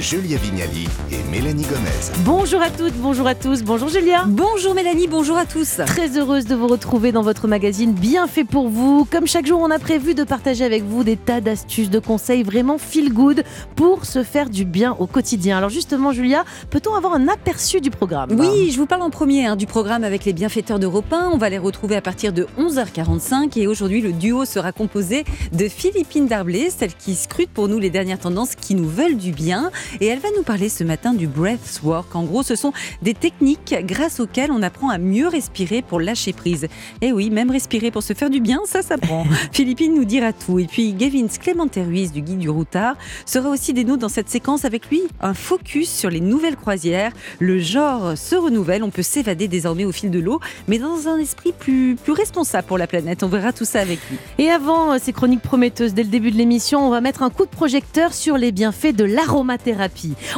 Julia 0.00 0.36
Vignali 0.38 0.88
et 1.12 1.22
Mélanie 1.30 1.62
Gomez. 1.62 2.24
Bonjour 2.24 2.60
à 2.60 2.68
toutes, 2.68 2.94
bonjour 2.94 3.28
à 3.28 3.36
tous, 3.36 3.62
bonjour 3.62 3.88
Julia. 3.88 4.24
Bonjour 4.26 4.74
Mélanie, 4.74 5.06
bonjour 5.06 5.36
à 5.36 5.46
tous. 5.46 5.80
Très 5.86 6.18
heureuse 6.18 6.46
de 6.46 6.56
vous 6.56 6.66
retrouver 6.66 7.12
dans 7.12 7.22
votre 7.22 7.46
magazine 7.46 7.92
Bien 7.92 8.26
fait 8.26 8.42
pour 8.42 8.68
vous. 8.68 9.06
Comme 9.08 9.28
chaque 9.28 9.46
jour, 9.46 9.60
on 9.60 9.70
a 9.70 9.78
prévu 9.78 10.14
de 10.14 10.24
partager 10.24 10.64
avec 10.64 10.82
vous 10.82 11.04
des 11.04 11.16
tas 11.16 11.40
d'astuces, 11.40 11.90
de 11.90 12.00
conseils 12.00 12.42
vraiment 12.42 12.76
feel 12.76 13.12
good 13.12 13.44
pour 13.76 14.04
se 14.04 14.24
faire 14.24 14.50
du 14.50 14.64
bien 14.64 14.96
au 14.98 15.06
quotidien. 15.06 15.58
Alors 15.58 15.70
justement, 15.70 16.10
Julia, 16.10 16.44
peut-on 16.70 16.94
avoir 16.94 17.14
un 17.14 17.28
aperçu 17.28 17.80
du 17.80 17.90
programme? 17.90 18.30
Oui, 18.32 18.72
je 18.72 18.78
vous 18.78 18.86
parle 18.86 19.02
en 19.02 19.10
premier 19.10 19.46
hein, 19.46 19.54
du 19.54 19.66
programme 19.66 20.02
avec 20.02 20.24
les 20.24 20.32
bienfaiteurs 20.32 20.80
d'Europe 20.80 21.12
1. 21.12 21.30
On 21.32 21.38
va 21.38 21.50
les 21.50 21.58
retrouver 21.58 21.94
à 21.94 22.02
partir 22.02 22.32
de 22.32 22.48
11h45 22.58 23.56
et 23.60 23.68
aujourd'hui 23.68 24.00
le 24.00 24.12
duo 24.12 24.44
sera 24.44 24.72
composé 24.72 25.24
de 25.52 25.68
Philippine 25.68 26.26
Darblay, 26.26 26.70
celle 26.76 26.94
qui 26.94 27.14
scrute 27.14 27.50
pour 27.50 27.68
nous 27.68 27.78
les 27.78 27.90
dernières 27.90 28.18
tendances 28.18 28.56
qui 28.56 28.74
nous 28.74 28.88
veulent 28.88 29.16
du 29.16 29.30
bien 29.30 29.70
et 30.00 30.06
elle 30.06 30.18
va 30.18 30.28
nous 30.36 30.42
parler 30.42 30.68
ce 30.68 30.84
matin 30.84 31.14
du 31.14 31.26
breathwork. 31.26 32.14
En 32.14 32.24
gros, 32.24 32.42
ce 32.42 32.56
sont 32.56 32.72
des 33.02 33.14
techniques 33.14 33.74
grâce 33.84 34.20
auxquelles 34.20 34.50
on 34.50 34.62
apprend 34.62 34.90
à 34.90 34.98
mieux 34.98 35.28
respirer 35.28 35.82
pour 35.82 36.00
lâcher 36.00 36.32
prise. 36.32 36.66
Et 37.00 37.12
oui, 37.12 37.30
même 37.30 37.50
respirer 37.50 37.90
pour 37.90 38.02
se 38.02 38.12
faire 38.12 38.30
du 38.30 38.40
bien, 38.40 38.60
ça 38.66 38.82
s'apprend. 38.82 39.24
Philippine 39.52 39.94
nous 39.94 40.04
dira 40.04 40.32
tout. 40.32 40.58
Et 40.58 40.66
puis 40.66 40.92
Gavin 40.92 41.26
Clémenté 41.38 41.82
Ruiz 41.82 42.12
du 42.12 42.22
Guide 42.22 42.38
du 42.38 42.50
Routard 42.50 42.96
sera 43.26 43.48
aussi 43.50 43.72
des 43.72 43.84
nôtres 43.84 44.00
dans 44.00 44.08
cette 44.08 44.28
séquence 44.28 44.64
avec 44.64 44.88
lui 44.88 45.02
un 45.20 45.34
focus 45.34 45.90
sur 45.90 46.10
les 46.10 46.20
nouvelles 46.20 46.56
croisières. 46.56 47.12
Le 47.38 47.58
genre 47.58 48.16
se 48.16 48.34
renouvelle, 48.34 48.82
on 48.82 48.90
peut 48.90 49.02
s'évader 49.02 49.48
désormais 49.48 49.84
au 49.84 49.92
fil 49.92 50.10
de 50.10 50.18
l'eau, 50.18 50.40
mais 50.68 50.78
dans 50.78 51.08
un 51.08 51.18
esprit 51.18 51.52
plus, 51.52 51.96
plus 51.96 52.12
responsable 52.12 52.66
pour 52.66 52.78
la 52.78 52.86
planète. 52.86 53.22
On 53.22 53.28
verra 53.28 53.52
tout 53.52 53.64
ça 53.64 53.80
avec 53.80 53.98
lui. 54.10 54.18
Et 54.38 54.50
avant 54.50 54.92
euh, 54.92 54.98
ces 55.00 55.12
chroniques 55.12 55.42
prometteuses 55.42 55.94
dès 55.94 56.02
le 56.02 56.08
début 56.08 56.30
de 56.30 56.36
l'émission, 56.36 56.86
on 56.86 56.90
va 56.90 57.00
mettre 57.00 57.22
un 57.22 57.30
coup 57.30 57.44
de 57.44 57.50
projecteur 57.50 58.12
sur 58.12 58.36
les 58.36 58.52
bienfaits 58.52 58.94
de 58.94 59.04
l'aromathérapie. 59.04 59.73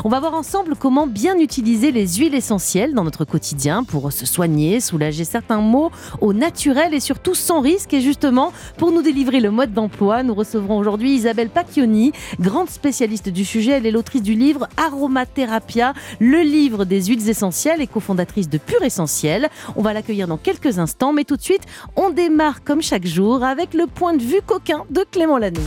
On 0.04 0.08
va 0.08 0.20
voir 0.20 0.34
ensemble 0.34 0.74
comment 0.78 1.06
bien 1.06 1.38
utiliser 1.38 1.92
les 1.92 2.06
huiles 2.16 2.34
essentielles 2.34 2.94
dans 2.94 3.04
notre 3.04 3.24
quotidien 3.24 3.84
pour 3.84 4.12
se 4.12 4.26
soigner, 4.26 4.80
soulager 4.80 5.24
certains 5.24 5.60
maux 5.60 5.90
au 6.20 6.32
naturel 6.32 6.94
et 6.94 7.00
surtout 7.00 7.34
sans 7.34 7.60
risque. 7.60 7.94
Et 7.94 8.00
justement, 8.00 8.52
pour 8.78 8.92
nous 8.92 9.02
délivrer 9.02 9.40
le 9.40 9.50
mode 9.50 9.72
d'emploi, 9.72 10.22
nous 10.22 10.34
recevrons 10.34 10.78
aujourd'hui 10.78 11.14
Isabelle 11.14 11.50
Pacchioni, 11.50 12.12
grande 12.40 12.70
spécialiste 12.70 13.28
du 13.28 13.44
sujet. 13.44 13.72
Elle 13.72 13.86
est 13.86 13.90
l'autrice 13.90 14.22
du 14.22 14.34
livre 14.34 14.68
Aromatherapia, 14.76 15.94
le 16.20 16.40
livre 16.40 16.84
des 16.84 17.04
huiles 17.04 17.28
essentielles 17.28 17.80
et 17.80 17.86
cofondatrice 17.86 18.48
de 18.48 18.58
Pure 18.58 18.82
Essentiel. 18.82 19.48
On 19.76 19.82
va 19.82 19.92
l'accueillir 19.92 20.28
dans 20.28 20.38
quelques 20.38 20.78
instants, 20.78 21.12
mais 21.12 21.24
tout 21.24 21.36
de 21.36 21.42
suite, 21.42 21.62
on 21.96 22.10
démarre 22.10 22.64
comme 22.64 22.82
chaque 22.82 23.06
jour 23.06 23.42
avec 23.42 23.74
le 23.74 23.86
point 23.86 24.14
de 24.14 24.22
vue 24.22 24.40
coquin 24.44 24.84
de 24.90 25.04
Clément 25.10 25.38
Lanoux. 25.38 25.60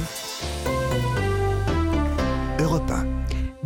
Europe 2.60 2.92
1, 2.92 3.19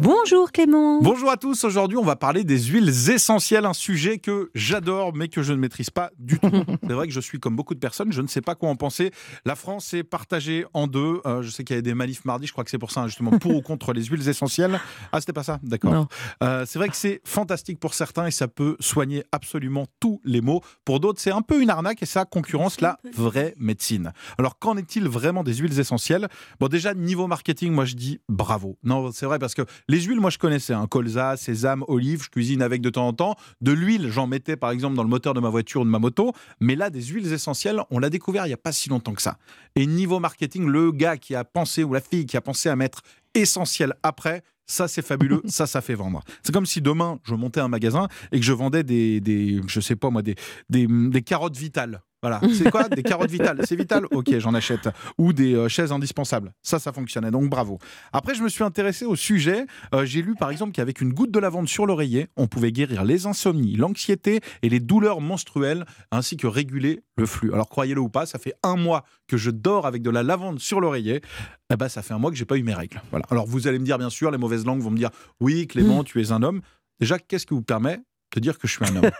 Bonjour 0.03 0.51
Clément. 0.51 0.99
Bonjour 1.01 1.31
à 1.31 1.37
tous, 1.37 1.63
aujourd'hui 1.63 1.95
on 1.97 2.03
va 2.03 2.17
parler 2.17 2.43
des 2.43 2.59
huiles 2.59 2.89
essentielles, 3.09 3.65
un 3.65 3.71
sujet 3.71 4.17
que 4.19 4.51
j'adore 4.53 5.15
mais 5.15 5.29
que 5.29 5.41
je 5.41 5.53
ne 5.53 5.57
maîtrise 5.57 5.91
pas 5.91 6.11
du 6.19 6.39
tout. 6.39 6.49
C'est 6.83 6.91
vrai 6.91 7.07
que 7.07 7.13
je 7.13 7.21
suis 7.21 7.39
comme 7.39 7.55
beaucoup 7.55 7.73
de 7.73 7.79
personnes, 7.79 8.11
je 8.11 8.21
ne 8.21 8.27
sais 8.27 8.41
pas 8.41 8.53
quoi 8.55 8.67
en 8.67 8.75
penser. 8.75 9.11
La 9.45 9.55
France 9.55 9.93
est 9.93 10.03
partagée 10.03 10.65
en 10.73 10.87
deux, 10.87 11.21
Euh, 11.25 11.41
je 11.41 11.49
sais 11.49 11.63
qu'il 11.63 11.77
y 11.77 11.79
a 11.79 11.81
des 11.81 11.93
manifs 11.93 12.25
mardi, 12.25 12.47
je 12.47 12.51
crois 12.51 12.65
que 12.65 12.69
c'est 12.69 12.77
pour 12.77 12.91
ça 12.91 13.07
justement, 13.07 13.39
pour 13.39 13.55
ou 13.55 13.61
contre 13.61 13.93
les 13.93 14.03
huiles 14.03 14.27
essentielles. 14.27 14.77
Ah 15.13 15.21
c'était 15.21 15.31
pas 15.31 15.43
ça. 15.43 15.61
D'accord. 15.63 16.09
Euh, 16.43 16.65
c'est 16.67 16.79
vrai 16.79 16.89
que 16.89 16.97
c'est 16.97 17.21
fantastique 17.23 17.79
pour 17.79 17.93
certains 17.93 18.25
et 18.27 18.31
ça 18.31 18.49
peut 18.49 18.75
soigner 18.81 19.23
absolument 19.31 19.85
tous 20.01 20.19
les 20.25 20.41
maux. 20.41 20.59
Pour 20.83 20.99
d'autres 20.99 21.21
c'est 21.21 21.31
un 21.31 21.41
peu 21.41 21.61
une 21.61 21.69
arnaque 21.69 22.03
et 22.03 22.05
ça 22.05 22.25
concurrence 22.25 22.81
la 22.81 22.97
vraie 23.15 23.55
médecine. 23.57 24.11
Alors 24.37 24.59
qu'en 24.59 24.75
est-il 24.75 25.07
vraiment 25.07 25.45
des 25.45 25.53
huiles 25.53 25.79
essentielles? 25.79 26.27
Bon 26.59 26.67
déjà 26.67 26.93
niveau 26.93 27.27
marketing, 27.27 27.71
moi 27.71 27.85
je 27.85 27.95
dis 27.95 28.19
bravo. 28.27 28.77
Non 28.83 29.13
c'est 29.13 29.25
vrai 29.25 29.39
parce 29.39 29.55
que 29.55 29.61
les 29.93 30.01
huiles, 30.01 30.19
moi 30.19 30.31
je 30.31 30.39
connaissais, 30.39 30.73
un 30.73 30.87
colza, 30.87 31.37
sésame, 31.37 31.85
olive, 31.87 32.23
je 32.23 32.29
cuisine 32.29 32.63
avec 32.63 32.81
de 32.81 32.89
temps 32.89 33.07
en 33.07 33.13
temps. 33.13 33.35
De 33.61 33.71
l'huile, 33.71 34.09
j'en 34.09 34.25
mettais 34.25 34.57
par 34.57 34.71
exemple 34.71 34.95
dans 34.95 35.03
le 35.03 35.09
moteur 35.09 35.35
de 35.35 35.39
ma 35.39 35.49
voiture 35.49 35.81
ou 35.81 35.83
de 35.83 35.89
ma 35.91 35.99
moto. 35.99 36.33
Mais 36.59 36.75
là, 36.75 36.89
des 36.89 37.03
huiles 37.03 37.31
essentielles, 37.31 37.79
on 37.91 37.99
l'a 37.99 38.09
découvert 38.09 38.47
il 38.47 38.49
n'y 38.49 38.55
a 38.55 38.57
pas 38.57 38.71
si 38.71 38.89
longtemps 38.89 39.13
que 39.13 39.21
ça. 39.21 39.37
Et 39.75 39.85
niveau 39.85 40.19
marketing, 40.19 40.65
le 40.65 40.91
gars 40.91 41.17
qui 41.17 41.35
a 41.35 41.43
pensé 41.43 41.83
ou 41.83 41.93
la 41.93 42.01
fille 42.01 42.25
qui 42.25 42.35
a 42.35 42.41
pensé 42.41 42.69
à 42.69 42.75
mettre 42.75 43.03
essentiel 43.35 43.93
après, 44.01 44.41
ça 44.65 44.87
c'est 44.87 45.05
fabuleux, 45.05 45.43
ça 45.45 45.67
ça 45.67 45.79
fait 45.79 45.93
vendre. 45.93 46.23
C'est 46.41 46.51
comme 46.51 46.65
si 46.65 46.81
demain 46.81 47.19
je 47.23 47.35
montais 47.35 47.59
un 47.59 47.67
magasin 47.67 48.07
et 48.31 48.39
que 48.39 48.45
je 48.45 48.53
vendais 48.53 48.81
des, 48.81 49.21
des 49.21 49.61
je 49.67 49.79
sais 49.79 49.95
pas 49.95 50.09
moi, 50.09 50.23
des, 50.23 50.33
des, 50.71 50.87
des 50.87 51.21
carottes 51.21 51.55
vitales. 51.55 52.01
Voilà, 52.23 52.39
c'est 52.53 52.71
quoi 52.71 52.87
Des 52.87 53.03
carottes 53.03 53.29
vitales? 53.29 53.59
C'est 53.65 53.75
vital? 53.75 54.05
Ok, 54.11 54.35
j'en 54.39 54.53
achète. 54.53 54.87
Ou 55.17 55.33
des 55.33 55.55
euh, 55.55 55.67
chaises 55.67 55.91
indispensables. 55.91 56.53
Ça, 56.61 56.79
ça 56.79 56.93
fonctionnait. 56.93 57.31
Donc 57.31 57.49
bravo. 57.49 57.79
Après, 58.13 58.33
je 58.33 58.41
me 58.41 58.47
suis 58.47 58.63
intéressé 58.63 59.03
au 59.03 59.17
sujet. 59.17 59.65
Euh, 59.93 60.05
J'ai 60.05 60.21
lu 60.21 60.33
par 60.33 60.49
exemple 60.49 60.71
qu'avec 60.71 61.01
une 61.01 61.11
goutte 61.11 61.31
de 61.31 61.39
lavande 61.39 61.67
sur 61.67 61.85
l'oreiller, 61.85 62.29
on 62.37 62.47
pouvait 62.47 62.71
guérir 62.71 63.03
les 63.03 63.25
insomnies, 63.25 63.75
l'anxiété 63.75 64.39
et 64.61 64.69
les 64.69 64.79
douleurs 64.79 65.19
menstruelles, 65.19 65.85
ainsi 66.11 66.37
que 66.37 66.47
réguler 66.47 67.03
le 67.17 67.25
flux. 67.25 67.53
Alors 67.53 67.67
croyez-le 67.67 67.99
ou 67.99 68.07
pas, 68.07 68.25
ça 68.25 68.39
fait 68.39 68.53
un 68.63 68.77
mois 68.77 69.03
que 69.27 69.35
je 69.35 69.51
dors 69.51 69.85
avec 69.85 70.01
de 70.01 70.09
la 70.09 70.23
lavande 70.23 70.59
sur 70.59 70.79
l'oreiller. 70.79 71.21
Eh 71.71 71.75
ben, 71.75 71.89
ça 71.89 72.01
fait 72.01 72.13
un 72.13 72.19
mois 72.19 72.31
que 72.31 72.37
j'ai 72.37 72.45
pas 72.45 72.57
eu 72.57 72.63
mes 72.63 72.73
règles. 72.73 73.01
Voilà. 73.11 73.25
Alors 73.31 73.47
vous 73.47 73.67
allez 73.67 73.79
me 73.79 73.85
dire, 73.85 73.97
bien 73.97 74.09
sûr, 74.09 74.31
les 74.31 74.37
mauvaises 74.37 74.65
langues 74.65 74.81
vont 74.81 74.91
me 74.91 74.97
dire, 74.97 75.09
oui, 75.41 75.67
Clément, 75.67 76.05
tu 76.05 76.21
es 76.21 76.31
un 76.31 76.41
homme. 76.41 76.61
Déjà, 77.01 77.19
qu'est-ce 77.19 77.45
qui 77.45 77.53
vous 77.53 77.61
permet 77.61 77.99
de 78.33 78.39
dire 78.39 78.57
que 78.57 78.67
je 78.67 78.73
suis 78.73 78.85
un 78.85 78.95
homme? 78.95 79.11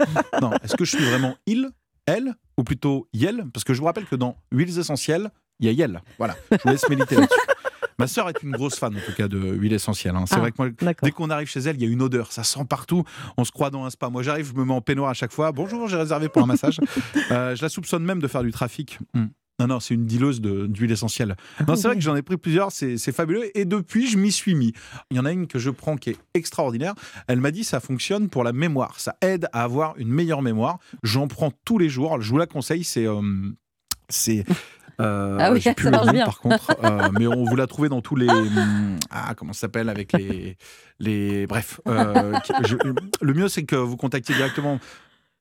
Non, 0.41 0.51
est-ce 0.63 0.75
que 0.77 0.85
je 0.85 0.95
suis 0.95 1.05
vraiment 1.05 1.35
il, 1.45 1.69
elle, 2.05 2.33
ou 2.57 2.63
plutôt 2.63 3.07
yel 3.13 3.45
Parce 3.53 3.63
que 3.63 3.73
je 3.73 3.79
vous 3.79 3.85
rappelle 3.85 4.05
que 4.05 4.15
dans 4.15 4.37
huiles 4.51 4.77
essentielles, 4.79 5.29
il 5.59 5.65
y 5.67 5.69
a 5.69 5.71
yel. 5.71 6.01
Voilà, 6.17 6.35
je 6.51 6.57
vous 6.63 6.69
laisse 6.69 6.87
méditer 6.89 7.15
là-dessus. 7.15 7.39
Ma 7.99 8.07
sœur 8.07 8.27
est 8.27 8.41
une 8.41 8.51
grosse 8.51 8.79
fan, 8.79 8.95
en 8.95 8.99
tout 8.99 9.13
cas, 9.15 9.27
de 9.27 9.37
huiles 9.37 9.71
essentielles. 9.73 10.15
hein. 10.15 10.25
C'est 10.27 10.35
Ah, 10.35 10.39
vrai 10.39 10.51
que 10.51 10.57
moi, 10.57 10.69
dès 11.03 11.11
qu'on 11.11 11.29
arrive 11.29 11.47
chez 11.47 11.59
elle, 11.59 11.75
il 11.75 11.83
y 11.83 11.85
a 11.85 11.89
une 11.89 12.01
odeur. 12.01 12.31
Ça 12.31 12.43
sent 12.43 12.65
partout. 12.67 13.03
On 13.37 13.45
se 13.45 13.51
croit 13.51 13.69
dans 13.69 13.85
un 13.85 13.91
spa. 13.91 14.09
Moi, 14.09 14.23
j'arrive, 14.23 14.47
je 14.47 14.53
me 14.59 14.65
mets 14.65 14.73
en 14.73 14.81
peignoir 14.81 15.11
à 15.11 15.13
chaque 15.13 15.31
fois. 15.31 15.51
Bonjour, 15.51 15.87
j'ai 15.87 15.97
réservé 15.97 16.27
pour 16.27 16.41
un 16.41 16.47
massage. 16.47 16.79
Euh, 17.31 17.55
je 17.55 17.61
la 17.61 17.69
soupçonne 17.69 18.03
même 18.03 18.19
de 18.19 18.27
faire 18.27 18.41
du 18.43 18.51
trafic. 18.51 18.97
Hmm. 19.13 19.25
Non, 19.59 19.67
non, 19.67 19.79
c'est 19.79 19.93
une 19.93 20.05
dileuse 20.05 20.41
d'huile 20.41 20.91
essentielle. 20.91 21.35
Non, 21.67 21.75
c'est 21.75 21.87
vrai 21.87 21.95
que 21.95 22.01
j'en 22.01 22.15
ai 22.15 22.23
pris 22.23 22.37
plusieurs, 22.37 22.71
c'est 22.71 22.97
fabuleux. 23.11 23.55
Et 23.57 23.65
depuis, 23.65 24.07
je 24.07 24.17
m'y 24.17 24.31
suis 24.31 24.55
mis. 24.55 24.73
Il 25.11 25.17
y 25.17 25.19
en 25.19 25.25
a 25.25 25.31
une 25.31 25.45
que 25.47 25.59
je 25.59 25.69
prends 25.69 25.95
qui 25.95 26.09
est 26.09 26.17
extraordinaire. 26.33 26.95
Elle 27.27 27.39
m'a 27.39 27.51
dit 27.51 27.63
ça 27.63 27.79
fonctionne 27.79 28.29
pour 28.29 28.43
la 28.43 28.51
mémoire. 28.51 28.99
Ça 28.99 29.15
aide 29.21 29.47
à 29.53 29.63
avoir 29.63 29.95
une 29.97 30.09
meilleure 30.09 30.41
mémoire. 30.41 30.79
J'en 31.03 31.27
prends 31.27 31.51
tous 31.65 31.77
les 31.77 31.87
jours. 31.87 32.19
Je 32.19 32.29
vous 32.29 32.37
la 32.39 32.47
conseille. 32.47 32.83
C'est. 32.83 33.05
euh, 33.05 33.21
c'est. 34.09 34.43
euh, 34.99 35.37
Ah 35.39 35.51
oui, 35.51 35.61
j'ai 35.61 35.73
plus 35.75 35.83
ça 35.85 35.91
le 35.91 35.95
marche 35.97 36.07
nom, 36.07 36.13
bien. 36.13 36.25
Par 36.25 36.39
contre, 36.39 36.75
euh, 36.83 37.09
mais 37.13 37.27
on 37.27 37.43
vous 37.45 37.55
la 37.55 37.67
trouvez 37.67 37.89
dans 37.89 38.01
tous 38.01 38.15
les. 38.15 38.27
hum, 38.29 38.97
Ah, 39.11 39.35
comment 39.37 39.53
ça 39.53 39.61
s'appelle 39.61 39.87
avec 39.89 40.13
les. 40.13 40.57
les 40.99 41.45
bref. 41.45 41.79
euh, 41.87 42.33
je- 42.63 42.75
le 43.21 43.33
mieux, 43.35 43.47
c'est 43.49 43.63
que 43.63 43.75
vous 43.75 43.97
contactiez 43.97 44.33
directement. 44.33 44.79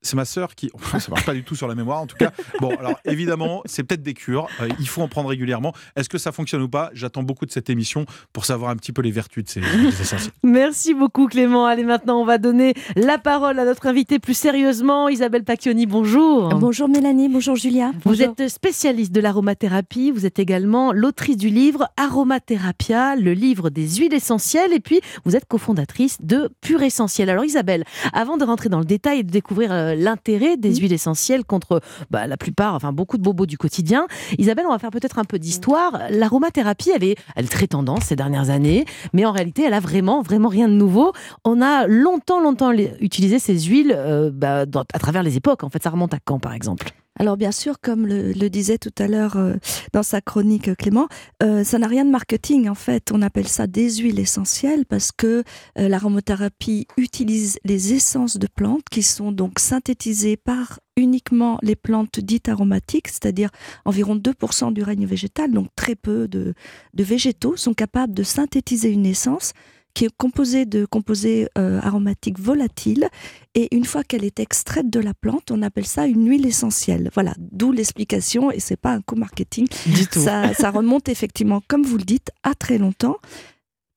C'est 0.03 0.15
ma 0.15 0.25
sœur 0.25 0.53
qui. 0.55 0.69
Ça 0.99 1.09
marche 1.09 1.25
pas 1.25 1.33
du 1.33 1.43
tout 1.43 1.55
sur 1.55 1.67
la 1.67 1.75
mémoire, 1.75 2.01
en 2.01 2.07
tout 2.07 2.17
cas. 2.17 2.31
Bon, 2.59 2.69
alors 2.77 2.99
évidemment, 3.05 3.61
c'est 3.65 3.83
peut-être 3.83 4.03
des 4.03 4.13
cures. 4.13 4.47
euh, 4.61 4.67
il 4.79 4.87
faut 4.87 5.01
en 5.01 5.07
prendre 5.07 5.29
régulièrement. 5.29 5.73
Est-ce 5.95 6.09
que 6.09 6.17
ça 6.17 6.31
fonctionne 6.31 6.61
ou 6.61 6.69
pas? 6.69 6.91
J'attends 6.93 7.23
beaucoup 7.23 7.45
de 7.45 7.51
cette 7.51 7.69
émission 7.69 8.05
pour 8.33 8.45
savoir 8.45 8.69
un 8.69 8.75
petit 8.75 8.91
peu 8.91 9.01
les 9.01 9.11
vertus 9.11 9.43
de 9.45 9.49
ces 9.49 9.61
essentielles. 10.01 10.33
Merci 10.43 10.93
beaucoup 10.93 11.27
Clément. 11.27 11.65
Allez 11.65 11.83
maintenant 11.83 12.19
on 12.21 12.25
va 12.25 12.37
donner 12.37 12.73
la 12.95 13.17
parole 13.17 13.57
à 13.59 13.65
notre 13.65 13.87
invitée 13.87 14.19
plus 14.19 14.33
sérieusement, 14.33 15.07
Isabelle 15.09 15.43
Pacchioni. 15.43 15.85
Bonjour. 15.85 16.49
Bonjour 16.49 16.89
Mélanie, 16.89 17.29
bonjour 17.29 17.55
Julia. 17.55 17.91
Vous 18.03 18.21
êtes 18.21 18.49
spécialiste 18.49 19.11
de 19.13 19.21
l'aromathérapie, 19.21 20.11
vous 20.11 20.25
êtes 20.25 20.37
également 20.39 20.91
l'autrice 20.91 21.37
du 21.37 21.49
livre 21.49 21.87
Aromatherapia, 21.97 23.15
le 23.15 23.33
livre 23.33 23.69
des 23.69 23.87
huiles 23.95 24.13
essentielles, 24.13 24.73
et 24.73 24.79
puis 24.79 24.99
vous 25.25 25.35
êtes 25.35 25.45
cofondatrice 25.45 26.17
de 26.21 26.49
Pure 26.61 26.83
Essentiel. 26.83 27.29
Alors 27.29 27.45
Isabelle, 27.45 27.83
avant 28.11 28.37
de 28.37 28.43
rentrer 28.43 28.69
dans 28.69 28.79
le 28.79 28.85
détail 28.85 29.19
et 29.19 29.23
de 29.23 29.31
découvrir 29.31 29.71
euh, 29.71 29.92
l'intérêt 29.95 30.57
des 30.57 30.75
huiles 30.75 30.93
essentielles 30.93 31.43
contre 31.45 31.81
bah, 32.09 32.27
la 32.27 32.37
plupart, 32.37 32.75
enfin 32.75 32.91
beaucoup 32.93 33.17
de 33.17 33.23
bobos 33.23 33.45
du 33.45 33.57
quotidien, 33.57 34.07
Isabelle, 34.37 34.65
on 34.67 34.71
va 34.71 34.79
faire 34.79 34.91
peut-être 34.91 35.19
un 35.19 35.23
peu 35.23 35.39
d'histoire. 35.39 35.99
L'aromathérapie, 36.09 36.91
elle 36.95 37.03
est, 37.03 37.15
elle 37.35 37.45
est 37.45 37.49
très 37.49 37.67
tendance 37.67 38.03
ces 38.05 38.15
dernières 38.15 38.49
années, 38.49 38.85
mais 39.13 39.25
en 39.25 39.31
réalité, 39.31 39.63
elle 39.63 39.73
a 39.73 39.79
vraiment, 39.79 40.21
vraiment 40.21 40.49
rien 40.49 40.67
de 40.67 40.73
nouveau. 40.73 41.13
On 41.45 41.61
a 41.61 41.87
longtemps, 41.87 42.39
longtemps 42.41 42.71
utilisé 42.71 43.39
ces 43.39 43.59
huiles 43.59 43.93
euh, 43.95 44.31
bah, 44.33 44.65
dans- 44.65 44.83
à 44.93 44.99
travers 44.99 45.23
les 45.23 45.37
époques. 45.37 45.63
En 45.63 45.69
fait, 45.69 45.83
ça 45.83 45.89
remonte 45.89 46.13
à 46.13 46.19
quand, 46.23 46.39
par 46.39 46.53
exemple? 46.53 46.91
Alors 47.19 47.37
bien 47.37 47.51
sûr, 47.51 47.79
comme 47.79 48.07
le, 48.07 48.33
disait 48.49 48.79
tout 48.79 48.93
à 48.97 49.07
l'heure 49.07 49.37
euh, 49.37 49.53
dans 49.93 50.01
sa 50.01 50.19
chronique 50.19 50.67
euh, 50.67 50.75
Clément, 50.75 51.07
euh, 51.43 51.63
ça 51.63 51.77
n'a 51.77 51.87
rien 51.87 52.05
de 52.05 52.09
marketing 52.09 52.67
en 52.67 52.75
fait. 52.75 53.11
On 53.11 53.21
appelle 53.21 53.47
ça 53.47 53.67
des 53.67 53.97
huiles 53.97 54.19
essentielles 54.19 54.85
parce 54.85 55.11
que 55.11 55.43
euh, 55.77 55.87
l'aromathérapie 55.87 56.87
utilise 56.97 57.59
les 57.65 57.93
essences 57.93 58.37
de 58.37 58.47
plantes 58.47 58.85
qui 58.89 59.03
sont 59.03 59.31
donc 59.31 59.59
synthétisées 59.59 60.37
par 60.37 60.79
uniquement 60.97 61.59
les 61.61 61.75
plantes 61.75 62.19
dites 62.19 62.49
aromatiques, 62.49 63.07
c'est-à-dire 63.07 63.49
environ 63.85 64.15
2% 64.15 64.73
du 64.73 64.83
règne 64.83 65.05
végétal, 65.05 65.51
donc 65.51 65.67
très 65.75 65.95
peu 65.95 66.27
de 66.27 66.53
végétaux 66.93 67.55
sont 67.55 67.73
capables 67.73 68.13
de 68.13 68.21
synthétiser 68.21 68.89
une 68.89 69.07
essence 69.07 69.53
qui 69.93 70.05
est 70.05 70.11
composée 70.17 70.65
de 70.65 70.85
composés 70.85 71.47
euh, 71.57 71.79
aromatiques 71.81 72.39
volatiles. 72.39 73.07
Et 73.55 73.75
une 73.75 73.85
fois 73.85 74.03
qu'elle 74.03 74.23
est 74.23 74.39
extraite 74.39 74.89
de 74.89 74.99
la 74.99 75.13
plante, 75.13 75.51
on 75.51 75.61
appelle 75.61 75.85
ça 75.85 76.07
une 76.07 76.27
huile 76.27 76.45
essentielle. 76.45 77.09
Voilà, 77.13 77.33
d'où 77.37 77.71
l'explication, 77.71 78.51
et 78.51 78.59
c'est 78.59 78.75
pas 78.77 78.93
un 78.93 79.01
co-marketing. 79.01 79.67
Du 79.85 80.07
tout. 80.07 80.19
Ça, 80.19 80.53
ça 80.53 80.71
remonte 80.71 81.09
effectivement, 81.09 81.61
comme 81.67 81.83
vous 81.83 81.97
le 81.97 82.03
dites, 82.03 82.31
à 82.41 82.55
très 82.55 82.77
longtemps, 82.77 83.17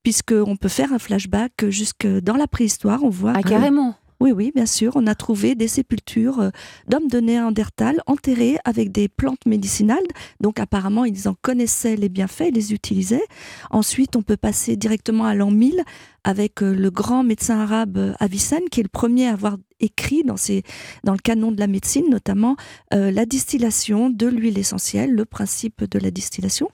puisqu'on 0.03 0.57
peut 0.57 0.69
faire 0.69 0.93
un 0.93 0.99
flashback 0.99 1.69
jusque 1.69 2.07
dans 2.07 2.37
la 2.37 2.47
préhistoire. 2.47 3.03
On 3.03 3.09
voit 3.11 3.33
Ah, 3.35 3.43
carrément. 3.43 3.97
Oui, 4.21 4.33
oui, 4.33 4.53
bien 4.55 4.67
sûr. 4.67 4.93
On 4.95 5.07
a 5.07 5.15
trouvé 5.15 5.55
des 5.55 5.69
sépultures 5.69 6.41
euh, 6.41 6.51
d'hommes 6.89 7.09
de 7.09 7.21
Néandertal 7.21 8.01
enterrés 8.07 8.57
avec 8.65 8.93
des 8.93 9.09
plantes 9.09 9.45
médicinales. 9.47 10.07
Donc 10.41 10.59
apparemment, 10.59 11.05
ils 11.05 11.29
en 11.29 11.35
connaissaient 11.35 11.97
les 11.97 12.09
bienfaits, 12.09 12.49
ils 12.49 12.55
les 12.55 12.73
utilisaient. 12.73 13.27
Ensuite, 13.71 14.17
on 14.17 14.23
peut 14.23 14.37
passer 14.37 14.77
directement 14.77 15.25
à 15.25 15.35
l'an 15.35 15.51
1000 15.51 15.85
avec 16.27 16.61
euh, 16.61 16.75
le 16.75 16.91
grand 16.91 17.23
médecin 17.23 17.61
arabe 17.61 17.97
euh, 17.99 18.13
Avicenne, 18.19 18.69
qui 18.69 18.81
est 18.81 18.83
le 18.83 18.89
premier 18.89 19.29
à 19.29 19.33
avoir 19.33 19.57
écrit 19.79 20.25
dans, 20.25 20.37
ses, 20.37 20.65
dans 21.05 21.13
le 21.13 21.19
canon 21.19 21.53
de 21.53 21.61
la 21.61 21.69
médecine, 21.69 22.11
notamment 22.11 22.57
euh, 22.93 23.13
la 23.13 23.27
distillation 23.27 24.11
de 24.11 24.27
l'huile 24.27 24.59
essentielle, 24.59 25.13
le 25.13 25.25
principe 25.25 25.85
de 25.85 25.99
la 26.01 26.11
distillation. 26.11 26.69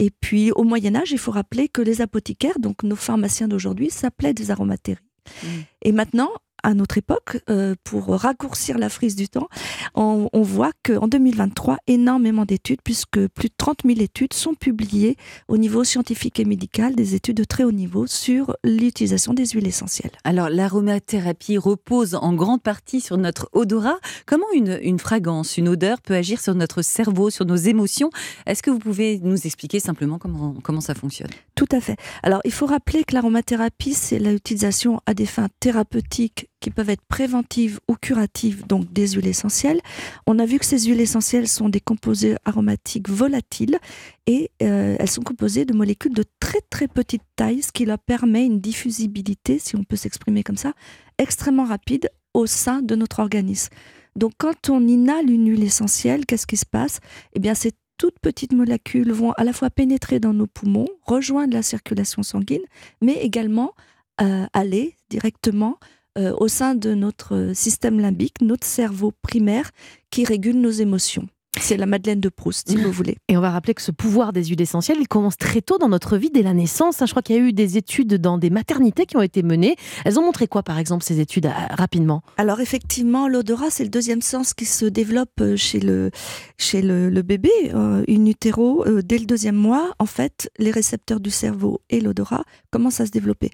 Et 0.00 0.10
puis 0.10 0.50
au 0.50 0.64
Moyen 0.64 0.96
Âge, 0.96 1.12
il 1.12 1.18
faut 1.18 1.30
rappeler 1.30 1.68
que 1.68 1.82
les 1.82 2.00
apothicaires, 2.00 2.58
donc 2.58 2.82
nos 2.82 2.96
pharmaciens 2.96 3.46
d'aujourd'hui, 3.46 3.90
s'appelaient 3.90 4.34
des 4.34 4.50
aromathéries. 4.50 4.98
Mm. 5.44 5.46
Et 5.82 5.92
maintenant, 5.92 6.30
à 6.66 6.74
notre 6.74 6.98
époque, 6.98 7.38
euh, 7.48 7.76
pour 7.84 8.08
raccourcir 8.08 8.76
la 8.76 8.88
frise 8.88 9.14
du 9.14 9.28
temps, 9.28 9.48
on, 9.94 10.28
on 10.32 10.42
voit 10.42 10.72
qu'en 10.82 11.06
2023, 11.06 11.78
énormément 11.86 12.44
d'études, 12.44 12.80
puisque 12.82 13.28
plus 13.28 13.48
de 13.48 13.54
30 13.56 13.82
000 13.84 14.00
études 14.00 14.32
sont 14.32 14.54
publiées 14.54 15.16
au 15.46 15.58
niveau 15.58 15.84
scientifique 15.84 16.40
et 16.40 16.44
médical, 16.44 16.96
des 16.96 17.14
études 17.14 17.36
de 17.36 17.44
très 17.44 17.62
haut 17.62 17.70
niveau 17.70 18.08
sur 18.08 18.56
l'utilisation 18.64 19.32
des 19.32 19.46
huiles 19.46 19.68
essentielles. 19.68 20.10
Alors, 20.24 20.48
l'aromathérapie 20.48 21.56
repose 21.56 22.16
en 22.16 22.32
grande 22.34 22.62
partie 22.62 23.00
sur 23.00 23.16
notre 23.16 23.48
odorat. 23.52 23.98
Comment 24.26 24.50
une, 24.52 24.80
une 24.82 24.98
fragrance, 24.98 25.58
une 25.58 25.68
odeur 25.68 26.00
peut 26.00 26.14
agir 26.14 26.40
sur 26.40 26.56
notre 26.56 26.82
cerveau, 26.82 27.30
sur 27.30 27.44
nos 27.44 27.54
émotions? 27.54 28.10
Est-ce 28.46 28.64
que 28.64 28.70
vous 28.70 28.80
pouvez 28.80 29.20
nous 29.22 29.46
expliquer 29.46 29.78
simplement 29.78 30.18
comment, 30.18 30.56
comment 30.64 30.80
ça 30.80 30.96
fonctionne? 30.96 31.30
Tout 31.54 31.68
à 31.70 31.80
fait. 31.80 31.96
Alors, 32.24 32.40
il 32.44 32.52
faut 32.52 32.66
rappeler 32.66 33.04
que 33.04 33.14
l'aromathérapie, 33.14 33.94
c'est 33.94 34.18
l'utilisation 34.18 35.00
à 35.06 35.14
des 35.14 35.26
fins 35.26 35.48
thérapeutiques 35.60 36.48
qui 36.66 36.70
peuvent 36.72 36.90
être 36.90 37.06
préventives 37.06 37.78
ou 37.86 37.94
curatives, 37.94 38.66
donc 38.66 38.92
des 38.92 39.10
huiles 39.12 39.28
essentielles. 39.28 39.80
On 40.26 40.40
a 40.40 40.46
vu 40.46 40.58
que 40.58 40.64
ces 40.64 40.80
huiles 40.80 41.00
essentielles 41.00 41.46
sont 41.46 41.68
des 41.68 41.78
composés 41.78 42.34
aromatiques 42.44 43.08
volatiles 43.08 43.78
et 44.26 44.50
euh, 44.64 44.96
elles 44.98 45.08
sont 45.08 45.22
composées 45.22 45.64
de 45.64 45.72
molécules 45.72 46.12
de 46.12 46.24
très 46.40 46.58
très 46.68 46.88
petite 46.88 47.22
taille, 47.36 47.62
ce 47.62 47.70
qui 47.70 47.84
leur 47.84 48.00
permet 48.00 48.44
une 48.44 48.60
diffusibilité, 48.60 49.60
si 49.60 49.76
on 49.76 49.84
peut 49.84 49.94
s'exprimer 49.94 50.42
comme 50.42 50.56
ça, 50.56 50.72
extrêmement 51.18 51.66
rapide 51.66 52.10
au 52.34 52.46
sein 52.46 52.82
de 52.82 52.96
notre 52.96 53.20
organisme. 53.20 53.72
Donc 54.16 54.32
quand 54.36 54.68
on 54.68 54.88
inhale 54.88 55.30
une 55.30 55.48
huile 55.48 55.62
essentielle, 55.62 56.26
qu'est-ce 56.26 56.48
qui 56.48 56.56
se 56.56 56.66
passe? 56.66 56.98
Eh 57.34 57.38
bien, 57.38 57.54
ces 57.54 57.74
toutes 57.96 58.18
petites 58.18 58.54
molécules 58.54 59.12
vont 59.12 59.30
à 59.36 59.44
la 59.44 59.52
fois 59.52 59.70
pénétrer 59.70 60.18
dans 60.18 60.34
nos 60.34 60.48
poumons, 60.48 60.88
rejoindre 61.02 61.54
la 61.54 61.62
circulation 61.62 62.24
sanguine, 62.24 62.64
mais 63.00 63.14
également 63.22 63.72
euh, 64.20 64.46
aller 64.52 64.96
directement 65.10 65.78
euh, 66.16 66.34
au 66.38 66.48
sein 66.48 66.74
de 66.74 66.94
notre 66.94 67.34
euh, 67.34 67.54
système 67.54 68.00
limbique, 68.00 68.36
notre 68.40 68.66
cerveau 68.66 69.12
primaire 69.22 69.70
qui 70.10 70.24
régule 70.24 70.60
nos 70.60 70.70
émotions. 70.70 71.26
C'est 71.58 71.78
la 71.78 71.86
Madeleine 71.86 72.20
de 72.20 72.28
Proust, 72.28 72.68
si 72.68 72.76
vous 72.76 72.92
voulez. 73.00 73.16
Et 73.28 73.36
on 73.38 73.40
va 73.40 73.50
rappeler 73.50 73.72
que 73.72 73.80
ce 73.80 73.90
pouvoir 73.90 74.34
des 74.34 74.44
huiles 74.44 74.60
essentielles, 74.60 74.98
il 75.00 75.08
commence 75.08 75.38
très 75.38 75.62
tôt 75.62 75.78
dans 75.78 75.88
notre 75.88 76.18
vie, 76.18 76.28
dès 76.30 76.42
la 76.42 76.52
naissance. 76.52 77.00
hein. 77.00 77.06
Je 77.06 77.12
crois 77.12 77.22
qu'il 77.22 77.34
y 77.34 77.38
a 77.38 77.42
eu 77.42 77.54
des 77.54 77.78
études 77.78 78.16
dans 78.16 78.36
des 78.36 78.50
maternités 78.50 79.06
qui 79.06 79.16
ont 79.16 79.22
été 79.22 79.42
menées. 79.42 79.74
Elles 80.04 80.18
ont 80.18 80.22
montré 80.22 80.48
quoi, 80.48 80.62
par 80.62 80.78
exemple, 80.78 81.02
ces 81.02 81.18
études, 81.18 81.46
ah, 81.46 81.74
rapidement? 81.74 82.20
Alors 82.36 82.60
effectivement, 82.60 83.26
l'odorat, 83.26 83.70
c'est 83.70 83.84
le 83.84 83.88
deuxième 83.90 84.20
sens 84.20 84.52
qui 84.52 84.66
se 84.66 84.84
développe 84.84 85.40
euh, 85.40 85.56
chez 85.56 85.80
le, 85.80 86.10
chez 86.58 86.82
le, 86.82 87.08
le 87.08 87.22
bébé, 87.22 87.50
euh, 87.72 88.04
in 88.06 88.26
utero. 88.26 88.84
Euh, 88.86 89.00
dès 89.02 89.16
le 89.16 89.24
deuxième 89.24 89.56
mois, 89.56 89.94
en 89.98 90.06
fait, 90.06 90.50
les 90.58 90.70
récepteurs 90.70 91.20
du 91.20 91.30
cerveau 91.30 91.80
et 91.88 92.02
l'odorat 92.02 92.44
commencent 92.70 93.00
à 93.00 93.06
se 93.06 93.12
développer. 93.12 93.50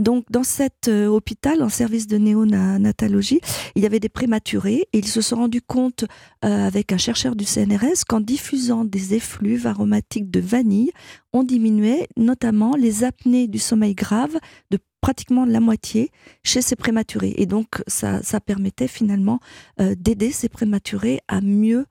Donc 0.00 0.24
dans 0.30 0.42
cet 0.42 0.88
euh, 0.88 1.06
hôpital, 1.06 1.62
en 1.62 1.68
service 1.68 2.06
de 2.06 2.18
néonatologie, 2.18 3.40
il 3.74 3.82
y 3.82 3.86
avait 3.86 4.00
des 4.00 4.08
prématurés 4.08 4.88
et 4.92 4.98
ils 4.98 5.06
se 5.08 5.20
sont 5.20 5.36
rendus 5.36 5.62
compte 5.62 6.04
euh, 6.44 6.66
avec 6.66 6.92
un 6.92 6.98
chercheur 6.98 7.36
du 7.36 7.44
CNRS 7.44 8.04
qu'en 8.08 8.20
diffusant 8.20 8.84
des 8.84 9.14
effluves 9.14 9.66
aromatiques 9.66 10.30
de 10.30 10.40
vanille, 10.40 10.92
on 11.32 11.42
diminuait 11.42 12.08
notamment 12.16 12.74
les 12.76 13.04
apnées 13.04 13.48
du 13.48 13.58
sommeil 13.58 13.94
grave 13.94 14.36
de 14.70 14.78
pratiquement 15.00 15.44
la 15.44 15.60
moitié 15.60 16.10
chez 16.42 16.62
ces 16.62 16.74
prématurés. 16.74 17.34
Et 17.36 17.46
donc, 17.46 17.82
ça, 17.86 18.22
ça 18.22 18.40
permettait 18.40 18.88
finalement 18.88 19.40
euh, 19.80 19.94
d'aider 19.96 20.32
ces 20.32 20.48
prématurés 20.48 21.20
à 21.28 21.40
mieux 21.40 21.86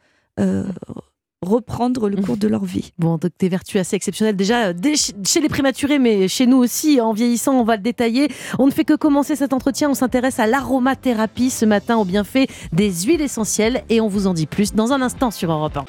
reprendre 1.42 2.10
le 2.10 2.18
cours 2.18 2.38
de 2.38 2.48
leur 2.48 2.66
vie. 2.66 2.92
Bon, 2.98 3.18
donc 3.18 3.32
des 3.40 3.50
vertus 3.50 3.80
assez 3.80 3.96
exceptionnelles 3.96 4.36
déjà 4.36 4.68
euh, 4.68 4.74
chez 5.26 5.40
les 5.40 5.50
prématurés, 5.50 6.00
mais 6.00 6.28
chez 6.28 6.48
nous 6.48 6.58
aussi, 6.58 7.00
en 7.02 7.14
vieillissant, 7.14 7.54
on 7.54 7.64
va 7.64 7.76
le 7.76 7.82
détailler. 7.82 8.30
On 8.60 8.66
ne 8.66 8.72
fait 8.72 8.86
que 8.86 8.96
commencer 8.96 9.36
cet 9.36 9.54
entretien, 9.54 9.90
on 9.90 9.94
s'intéresse 9.94 10.40
à 10.40 10.48
l'aromathérapie 10.48 11.50
ce 11.50 11.66
matin, 11.66 11.98
aux 11.98 12.06
bienfaits 12.06 12.48
des 12.74 12.92
huiles 13.04 13.22
essentielles, 13.22 13.84
et 13.90 14.02
on 14.02 14.08
vous 14.08 14.28
en 14.28 14.34
dit 14.34 14.48
plus 14.48 14.74
dans 14.74 14.92
un 14.94 15.02
instant 15.02 15.32
sur 15.32 15.52
Europe 15.52 15.78
1. 15.78 15.86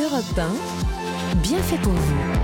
Europe 0.00 0.38
1, 0.38 1.42
bien 1.42 1.58
fait 1.58 1.78
pour 1.78 1.92
vous. 1.92 2.35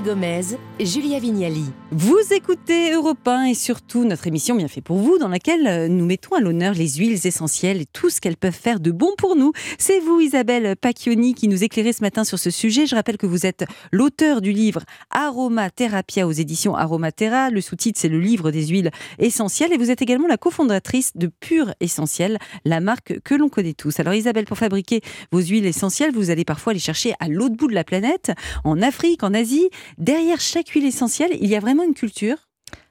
Gomez, 0.00 0.56
Julia 0.80 1.18
Vignali. 1.18 1.64
Vous 1.90 2.18
écoutez 2.32 2.92
Europe 2.92 3.26
1 3.26 3.46
et 3.46 3.54
surtout 3.54 4.04
notre 4.04 4.26
émission 4.26 4.54
Bien 4.54 4.68
fait 4.68 4.80
pour 4.80 4.98
vous, 4.98 5.18
dans 5.18 5.28
laquelle 5.28 5.66
euh, 5.66 5.88
nous 5.88 6.04
mettons 6.04 6.36
à 6.36 6.40
l'honneur 6.40 6.74
les 6.74 6.88
huiles 6.88 7.26
essentielles 7.26 7.80
et 7.80 7.86
tout 7.86 8.10
ce 8.10 8.20
qu'elles 8.20 8.36
peuvent 8.36 8.52
faire 8.52 8.78
de 8.78 8.90
bon 8.90 9.10
pour 9.16 9.34
nous. 9.34 9.52
C'est 9.78 9.98
vous, 10.00 10.20
Isabelle 10.20 10.76
Pacchioni, 10.76 11.34
qui 11.34 11.48
nous 11.48 11.64
éclairez 11.64 11.92
ce 11.92 12.02
matin 12.02 12.24
sur 12.24 12.38
ce 12.38 12.50
sujet. 12.50 12.86
Je 12.86 12.94
rappelle 12.94 13.16
que 13.16 13.26
vous 13.26 13.46
êtes 13.46 13.64
l'auteur 13.90 14.40
du 14.40 14.52
livre 14.52 14.82
Aromatherapia 15.10 16.26
aux 16.26 16.32
éditions 16.32 16.76
Aromatera. 16.76 17.50
Le 17.50 17.60
sous-titre, 17.60 17.98
c'est 17.98 18.08
le 18.08 18.20
livre 18.20 18.50
des 18.50 18.66
huiles 18.66 18.90
essentielles. 19.18 19.72
Et 19.72 19.78
vous 19.78 19.90
êtes 19.90 20.02
également 20.02 20.28
la 20.28 20.36
cofondatrice 20.36 21.12
de 21.16 21.30
Pure 21.40 21.72
Essentielle, 21.80 22.38
la 22.64 22.80
marque 22.80 23.20
que 23.24 23.34
l'on 23.34 23.48
connaît 23.48 23.74
tous. 23.74 23.98
Alors, 23.98 24.14
Isabelle, 24.14 24.44
pour 24.44 24.58
fabriquer 24.58 25.00
vos 25.32 25.40
huiles 25.40 25.66
essentielles, 25.66 26.12
vous 26.12 26.30
allez 26.30 26.44
parfois 26.44 26.74
les 26.74 26.78
chercher 26.78 27.14
à 27.18 27.28
l'autre 27.28 27.56
bout 27.56 27.68
de 27.68 27.74
la 27.74 27.84
planète, 27.84 28.32
en 28.64 28.82
Afrique, 28.82 29.22
en 29.22 29.32
Asie. 29.32 29.70
Derrière 29.96 30.40
chaque 30.40 30.68
huile 30.68 30.86
essentielle, 30.86 31.30
il 31.40 31.48
y 31.48 31.56
a 31.56 31.60
vraiment 31.60 31.84
une 31.84 31.94
culture. 31.94 32.48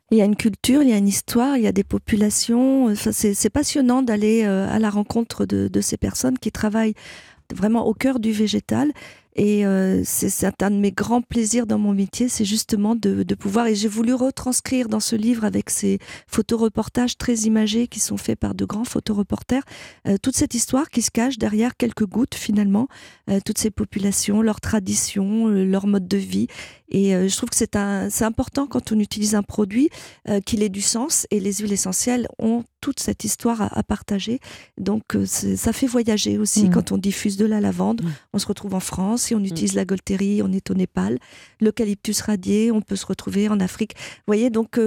Il 0.10 0.18
y 0.18 0.22
a 0.22 0.26
une 0.26 0.38
culture, 0.38 0.82
il 0.84 0.90
y 0.90 0.94
a 0.94 0.98
une 0.98 1.08
histoire, 1.08 1.58
il 1.58 1.64
y 1.64 1.68
a 1.68 1.74
des 1.74 1.84
populations. 1.84 2.96
C'est 2.96 3.50
passionnant 3.50 4.02
d'aller 4.02 4.46
euh, 4.46 4.70
à 4.70 4.80
la 4.80 4.90
rencontre 4.90 5.46
de, 5.46 5.82
ces 5.82 5.98
personnes 5.98 6.40
qui 6.40 6.50
travaillent 6.50 6.94
vraiment 7.54 7.86
au 7.86 7.94
cœur 7.94 8.20
du 8.20 8.32
végétal. 8.32 8.94
Et 9.36 9.68
euh, 9.68 10.02
c'est 10.04 10.64
un 10.64 10.72
de 10.72 10.78
mes 10.78 10.92
grands 10.92 11.22
plaisirs 11.22 11.68
dans 11.68 11.78
mon 11.78 11.94
métier, 11.94 12.28
c'est 12.28 12.44
justement 12.44 12.96
de, 12.96 13.24
pouvoir, 13.36 13.68
et 13.68 13.76
j'ai 13.76 13.88
voulu 13.88 14.16
retranscrire 14.16 14.88
dans 14.88 15.00
ce 15.00 15.16
livre 15.16 15.46
avec 15.46 15.70
ces 15.70 16.00
photoreportages 16.26 17.20
très 17.20 17.36
imagés 17.42 17.88
qui 17.88 18.00
sont 18.00 18.18
faits 18.18 18.40
par 18.40 18.56
de 18.56 18.66
grands 18.66 18.84
photoreporters, 18.84 19.62
euh, 20.08 20.18
toute 20.20 20.36
cette 20.36 20.56
histoire 20.56 20.90
qui 20.90 21.04
se 21.04 21.12
cache 21.12 21.38
derrière 21.38 21.78
quelques 21.78 22.08
gouttes 22.08 22.34
finalement, 22.34 22.88
toutes 23.46 23.60
ces 23.60 23.70
populations, 23.70 24.42
leurs 24.42 24.62
traditions, 24.62 25.48
leur 25.50 25.86
mode 25.86 26.08
de 26.08 26.18
vie. 26.18 26.48
Et 26.90 27.16
euh, 27.16 27.28
je 27.28 27.36
trouve 27.36 27.50
que 27.50 27.56
c'est 27.56 28.24
important 28.24 28.68
quand 28.68 28.92
on 28.92 29.00
utilise 29.00 29.36
un 29.36 29.44
produit 29.44 29.90
euh, 30.30 30.40
qu'il 30.42 30.64
ait 30.64 30.70
du 30.70 30.82
sens, 30.82 31.28
et 31.32 31.40
les 31.40 31.54
huiles 31.56 31.74
essentielles 31.74 32.28
ont 32.40 32.64
toute 32.80 33.00
cette 33.00 33.24
histoire 33.24 33.62
à, 33.62 33.80
à 33.80 33.84
partager. 33.84 34.40
Donc 34.78 35.16
euh, 35.16 35.26
ça 35.26 35.74
fait 35.74 35.88
voyager 35.88 36.38
aussi 36.38 36.66
Mhm. 36.66 36.70
quand 36.74 36.92
on 36.92 36.98
diffuse 36.98 37.36
de 37.36 37.46
la 37.46 37.60
lavande. 37.60 38.04
Mhm. 38.04 38.12
On 38.34 38.40
se 38.40 38.48
retrouve 38.48 38.74
en 38.76 38.80
France, 38.80 39.24
si 39.24 39.36
on 39.36 39.44
utilise 39.44 39.74
la 39.74 39.84
Golterie, 39.84 40.42
on 40.44 40.52
est 40.52 40.70
au 40.72 40.74
Népal. 40.76 41.18
L'eucalyptus 41.60 42.22
radié, 42.22 42.72
on 42.72 42.82
peut 42.82 42.96
se 42.96 43.06
retrouver 43.06 43.50
en 43.50 43.60
Afrique. 43.60 43.94
Vous 43.98 44.24
voyez, 44.28 44.50
donc 44.50 44.80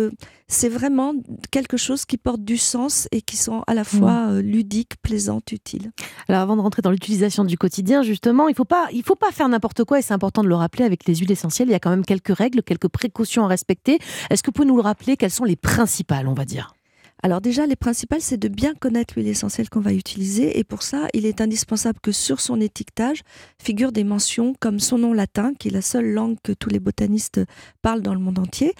c'est 0.47 0.69
vraiment 0.69 1.15
quelque 1.51 1.77
chose 1.77 2.05
qui 2.05 2.17
porte 2.17 2.43
du 2.45 2.57
sens 2.57 3.09
et 3.13 3.23
qui 3.23 3.37
sont 3.37 3.63
à 3.67 3.75
la 3.75 3.85
fois 3.85 4.41
ludiques, 4.41 4.95
plaisantes, 5.03 5.53
utiles. 5.53 5.91
Alors 6.29 6.41
avant 6.43 6.57
de 6.57 6.61
rentrer 6.63 6.83
dans 6.83 6.91
l'utilisation 6.91 7.45
du 7.45 7.59
quotidien, 7.59 8.03
justement, 8.03 8.49
il 8.49 8.55
faut 8.55 8.65
pas, 8.65 8.89
il 8.93 9.03
faut 9.03 9.17
pas 9.17 9.33
faire 9.33 9.49
n'importe 9.49 9.85
quoi 9.85 9.99
et 9.99 10.03
c'est 10.03 10.15
important 10.15 10.43
de 10.43 10.49
le 10.49 10.55
rappeler 10.55 10.85
avec 10.85 11.07
les 11.07 11.15
huiles 11.17 11.33
essentielles. 11.33 11.69
Il 11.69 11.73
y 11.73 11.75
a 11.75 11.81
quand 11.81 11.90
même 11.91 12.05
quelques 12.05 12.37
règles, 12.37 12.63
quelques 12.63 12.89
précautions 12.89 13.45
à 13.45 13.49
respecter. 13.49 13.99
Est-ce 14.31 14.43
que 14.43 14.49
vous 14.49 14.53
pouvez 14.53 14.69
nous 14.69 14.77
le 14.77 14.83
rappeler 14.83 15.17
Quelles 15.17 15.31
sont 15.31 15.45
les 15.45 15.57
principales, 15.57 16.29
on 16.29 16.35
va 16.35 16.45
dire? 16.45 16.75
Alors 17.23 17.41
déjà, 17.41 17.67
les 17.67 17.77
principales, 17.77 18.23
c'est 18.23 18.39
de 18.39 18.49
bien 18.49 18.75
connaître 18.75 19.15
l'huile 19.15 19.29
essentielle 19.29 19.69
qu'on 19.69 19.81
va 19.81 19.93
utiliser. 19.93 20.59
Et 20.59 20.65
pour 20.65 20.83
ça, 20.83 21.09
il 21.13 21.27
est 21.27 21.41
indispensable 21.41 21.99
que 22.01 22.13
sur 22.13 22.41
son 22.41 22.61
étiquetage 22.61 23.23
figurent 23.63 23.93
des 23.93 24.05
mentions 24.05 24.55
comme 24.59 24.81
son 24.81 24.99
nom 24.99 25.13
latin, 25.13 25.53
qui 25.59 25.69
est 25.69 25.73
la 25.73 25.83
seule 25.83 26.11
langue 26.11 26.37
que 26.43 26.53
tous 26.53 26.71
les 26.71 26.81
botanistes 26.81 27.41
parlent 27.83 28.03
dans 28.03 28.15
le 28.15 28.21
monde 28.21 28.39
entier. 28.39 28.73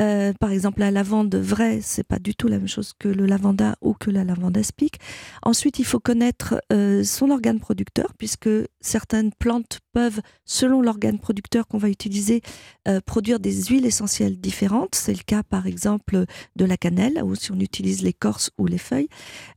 Euh, 0.00 0.32
par 0.40 0.50
exemple, 0.50 0.80
la 0.80 0.90
lavande 0.90 1.34
vraie, 1.34 1.80
c'est 1.82 2.02
pas 2.06 2.18
du 2.18 2.34
tout 2.34 2.48
la 2.48 2.58
même 2.58 2.68
chose 2.68 2.92
que 2.98 3.08
le 3.08 3.26
lavanda 3.26 3.76
ou 3.82 3.92
que 3.92 4.10
la 4.10 4.24
lavande 4.24 4.56
aspic. 4.56 4.98
Ensuite, 5.42 5.78
il 5.78 5.84
faut 5.84 6.00
connaître 6.00 6.60
euh, 6.72 7.04
son 7.04 7.30
organe 7.30 7.60
producteur, 7.60 8.12
puisque 8.16 8.48
certaines 8.80 9.32
plantes 9.38 9.80
peuvent, 9.92 10.20
selon 10.46 10.80
l'organe 10.80 11.18
producteur 11.18 11.66
qu'on 11.66 11.76
va 11.78 11.90
utiliser, 11.90 12.40
euh, 12.88 13.00
produire 13.04 13.38
des 13.38 13.64
huiles 13.64 13.84
essentielles 13.84 14.38
différentes. 14.40 14.94
C'est 14.94 15.12
le 15.12 15.22
cas, 15.26 15.42
par 15.42 15.66
exemple, 15.66 16.24
de 16.56 16.64
la 16.64 16.78
cannelle, 16.78 17.20
ou 17.22 17.34
si 17.34 17.52
on 17.52 17.60
utilise 17.60 18.02
l'écorce 18.02 18.50
ou 18.58 18.66
les 18.66 18.78
feuilles. 18.78 19.08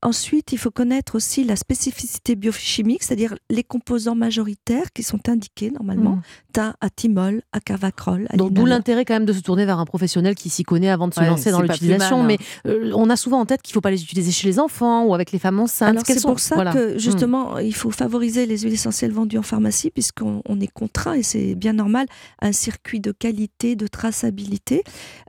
Ensuite, 0.02 0.52
il 0.52 0.58
faut 0.58 0.72
connaître 0.72 1.16
aussi 1.16 1.44
la 1.46 1.56
spécificité 1.56 2.36
biochimique, 2.36 3.04
c'est-à-dire 3.04 3.36
les 3.50 3.64
composants 3.64 4.16
majoritaires 4.16 4.92
qui 4.94 5.04
sont 5.04 5.30
indiqués 5.30 5.72
normalement, 5.72 6.16
Mhm. 6.16 6.22
thym, 6.54 6.74
athymol, 6.82 7.42
acavacrol, 7.54 8.28
Donc, 8.36 8.52
d'où 8.54 8.66
l'intérêt 8.66 9.06
quand 9.06 9.14
même 9.14 9.26
de 9.26 9.34
se 9.34 9.42
tourner 9.42 9.66
vers 9.66 9.80
un 9.80 9.86
professionnel 9.86 10.25
qui 10.34 10.50
s'y 10.50 10.64
connaît 10.64 10.90
avant 10.90 11.08
de 11.08 11.14
se 11.14 11.20
Ouais, 11.20 11.28
lancer 11.28 11.52
dans 11.52 11.62
l'utilisation. 11.62 12.24
mal, 12.24 12.28
Mais 12.28 12.38
euh, 12.72 12.92
on 12.96 13.10
a 13.10 13.16
souvent 13.16 13.40
en 13.40 13.46
tête 13.46 13.62
qu'il 13.62 13.72
ne 13.74 13.76
faut 13.76 13.82
pas 13.82 13.92
les 13.92 14.04
utiliser 14.04 14.32
chez 14.32 14.48
les 14.48 14.60
enfants 14.60 15.06
ou 15.06 15.14
avec 15.14 15.32
les 15.32 15.40
femmes 15.40 15.60
enceintes. 15.60 16.00
C'est 16.06 16.22
pour 16.22 16.40
ça 16.40 16.56
voilà. 16.56 16.74
que 16.74 16.98
justement 16.98 17.60
il 17.60 17.74
faut 17.76 17.92
favoriser 17.92 18.46
les 18.46 18.60
huiles 18.60 18.74
essentielles 18.74 19.12
vendues 19.12 19.38
en 19.38 19.44
pharmacie 19.44 19.92
puisqu'on 19.92 20.42
on 20.48 20.60
est 20.60 20.72
contraint 20.72 21.14
et 21.14 21.24
c'est 21.24 21.56
bien 21.56 21.74
normal 21.74 22.08
à 22.42 22.48
un 22.48 22.52
circuit 22.52 23.00
de 23.00 23.12
qualité, 23.12 23.76
de 23.76 23.88
traçabilité 23.88 24.84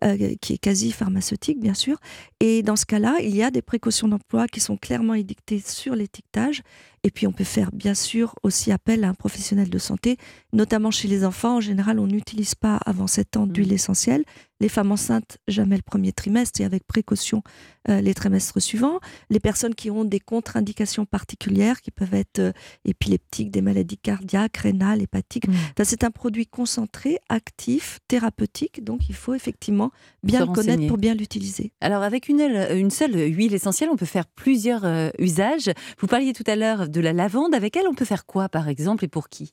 euh, 0.04 0.34
qui 0.40 0.54
est 0.54 0.58
quasi 0.58 0.92
pharmaceutique 0.92 1.60
bien 1.60 1.74
sûr. 1.74 1.96
Et 2.40 2.62
dans 2.62 2.76
ce 2.76 2.86
cas-là, 2.86 3.16
il 3.22 3.34
y 3.34 3.42
a 3.42 3.50
des 3.50 3.62
précautions 3.62 4.08
d'emploi 4.08 4.46
qui 4.46 4.60
sont 4.60 4.76
clairement 4.76 5.14
édictées 5.14 5.62
sur 5.64 5.94
l'étiquetage. 5.94 6.62
Et 7.02 7.10
puis 7.10 7.26
on 7.28 7.32
peut 7.32 7.44
faire 7.44 7.70
bien 7.72 7.94
sûr 7.94 8.34
aussi 8.42 8.72
appel 8.72 9.04
à 9.04 9.08
un 9.08 9.14
professionnel 9.14 9.70
de 9.70 9.78
santé, 9.78 10.16
notamment 10.52 10.90
chez 10.90 11.06
les 11.06 11.24
enfants. 11.24 11.56
En 11.56 11.60
général, 11.60 12.00
on 12.00 12.06
n'utilise 12.06 12.56
pas 12.56 12.80
avant 12.84 13.06
7 13.06 13.36
ans 13.36 13.46
d'huile 13.46 13.72
essentielle. 13.72 14.24
Les 14.60 14.70
femmes 14.70 14.92
enceintes, 14.92 15.36
jamais 15.48 15.76
le 15.76 15.82
premier 15.82 16.12
trimestre 16.12 16.60
et 16.62 16.64
avec 16.64 16.86
précaution 16.86 17.42
euh, 17.90 18.00
les 18.00 18.14
trimestres 18.14 18.60
suivants 18.62 19.00
les 19.28 19.40
personnes 19.40 19.74
qui 19.74 19.90
ont 19.90 20.04
des 20.04 20.20
contre-indications 20.20 21.04
particulières, 21.04 21.80
qui 21.80 21.90
peuvent 21.90 22.14
être 22.14 22.38
euh, 22.38 22.52
épileptiques, 22.84 23.50
des 23.50 23.60
maladies 23.60 23.98
cardiaques, 23.98 24.56
rénales, 24.56 25.02
hépatiques. 25.02 25.46
Mm. 25.46 25.52
Enfin, 25.52 25.84
c'est 25.84 26.04
un 26.04 26.10
produit 26.10 26.46
concentré, 26.46 27.18
actif, 27.28 27.98
thérapeutique, 28.08 28.82
donc 28.82 29.08
il 29.08 29.14
faut 29.14 29.34
effectivement 29.34 29.90
bien 30.22 30.46
le 30.46 30.52
connaître 30.52 30.86
pour 30.86 30.96
bien 30.96 31.14
l'utiliser. 31.14 31.72
Alors 31.80 32.02
avec 32.02 32.28
une, 32.28 32.40
aile- 32.40 32.76
une 32.76 32.90
seule 32.90 33.14
huile 33.14 33.54
essentielle, 33.54 33.90
on 33.92 33.96
peut 33.96 34.06
faire 34.06 34.26
plusieurs 34.26 34.84
euh, 34.84 35.10
usages. 35.18 35.70
Vous 35.98 36.06
parliez 36.06 36.32
tout 36.32 36.44
à 36.46 36.56
l'heure 36.56 36.88
de 36.88 37.00
la 37.00 37.12
lavande. 37.12 37.54
Avec 37.54 37.76
elle, 37.76 37.88
on 37.88 37.94
peut 37.94 38.04
faire 38.06 38.24
quoi 38.24 38.48
par 38.48 38.68
exemple 38.68 39.04
et 39.04 39.08
pour 39.08 39.28
qui? 39.28 39.52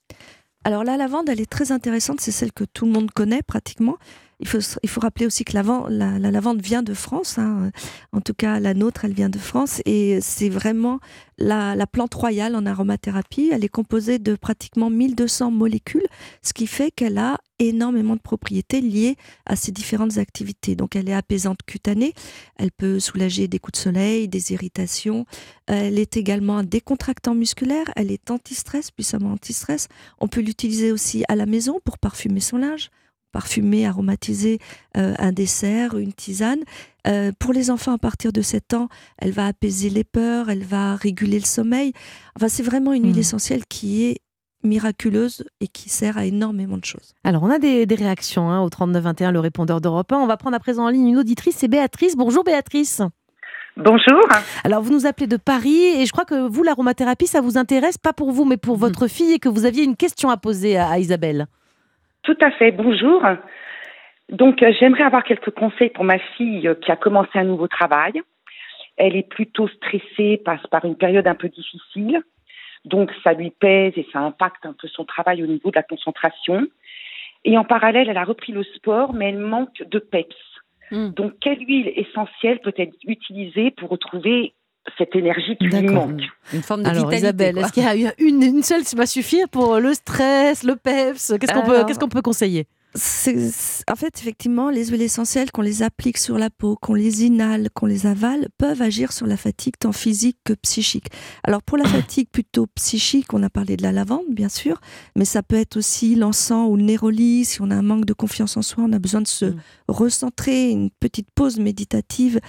Alors 0.63 0.86
la 0.86 0.95
lavande, 0.95 1.27
elle 1.27 1.41
est 1.41 1.50
très 1.50 1.74
intéressante, 1.74 2.22
c'est 2.22 2.31
celle 2.31 2.53
que 2.53 2.63
tout 2.63 2.86
le 2.86 2.91
monde 2.93 3.12
connaît 3.12 3.41
pratiquement. 3.43 3.98
Il 4.43 4.89
faut, 4.89 5.00
rappeler 5.00 5.25
aussi 5.25 5.45
que 5.45 5.53
la, 5.53 5.63
la 5.89 6.31
lavande 6.31 6.62
vient 6.62 6.83
de 6.83 6.93
France, 6.93 7.38
hein. 7.38 7.71
en 8.12 8.19
tout 8.19 8.33
cas 8.33 8.59
la 8.59 8.73
nôtre, 8.73 9.05
elle 9.05 9.13
vient 9.13 9.29
de 9.29 9.38
France, 9.38 9.81
et 9.85 10.19
c'est 10.21 10.50
vraiment 10.50 11.00
la, 11.38 11.75
la 11.75 11.88
plante 11.88 12.13
royale 12.13 12.55
en 12.55 12.65
aromathérapie. 12.65 13.50
Elle 13.53 13.63
est 13.63 13.69
composée 13.69 14.19
de 14.19 14.35
pratiquement 14.35 14.89
1200 14.89 15.51
molécules, 15.51 16.05
ce 16.41 16.51
qui 16.51 16.67
fait 16.67 16.91
qu'elle 16.91 17.17
a 17.17 17.38
énormément 17.59 18.15
de 18.15 18.21
propriétés 18.21 18.81
liées 18.81 19.15
à 19.45 19.55
ses 19.55 19.71
différentes 19.71 20.17
activités. 20.17 20.75
Donc 20.75 20.95
elle 20.95 21.07
est 21.09 21.13
apaisante 21.13 21.59
cutanée, 21.65 22.13
elle 22.57 22.71
peut 22.71 23.00
soulager 23.00 23.47
des 23.47 23.59
coups 23.59 23.79
de 23.79 23.83
soleil, 23.83 24.27
des 24.27 24.51
irritations, 24.51 25.25
elle 25.67 26.00
est 26.00 26.17
également 26.17 26.57
un 26.57 26.63
décontractant 26.63 27.35
musculaire, 27.35 27.85
elle 27.95 28.12
est 28.12 28.29
anti-stress, 28.29 28.91
puissamment 28.91 29.31
anti-stress. 29.31 29.88
On 30.19 30.27
peut 30.27 30.41
l'utiliser 30.41 30.91
aussi 30.91 31.23
à 31.29 31.35
la 31.35 31.45
maison 31.45 31.79
pour 31.83 31.97
parfumer 31.97 32.41
son 32.41 32.57
linge, 32.57 32.89
parfumer, 33.33 33.85
aromatiser 33.85 34.59
euh, 34.95 35.13
un 35.19 35.33
dessert, 35.33 35.97
une 35.97 36.13
tisane. 36.13 36.61
Euh, 37.05 37.33
pour 37.37 37.51
les 37.51 37.69
enfants 37.69 37.91
à 37.91 37.97
partir 37.97 38.31
de 38.31 38.41
7 38.41 38.73
ans, 38.75 38.87
elle 39.17 39.31
va 39.31 39.47
apaiser 39.47 39.89
les 39.89 40.05
peurs, 40.05 40.49
elle 40.49 40.63
va 40.63 40.95
réguler 40.95 41.37
le 41.39 41.45
sommeil. 41.45 41.91
Enfin, 42.37 42.47
c'est 42.47 42.63
vraiment 42.63 42.93
une 42.93 43.03
huile 43.03 43.13
Mhm. 43.15 43.19
essentielle 43.19 43.63
qui 43.67 44.05
est 44.05 44.19
miraculeuse 44.63 45.43
et 45.59 45.67
qui 45.67 45.89
sert 45.89 46.17
à 46.17 46.25
énormément 46.25 46.77
de 46.77 46.85
choses. 46.85 47.13
Alors, 47.25 47.43
on 47.43 47.49
a 47.49 47.59
des, 47.59 47.85
des 47.85 47.95
réactions 47.95 48.49
hein, 48.49 48.61
au 48.61 48.69
3921, 48.69 49.31
le 49.33 49.41
répondeur 49.41 49.81
d'Europe 49.81 50.09
1. 50.13 50.17
On 50.17 50.25
va 50.27 50.37
prendre 50.37 50.55
à 50.55 50.59
présent 50.59 50.85
en 50.85 50.89
ligne 50.89 51.09
une 51.09 51.17
auditrice, 51.17 51.55
c'est 51.57 51.67
Béatrice. 51.67 52.15
Bonjour 52.15 52.45
Béatrice. 52.45 53.01
Bonjour. 53.75 54.21
Alors, 54.63 54.81
vous 54.83 54.93
nous 54.93 55.05
appelez 55.07 55.27
de 55.27 55.35
Paris 55.35 55.75
et 55.97 56.05
je 56.05 56.11
crois 56.11 56.25
que 56.25 56.47
vous, 56.47 56.63
l'aromathérapie, 56.63 57.27
ça 57.27 57.41
vous 57.41 57.57
intéresse, 57.57 57.97
pas 57.97 58.13
pour 58.13 58.31
vous, 58.31 58.45
mais 58.45 58.55
pour 58.57 58.77
votre 58.77 59.07
fille 59.07 59.33
et 59.33 59.39
que 59.39 59.49
vous 59.49 59.65
aviez 59.65 59.83
une 59.83 59.95
question 59.97 60.29
à 60.29 60.37
poser 60.37 60.77
à, 60.77 60.89
à 60.91 60.99
Isabelle. 60.99 61.47
Tout 62.24 62.38
à 62.42 62.51
fait. 62.51 62.72
Bonjour. 62.72 63.22
Donc, 64.30 64.63
euh, 64.63 64.72
j'aimerais 64.80 65.03
avoir 65.03 65.24
quelques 65.24 65.51
conseils 65.51 65.89
pour 65.89 66.06
ma 66.06 66.20
fille 66.20 66.68
euh, 66.68 66.75
qui 66.75 66.92
a 66.92 66.96
commencé 66.96 67.32
un 67.36 67.44
nouveau 67.44 67.68
travail. 67.68 68.22
Elle 68.96 69.15
est 69.18 69.27
plutôt 69.27 69.68
stressée, 69.68 70.42
passe 70.44 70.65
par 70.72 70.86
une 70.86 70.96
période 70.96 71.27
un 71.27 71.36
peu 71.36 71.50
difficile. 71.50 72.22
Donc, 72.86 73.12
ça 73.24 73.34
lui 73.34 73.50
pèse 73.50 73.94
et 73.98 74.08
ça 74.13 74.20
impacte 74.20 74.65
un 74.65 74.74
peu 74.74 74.88
son 74.88 75.03
travail 75.03 75.44
au 75.44 75.48
niveau 75.48 75.70
de 75.70 75.75
la 75.75 75.84
concentration. 75.84 76.65
Et 77.44 77.58
en 77.58 77.65
parallèle, 77.65 78.10
elle 78.10 78.18
a 78.18 78.24
repris 78.24 78.53
le 78.53 78.63
sport, 78.63 79.13
mais 79.13 79.30
elle 79.30 79.39
manque 79.39 79.84
de 79.84 80.00
peps. 80.00 80.36
Mm. 80.92 81.10
Donc, 81.10 81.34
quelle 81.42 81.60
huile 81.60 81.92
essentielle 81.96 82.60
peut 82.60 82.74
être 82.77 82.96
utilisée 83.06 83.72
pour 83.72 83.89
retrouver 83.89 84.53
cette 84.97 85.15
énergie 85.15 85.55
qui 85.57 85.65
lui 85.65 85.87
manque. 85.87 86.21
Une 86.53 86.61
forme 86.61 86.83
de 86.83 86.89
Alors, 86.89 87.09
vitalité. 87.09 87.25
Isabelle, 87.25 87.57
est-ce 87.57 87.71
qu'il 87.71 87.83
y 87.83 88.07
a 88.07 88.13
une, 88.17 88.43
une 88.43 88.63
seule 88.63 88.83
qui 88.83 88.95
va 88.95 89.05
suffire 89.05 89.47
pour 89.49 89.79
le 89.79 89.93
stress, 89.93 90.63
le 90.63 90.75
peps? 90.75 91.33
Qu'est-ce 91.39 91.99
qu'on 91.99 92.09
peut, 92.09 92.21
conseiller? 92.21 92.67
En 92.95 93.95
fait, 93.95 94.19
effectivement, 94.19 94.69
les 94.69 94.88
huiles 94.88 95.01
essentielles, 95.01 95.51
qu'on 95.51 95.62
les 95.62 95.81
applique 95.83 96.17
sur 96.17 96.38
la 96.38 96.50
peau, 96.50 96.77
qu'on 96.79 96.93
les 96.93 97.23
inhale, 97.25 97.69
qu'on 97.73 97.85
les 97.88 98.05
avale, 98.05 98.47
peuvent 98.57 98.81
agir 98.81 99.12
sur 99.12 99.25
la 99.25 99.35
fatigue 99.38 99.73
tant 99.79 99.91
physique 99.91 100.38
que 100.43 100.53
psychique. 100.53 101.07
Alors, 101.43 101.63
pour 101.63 101.77
la 101.77 101.85
fatigue 101.85 102.29
plutôt 102.31 102.67
psychique, 102.75 103.33
on 103.33 103.41
a 103.43 103.50
parlé 103.50 103.77
de 103.77 103.83
la 103.83 103.91
lavande, 103.91 104.25
bien 104.29 104.50
sûr, 104.50 104.79
mais 105.15 105.25
ça 105.25 105.41
peut 105.43 105.55
être 105.55 105.77
aussi 105.77 106.15
l'encens 106.15 106.69
ou 106.69 106.75
le 106.77 106.83
néroli. 106.83 107.45
Si 107.45 107.62
on 107.62 107.71
a 107.71 107.75
un 107.75 107.81
manque 107.81 108.05
de 108.05 108.13
confiance 108.13 108.57
en 108.57 108.62
soi, 108.62 108.83
on 108.88 108.93
a 108.93 109.00
besoin 109.00 109.21
de 109.21 109.27
se 109.27 109.45
Mm. 109.45 109.55
recentrer, 109.88 110.69
une 110.69 110.89
petite 111.00 111.27
pause 111.35 111.59
méditative 111.59 112.39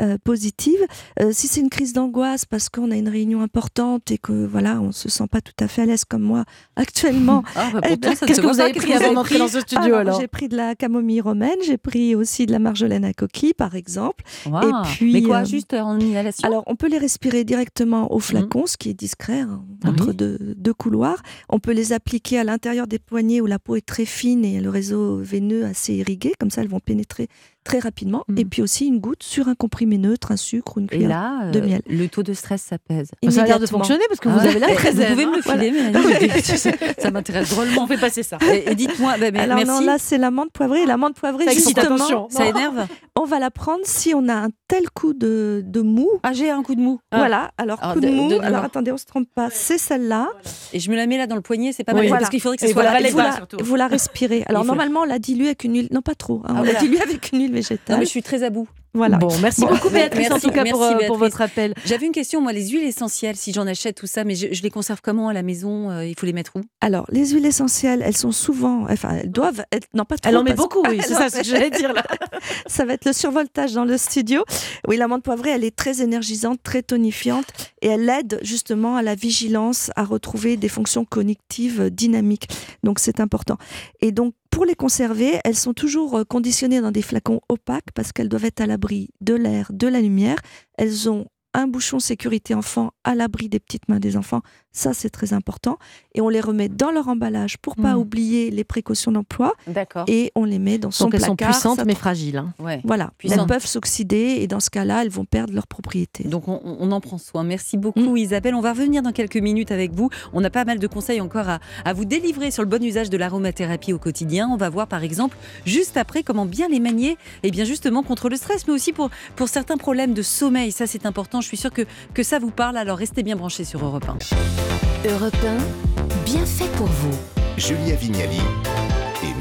euh, 0.00 0.16
positive. 0.24 0.80
Euh, 1.20 1.30
si 1.32 1.46
c'est 1.46 1.60
une 1.60 1.70
crise 1.70 1.92
d'angoisse 1.92 2.44
parce 2.44 2.68
qu'on 2.68 2.90
a 2.90 2.96
une 2.96 3.08
réunion 3.08 3.40
importante 3.42 4.10
et 4.10 4.18
que 4.18 4.32
voilà, 4.46 4.80
on 4.80 4.92
se 4.92 5.08
sent 5.08 5.26
pas 5.30 5.40
tout 5.40 5.52
à 5.60 5.68
fait 5.68 5.82
à 5.82 5.86
l'aise 5.86 6.04
comme 6.04 6.22
moi 6.22 6.44
actuellement, 6.76 7.42
Ah, 7.54 7.70
bah, 7.72 7.80
Eh 7.84 7.88
pourtant, 7.96 8.08
ben, 8.10 8.14
ça 8.16 8.26
se 8.34 8.40
voit 8.40 8.52
vous 8.52 8.60
avez 8.60 8.72
pris? 8.72 8.92
avant 8.92 9.12
d'entrer 9.14 9.38
dans 9.38 9.48
ce 9.48 9.60
studio 9.60 9.89
alors 9.94 10.20
J'ai 10.20 10.28
pris 10.28 10.48
de 10.48 10.56
la 10.56 10.74
camomille 10.74 11.20
romaine, 11.20 11.56
j'ai 11.64 11.76
pris 11.78 12.14
aussi 12.14 12.46
de 12.46 12.52
la 12.52 12.58
marjolaine 12.58 13.04
à 13.04 13.12
coquille, 13.12 13.54
par 13.54 13.74
exemple. 13.74 14.24
Et 14.46 14.50
puis, 14.94 15.12
Mais 15.12 15.22
quoi, 15.22 15.38
euh, 15.38 15.44
juste 15.44 15.74
en 15.74 15.98
inhalation 15.98 16.46
Alors, 16.46 16.64
on 16.66 16.76
peut 16.76 16.88
les 16.88 16.98
respirer 16.98 17.44
directement 17.44 18.10
au 18.12 18.16
Mhm. 18.16 18.20
flacon, 18.22 18.66
ce 18.66 18.76
qui 18.76 18.88
est 18.90 18.94
discret, 18.94 19.40
hein, 19.40 19.62
Ah 19.84 19.88
entre 19.90 20.08
oui. 20.08 20.14
deux, 20.16 20.38
deux 20.56 20.74
couloirs. 20.74 21.22
On 21.48 21.58
peut 21.58 21.72
les 21.72 21.92
appliquer 21.92 22.38
à 22.38 22.44
l'intérieur 22.44 22.86
des 22.86 22.98
poignets 22.98 23.40
où 23.40 23.46
la 23.46 23.58
peau 23.58 23.76
est 23.76 23.86
très 23.86 24.04
fine 24.04 24.44
et 24.44 24.60
le 24.60 24.70
réseau 24.70 25.16
veineux 25.18 25.64
assez 25.64 25.94
irrigué. 25.94 26.32
Comme 26.38 26.50
ça, 26.50 26.62
elles 26.62 26.68
vont 26.68 26.80
pénétrer 26.80 27.28
très 27.64 27.78
rapidement. 27.78 28.24
Mhm. 28.28 28.38
Et 28.38 28.44
puis 28.44 28.62
aussi 28.62 28.86
une 28.86 28.98
goutte 29.00 29.22
sur 29.22 29.48
un 29.48 29.54
comprimé 29.54 29.98
neutre, 29.98 30.32
un 30.32 30.36
sucre 30.36 30.76
ou 30.76 30.80
une 30.80 30.86
Et 30.86 30.88
cuillère. 30.88 31.08
là, 31.10 31.40
euh, 31.44 31.50
de 31.50 31.60
miel. 31.60 31.82
le 31.86 32.08
taux 32.08 32.22
de 32.22 32.32
stress, 32.32 32.62
ça 32.62 32.78
pèse. 32.78 33.10
Ça 33.28 33.42
a 33.42 33.46
l'air 33.46 33.60
de 33.60 33.66
fonctionner 33.66 34.02
parce 34.08 34.20
que 34.20 34.28
Ah 34.28 34.32
vous 34.36 34.38
ouais. 34.40 34.48
avez 34.48 34.58
l'air 34.60 34.74
très 34.76 34.90
Vous 34.92 35.02
pouvez 35.04 35.26
me 35.26 35.36
le 35.36 35.42
filer, 35.42 35.70
Mélanie 35.70 36.40
Ça 36.98 37.10
m'intéresse 37.10 37.50
drôlement. 37.50 37.82
On 37.84 37.86
fait 37.86 37.98
passer 37.98 38.22
ça. 38.22 38.38
Et, 38.52 38.70
et 38.70 38.74
dites-moi, 38.74 39.16
bah, 39.18 39.26
Alors 39.40 39.56
merci. 39.56 39.70
non, 39.70 39.80
là, 39.80 39.96
c'est 39.98 40.18
l'amande 40.18 40.50
poivrée. 40.52 40.86
L'amande 40.86 41.14
poivrée, 41.14 41.44
Ça 41.44 41.52
justement, 41.52 41.94
attention. 41.96 42.28
ça 42.30 42.46
énerve 42.46 42.86
on 43.20 43.26
va 43.26 43.38
la 43.38 43.50
prendre 43.50 43.80
si 43.84 44.14
on 44.14 44.28
a 44.28 44.34
un 44.34 44.48
tel 44.68 44.88
coup 44.90 45.12
de, 45.12 45.62
de 45.64 45.80
mou. 45.80 46.08
Ah, 46.22 46.32
j'ai 46.32 46.50
un 46.50 46.62
coup 46.62 46.74
de 46.74 46.80
mou. 46.80 47.00
Voilà, 47.12 47.50
alors 47.58 47.78
Alors, 47.82 47.94
coup 47.94 48.00
de 48.00 48.06
de- 48.08 48.12
mou. 48.12 48.32
alors 48.42 48.64
attendez, 48.64 48.92
on 48.92 48.96
se 48.96 49.04
trompe 49.06 49.28
pas. 49.34 49.48
C'est 49.50 49.78
celle-là. 49.78 50.28
Et 50.72 50.80
je 50.80 50.90
me 50.90 50.96
la 50.96 51.06
mets 51.06 51.18
là 51.18 51.26
dans 51.26 51.36
le 51.36 51.40
poignet, 51.42 51.72
c'est 51.72 51.84
pas 51.84 51.92
Oui. 51.92 51.98
mal. 52.00 52.08
Voilà. 52.08 52.20
Parce 52.20 52.30
qu'il 52.30 52.40
faudrait 52.40 52.56
que 52.56 52.62
ce 52.62 52.66
Et 52.68 52.72
soit 52.72 52.82
voilà, 52.82 52.98
vous, 53.10 53.18
la, 53.18 53.32
surtout. 53.36 53.56
vous 53.62 53.76
la 53.76 53.86
respirez. 53.88 54.44
Alors 54.46 54.64
normalement, 54.64 55.00
on 55.00 55.04
la 55.04 55.18
dilue 55.18 55.46
avec 55.46 55.64
une 55.64 55.74
huile, 55.74 55.88
non 55.92 56.02
pas 56.02 56.14
trop, 56.14 56.40
hein, 56.44 56.48
Ah, 56.48 56.52
on 56.52 56.56
voilà. 56.58 56.72
la 56.74 56.78
dilue 56.80 56.98
avec 57.02 57.32
une 57.32 57.40
huile 57.40 57.50
Non, 57.50 57.56
végétale. 57.56 57.98
mais 57.98 58.04
je 58.04 58.10
suis 58.10 58.22
très 58.22 58.42
à 58.42 58.50
bout. 58.50 58.68
Voilà. 58.92 59.18
Bon, 59.18 59.28
merci 59.40 59.60
Bon, 59.60 59.68
beaucoup 59.68 59.90
Béatrice 59.90 60.28
merci, 60.28 60.46
en 60.46 60.48
tout 60.48 60.54
cas 60.54 60.64
pour, 60.64 60.80
merci, 60.80 61.04
euh, 61.04 61.06
pour 61.06 61.16
votre 61.16 61.40
appel. 61.40 61.74
J'avais 61.84 62.06
une 62.06 62.12
question, 62.12 62.40
moi, 62.40 62.52
les 62.52 62.68
huiles 62.68 62.84
essentielles, 62.84 63.36
si 63.36 63.52
j'en 63.52 63.66
achète 63.66 63.96
tout 63.96 64.06
ça, 64.06 64.24
mais 64.24 64.34
je, 64.34 64.48
je 64.52 64.62
les 64.62 64.70
conserve 64.70 65.00
comment 65.02 65.28
à 65.28 65.32
la 65.32 65.42
maison 65.42 65.90
euh, 65.90 66.04
Il 66.04 66.18
faut 66.18 66.26
les 66.26 66.32
mettre 66.32 66.52
où? 66.56 66.60
Alors, 66.80 67.06
les 67.10 67.28
huiles 67.28 67.46
essentielles, 67.46 68.02
elles 68.04 68.16
sont 68.16 68.32
souvent, 68.32 68.86
enfin, 68.90 69.18
elles 69.22 69.30
doivent 69.30 69.64
être, 69.70 69.86
non 69.94 70.04
pas 70.04 70.16
trop. 70.18 70.28
Elle 70.28 70.36
en 70.36 70.42
met 70.42 70.54
beaucoup, 70.54 70.82
oui, 70.88 71.00
c'est 71.06 71.14
ça 71.14 71.30
ce 71.30 71.38
que 71.38 71.44
j'allais 71.44 71.70
dire 71.70 71.92
là. 71.92 72.02
Ça 72.66 72.84
va 72.84 72.94
être 72.94 73.04
le 73.04 73.12
survoltage 73.12 73.74
dans 73.74 73.84
le 73.84 73.98
studio. 73.98 74.44
Oui, 74.88 74.96
l'amande 74.96 75.22
poivrée, 75.22 75.50
elle 75.50 75.64
est 75.64 75.76
très 75.76 76.02
énergisante, 76.02 76.60
très 76.62 76.82
tonifiante 76.82 77.46
et 77.82 77.88
elle 77.88 78.08
aide 78.08 78.40
justement 78.42 78.96
à 78.96 79.02
la 79.02 79.14
vigilance, 79.14 79.90
à 79.96 80.04
retrouver 80.04 80.56
des 80.56 80.68
fonctions 80.68 81.04
cognitives 81.04 81.90
dynamiques. 81.90 82.48
Donc, 82.82 82.98
c'est 82.98 83.20
important. 83.20 83.56
Et 84.00 84.12
donc, 84.12 84.34
pour 84.50 84.64
les 84.64 84.74
conserver, 84.74 85.38
elles 85.44 85.56
sont 85.56 85.74
toujours 85.74 86.18
euh, 86.18 86.24
conditionnées 86.24 86.80
dans 86.80 86.90
des 86.90 87.02
flacons 87.02 87.40
opaques 87.48 87.92
parce 87.94 88.12
qu'elles 88.12 88.28
doivent 88.28 88.44
être 88.44 88.60
à 88.60 88.66
l'abri 88.66 89.10
de 89.20 89.34
l'air, 89.34 89.70
de 89.72 89.86
la 89.86 90.00
lumière. 90.00 90.38
Elles 90.76 91.08
ont 91.08 91.26
un 91.54 91.66
bouchon 91.66 91.98
sécurité 91.98 92.54
enfant 92.54 92.92
à 93.04 93.14
l'abri 93.14 93.48
des 93.48 93.58
petites 93.58 93.88
mains 93.88 93.98
des 93.98 94.16
enfants. 94.16 94.40
Ça, 94.72 94.94
c'est 94.94 95.10
très 95.10 95.32
important. 95.32 95.78
Et 96.14 96.20
on 96.20 96.28
les 96.28 96.40
remet 96.40 96.68
dans 96.68 96.92
leur 96.92 97.08
emballage 97.08 97.58
pour 97.58 97.74
pas 97.74 97.94
Mm. 97.94 97.98
oublier 97.98 98.50
les 98.52 98.62
précautions 98.62 99.10
d'emploi. 99.10 99.54
D'accord. 99.66 100.04
Et 100.06 100.30
on 100.36 100.44
les 100.44 100.60
met 100.60 100.78
dans 100.78 100.92
son 100.92 101.06
Donc 101.06 101.14
elles 101.14 101.20
placard. 101.22 101.48
sont 101.48 101.52
puissantes 101.52 101.78
ça 101.80 101.84
mais 101.84 101.96
fragiles. 101.96 102.36
hein. 102.36 102.54
Ouais. 102.60 102.80
Voilà, 102.84 103.10
Puissantes. 103.18 103.40
elles 103.40 103.46
peuvent 103.48 103.66
s'oxyder 103.66 104.36
et 104.40 104.46
dans 104.46 104.60
ce 104.60 104.70
cas-là, 104.70 105.02
elles 105.02 105.10
vont 105.10 105.24
perdre 105.24 105.52
leur 105.52 105.66
propriété. 105.66 106.22
Donc 106.22 106.46
on, 106.46 106.60
on 106.64 106.92
en 106.92 107.00
prend 107.00 107.18
soin. 107.18 107.42
Merci 107.42 107.76
beaucoup 107.78 108.16
Isabelle. 108.16 108.54
On 108.54 108.60
va 108.60 108.70
revenir 108.72 109.02
dans 109.02 109.10
quelques 109.12 109.36
minutes 109.38 109.72
avec 109.72 109.92
vous. 109.92 110.08
On 110.32 110.44
a 110.44 110.50
pas 110.50 110.64
mal 110.64 110.78
de 110.78 110.86
conseils 110.86 111.20
encore 111.20 111.48
à, 111.48 111.58
à 111.84 111.92
vous 111.92 112.04
délivrer 112.04 112.52
sur 112.52 112.62
le 112.62 112.68
bon 112.68 112.80
usage 112.84 113.10
de 113.10 113.16
l'aromathérapie 113.16 113.92
au 113.92 113.98
quotidien. 113.98 114.48
On 114.52 114.56
va 114.56 114.70
voir 114.70 114.86
par 114.86 115.02
exemple 115.02 115.36
juste 115.66 115.96
après 115.96 116.22
comment 116.22 116.46
bien 116.46 116.68
les 116.68 116.78
manier 116.80 117.16
et 117.42 117.50
bien 117.50 117.64
justement 117.64 118.04
contre 118.04 118.28
le 118.28 118.36
stress 118.36 118.68
mais 118.68 118.72
aussi 118.72 118.92
pour, 118.92 119.10
pour 119.34 119.48
certains 119.48 119.78
problèmes 119.78 120.14
de 120.14 120.22
sommeil. 120.22 120.70
Ça 120.70 120.86
c'est 120.86 121.06
important. 121.06 121.39
Je 121.40 121.46
suis 121.46 121.56
sûre 121.56 121.72
que, 121.72 121.82
que 122.14 122.22
ça 122.22 122.38
vous 122.38 122.50
parle. 122.50 122.76
Alors 122.76 122.98
restez 122.98 123.22
bien 123.22 123.36
branchés 123.36 123.64
sur 123.64 123.84
Europe 123.84 124.06
1. 124.08 125.08
Europe 125.08 125.36
1, 125.44 126.24
bien 126.24 126.44
fait 126.44 126.70
pour 126.76 126.86
vous. 126.86 127.16
Julia 127.56 127.94
Vignali 127.94 128.40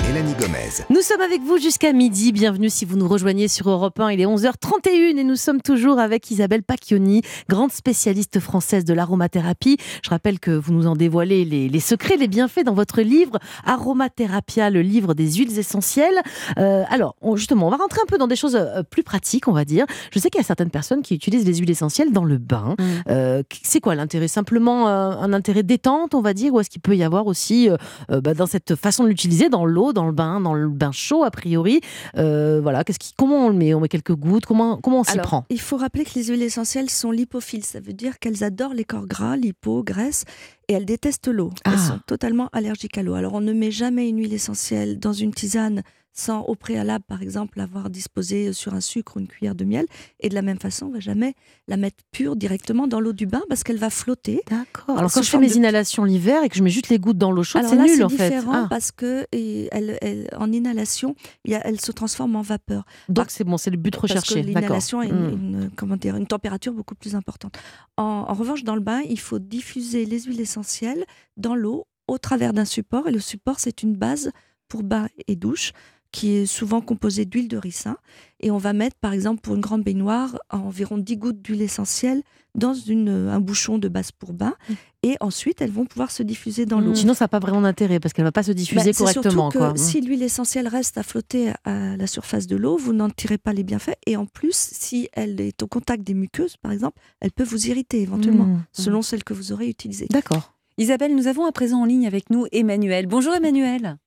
Mélanie 0.10 0.34
Gomez. 0.34 0.84
Nous 0.90 1.02
sommes 1.02 1.22
avec 1.22 1.44
vous 1.44 1.60
jusqu'à 1.60 1.94
midi. 1.94 2.32
Bienvenue 2.32 2.72
si 2.72 2.84
vous 2.84 2.98
nous 2.98 3.08
rejoignez 3.08 3.48
sur 3.48 3.70
Europe 3.70 4.00
1. 4.00 4.10
Il 4.10 4.20
est 4.22 4.26
11h31 4.26 5.20
et 5.20 5.24
nous 5.24 5.36
sommes 5.36 5.62
toujours 5.62 6.00
avec 6.00 6.32
Isabelle 6.32 6.64
Pacchioni, 6.64 7.22
grande 7.48 7.72
spécialiste 7.72 8.40
française 8.40 8.86
de 8.86 8.96
l'aromathérapie. 8.96 9.78
Je 10.04 10.10
rappelle 10.10 10.40
que 10.40 10.50
vous 10.50 10.74
nous 10.74 10.88
en 10.88 10.96
dévoilez 10.96 11.46
les, 11.46 11.70
les 11.70 11.80
secrets, 11.80 12.18
les 12.18 12.28
bienfaits 12.28 12.64
dans 12.66 12.74
votre 12.74 13.02
livre 13.02 13.38
Aromatherapia, 13.66 14.72
le 14.72 14.82
livre 14.82 15.14
des 15.14 15.32
huiles 15.34 15.60
essentielles. 15.60 16.20
Euh, 16.58 16.86
alors, 16.90 17.16
on- 17.22 17.36
justement, 17.36 17.68
on 17.68 17.70
va 17.70 17.78
rentrer 17.78 18.00
un 18.02 18.08
peu 18.08 18.18
dans 18.18 18.26
des 18.28 18.36
choses 18.36 18.56
euh, 18.56 18.82
plus 18.82 19.04
pratiques, 19.04 19.48
on 19.48 19.54
va 19.54 19.64
dire. 19.64 19.86
Je 20.12 20.18
sais 20.18 20.32
qu'il 20.32 20.40
y 20.40 20.44
a 20.44 20.48
certaines 20.48 20.72
personnes 20.72 21.04
qui 21.04 21.14
utilisent 21.14 21.46
les 21.46 21.54
huiles 21.54 21.70
essentielles 21.70 22.12
dans 22.12 22.26
le 22.26 22.40
bain. 22.40 22.74
Mm. 22.80 22.84
Euh, 23.10 23.44
c'est 23.62 23.80
quoi 23.80 23.94
l'intérêt? 23.94 24.28
Simplement 24.28 24.88
euh, 24.88 25.12
un 25.12 25.34
intérêt 25.34 25.62
détente, 25.62 26.16
on 26.16 26.22
va 26.22 26.34
dire, 26.34 26.52
ou 26.56 26.60
est-ce 26.62 26.72
qu'il 26.72 26.82
peut 26.82 26.96
y 26.98 27.04
avoir 27.04 27.28
aussi, 27.28 27.70
bah, 28.10 28.34
dans 28.34 28.48
cette 28.48 28.74
façon 28.74 29.04
de 29.04 29.10
l'utiliser, 29.10 29.50
dans 29.50 29.66
l'eau, 29.68 29.94
dans 30.00 30.08
le 30.08 30.14
bain, 30.14 30.40
dans 30.40 30.54
le 30.54 30.70
bain 30.70 30.92
chaud, 30.94 31.26
a 31.26 31.32
priori 31.32 31.82
euh, 32.18 32.60
Voilà, 32.62 32.84
qu'est-ce 32.84 33.00
qui, 33.00 33.14
comment 33.18 33.48
on 33.48 33.50
le 33.50 33.56
met? 33.56 33.74
On 33.74 33.82
met 33.82 33.90
quelques 33.90 34.16
gouttes? 34.16 34.46
Comment, 34.46 34.78
comment 34.78 35.02
on 35.02 35.04
s'y 35.04 35.18
prend? 35.18 35.46
Il 35.50 35.60
faut 35.60 35.76
rappeler 35.76 36.06
que 36.06 36.12
les 36.16 36.26
huiles 36.26 36.42
essentielles 36.42 36.90
sont 36.90 37.12
lipophiles. 37.12 37.66
Ça 37.66 37.82
veut 37.82 37.94
dire 37.94 38.18
qu'elles 38.20 38.44
adorent 38.44 38.74
les 38.74 38.86
corps 38.86 39.08
gras, 39.08 39.36
lipo, 39.36 39.84
graisse, 39.84 40.24
et 40.70 40.74
elles 40.74 40.86
détestent 40.86 41.28
l'eau. 41.28 41.52
Ah. 41.66 41.72
Elles 41.74 41.80
sont 41.80 42.00
totalement 42.08 42.48
allergiques 42.54 42.98
à 42.98 43.04
l'eau. 43.04 43.16
Alors, 43.16 43.34
on 43.34 43.42
ne 43.42 43.52
met 43.52 43.72
jamais 43.72 44.08
une 44.08 44.20
huile 44.20 44.34
essentielle 44.34 45.00
dans 45.00 45.14
une 45.14 45.34
tisane 45.34 45.84
sans 46.20 46.42
au 46.42 46.56
préalable, 46.56 47.04
par 47.08 47.22
exemple, 47.22 47.58
l'avoir 47.58 47.90
disposée 47.90 48.52
sur 48.54 48.74
un 48.74 48.82
sucre 48.82 49.16
ou 49.18 49.20
une 49.20 49.28
cuillère 49.28 49.56
de 49.56 49.64
miel. 49.64 49.86
Et 50.20 50.30
de 50.30 50.36
la 50.36 50.42
même 50.42 50.60
façon, 50.60 50.88
on 50.88 50.90
ne 50.90 50.94
va 50.96 51.00
jamais 51.00 51.34
la 51.68 51.78
mettre 51.78 52.04
pure 52.12 52.36
directement 52.36 52.88
dans 52.88 53.00
l'eau 53.00 53.14
du 53.14 53.26
bain 53.26 53.42
parce 53.48 53.64
qu'elle 53.64 53.78
va 53.78 53.90
flotter. 53.90 54.42
D'accord. 54.50 54.98
Alors, 54.98 55.12
quand 55.12 55.22
je 55.22 55.30
fais 55.30 55.38
mes 55.40 55.48
de- 55.50 55.54
inhalations 55.56 56.04
l'hiver 56.04 56.44
et 56.44 56.50
que 56.50 56.56
je 56.58 56.64
mets 56.64 56.70
juste 56.70 56.90
les 56.90 57.00
gouttes 57.00 57.18
dans 57.18 57.32
l'eau 57.32 57.44
chaude, 57.44 57.64
c'est 57.68 57.78
nul 57.78 57.90
c'est 57.90 58.04
en 58.04 58.10
fait. 58.10 58.30
différent 58.30 58.52
Ah, 58.54 58.68
parce 58.70 58.92
que 58.92 59.26
et 59.32 59.70
elle, 59.72 59.98
elle- 60.02 60.30
en 60.38 60.52
inhalation, 60.52 61.16
elle 61.46 61.80
se 61.80 61.92
transforme 61.92 62.36
en 62.36 62.42
vapeur. 62.42 62.84
donc, 63.08 63.28
c'est 63.30 63.44
bon, 63.44 63.58
c'est 63.58 63.72
le 63.72 63.78
but 63.78 63.96
recherché. 63.96 64.44
l'inhalation 64.44 65.00
a 65.00 65.06
une, 65.06 65.14
Hmm. 65.14 65.34
une- 65.64 65.70
comment 65.76 65.96
dire, 65.98 66.16
une 66.16 66.28
température 66.28 66.74
beaucoup 66.74 66.96
plus 66.96 67.16
importante. 67.16 67.58
En, 67.98 68.04
en 68.28 68.34
revanche, 68.34 68.64
dans 68.64 68.76
le 68.76 68.82
bain, 68.82 69.02
il 69.10 69.20
faut 69.20 69.40
diffuser 69.40 70.06
les 70.06 70.22
huiles 70.22 70.42
essentielles 70.42 71.06
dans 71.38 71.56
l'eau 71.56 71.86
au 72.08 72.18
travers 72.18 72.54
d'un 72.54 72.66
support. 72.66 73.08
Et 73.08 73.12
le 73.12 73.20
support, 73.20 73.60
c'est 73.60 73.84
une 73.84 73.96
base 73.96 74.32
pour 74.68 74.84
bain 74.84 75.08
et 75.28 75.36
douche 75.36 75.72
qui 76.12 76.32
est 76.36 76.46
souvent 76.46 76.82
composée 76.82 77.26
d'huile 77.26 77.48
de 77.48 77.58
ricin. 77.58 77.98
Et 78.40 78.52
on 78.52 78.58
va 78.58 78.74
mettre, 78.74 78.96
par 78.98 79.14
exemple, 79.14 79.42
pour 79.42 79.56
une 79.56 79.62
grande 79.62 79.84
baignoire, 79.84 80.38
environ 80.50 80.98
10 80.98 81.18
gouttes 81.18 81.42
d'huile 81.42 81.62
essentielle 81.62 82.24
dans 82.56 82.74
une, 82.74 83.10
un 83.10 83.40
bouchon 83.40 83.78
de 83.78 83.88
base 83.88 84.12
pour 84.12 84.34
bain. 84.34 84.56
Mm. 84.70 84.74
Et 85.04 85.18
ensuite, 85.20 85.62
elles 85.62 85.72
vont 85.72 85.86
pouvoir 85.86 86.10
se 86.12 86.24
diffuser 86.24 86.66
dans 86.66 86.82
l'eau. 86.82 86.96
Sinon, 86.96 87.14
ça 87.14 87.26
n'a 87.26 87.30
pas 87.30 87.40
vraiment 87.40 87.62
d'intérêt 87.62 88.00
parce 88.00 88.14
qu'elle 88.14 88.26
va 88.26 88.32
pas 88.32 88.44
se 88.44 88.52
Bah, 88.52 88.56
diffuser 88.56 88.92
c'est 88.94 89.04
correctement. 89.04 89.52
surtout 89.52 89.52
que 89.52 89.58
quoi. 89.58 89.74
Hmm. 89.74 89.78
si 89.78 90.02
l'huile 90.02 90.24
essentielle 90.24 90.68
reste 90.68 90.98
à 90.98 91.04
flotter 91.04 91.54
à 91.64 91.96
la 91.96 92.08
surface 92.08 92.48
de 92.48 92.58
l'eau, 92.58 92.76
vous 92.78 92.92
n'en 92.92 93.10
tirez 93.10 93.38
pas 93.38 93.54
les 93.54 93.64
bienfaits. 93.64 93.96
Et 94.08 94.18
en 94.18 94.26
plus, 94.26 94.56
si 94.56 95.08
elle 95.14 95.40
est 95.40 95.62
au 95.64 95.68
contact 95.68 96.04
des 96.04 96.14
muqueuses, 96.16 96.58
par 96.58 96.72
exemple, 96.72 97.00
elle 97.22 97.32
peut 97.32 97.44
vous 97.44 97.68
irriter 97.68 98.02
éventuellement, 98.02 98.58
selon 98.74 99.02
celle 99.02 99.24
que 99.24 99.34
vous 99.34 99.52
aurez 99.52 99.68
utilisée. 99.70 100.08
D'accord. 100.10 100.54
Isabelle, 100.78 101.16
nous 101.16 101.28
avons 101.28 101.46
à 101.46 101.52
présent 101.52 101.82
en 101.82 101.86
ligne 101.86 102.08
avec 102.08 102.30
nous 102.30 102.46
Emmanuel. 102.52 103.06
Bonjour 103.06 103.34
Emmanuel. 103.34 103.98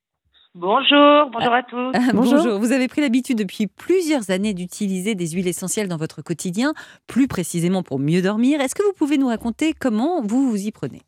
Bonjour, 0.55 1.31
bonjour 1.31 1.51
à 1.51 1.63
tous. 1.63 1.91
Ah, 1.95 1.99
Bonjour. 2.13 2.59
Vous 2.59 2.71
avez 2.71 2.87
pris 2.87 3.01
l'habitude 3.01 3.39
depuis 3.39 3.65
plusieurs 3.65 4.29
années 4.29 4.53
d'utiliser 4.53 5.15
des 5.15 5.31
huiles 5.31 5.47
essentielles 5.47 5.87
dans 5.87 5.97
votre 5.97 6.21
quotidien, 6.21 6.73
plus 7.07 7.27
précisément 7.27 7.81
pour 7.81 7.97
mieux 7.97 8.21
dormir. 8.21 8.61
Est-ce 8.61 8.75
que 8.75 8.83
vous 8.83 8.93
pouvez 8.93 9.17
nous 9.17 9.27
raconter 9.27 9.73
comment 9.73 10.21
vous 10.21 10.51
vous 10.51 10.67
y 10.67 10.71
prenez? 10.71 11.01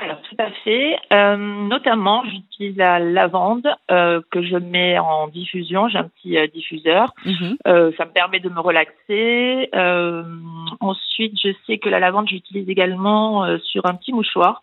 Alors, 0.00 0.20
tout 0.22 0.36
à 0.38 0.50
fait. 0.64 0.96
Euh, 1.12 1.36
notamment, 1.36 2.24
j'utilise 2.24 2.76
la 2.76 2.98
lavande 2.98 3.66
euh, 3.90 4.20
que 4.30 4.42
je 4.42 4.56
mets 4.56 4.98
en 4.98 5.28
diffusion. 5.28 5.88
J'ai 5.88 5.98
un 5.98 6.08
petit 6.08 6.36
euh, 6.36 6.46
diffuseur. 6.46 7.12
Mhm. 7.24 7.56
Euh, 7.66 7.90
ça 7.96 8.04
me 8.04 8.10
permet 8.10 8.38
de 8.38 8.48
me 8.48 8.60
relaxer. 8.60 9.70
Euh, 9.74 10.24
ensuite, 10.80 11.34
je 11.42 11.50
sais 11.66 11.78
que 11.78 11.88
la 11.88 12.00
lavande, 12.00 12.28
j'utilise 12.28 12.68
également 12.68 13.44
euh, 13.44 13.58
sur 13.58 13.86
un 13.86 13.94
petit 13.94 14.12
mouchoir. 14.12 14.62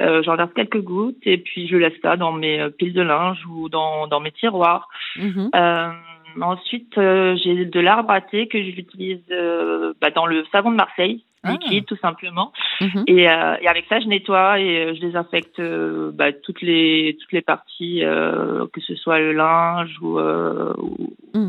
Euh, 0.00 0.22
J'en 0.22 0.36
verse 0.36 0.52
quelques 0.54 0.80
gouttes 0.80 1.26
et 1.26 1.38
puis 1.38 1.68
je 1.68 1.76
laisse 1.76 1.98
ça 2.00 2.16
dans 2.16 2.32
mes 2.32 2.60
euh, 2.60 2.70
piles 2.70 2.94
de 2.94 3.02
linge 3.02 3.44
ou 3.46 3.68
dans, 3.68 4.06
dans 4.06 4.20
mes 4.20 4.32
tiroirs. 4.32 4.88
Mhm. 5.16 5.50
Euh, 5.54 5.90
ensuite, 6.40 6.96
euh, 6.96 7.36
j'ai 7.36 7.66
de 7.66 7.80
l'arbre 7.80 8.10
à 8.10 8.20
thé 8.20 8.48
que 8.48 8.62
j'utilise 8.62 9.20
euh, 9.30 9.92
bah, 10.00 10.10
dans 10.10 10.26
le 10.26 10.44
savon 10.50 10.70
de 10.70 10.76
Marseille, 10.76 11.24
Ah. 11.44 11.52
liquide 11.52 11.86
tout 11.86 11.96
simplement. 11.96 12.52
Mhm. 12.80 13.04
Et, 13.08 13.28
euh, 13.28 13.56
et 13.60 13.68
avec 13.68 13.86
ça, 13.88 13.98
je 14.00 14.06
nettoie 14.06 14.60
et 14.60 14.84
euh, 14.86 14.94
je 14.94 15.00
désinfecte 15.00 15.58
euh, 15.58 16.10
bah, 16.12 16.32
toutes 16.32 16.62
les 16.62 17.16
toutes 17.20 17.32
les 17.32 17.42
parties, 17.42 18.04
euh, 18.04 18.66
que 18.72 18.80
ce 18.80 18.94
soit 18.94 19.18
le 19.18 19.32
linge 19.32 19.90
ou, 20.00 20.18
euh, 20.18 20.72
ou, 20.78 21.08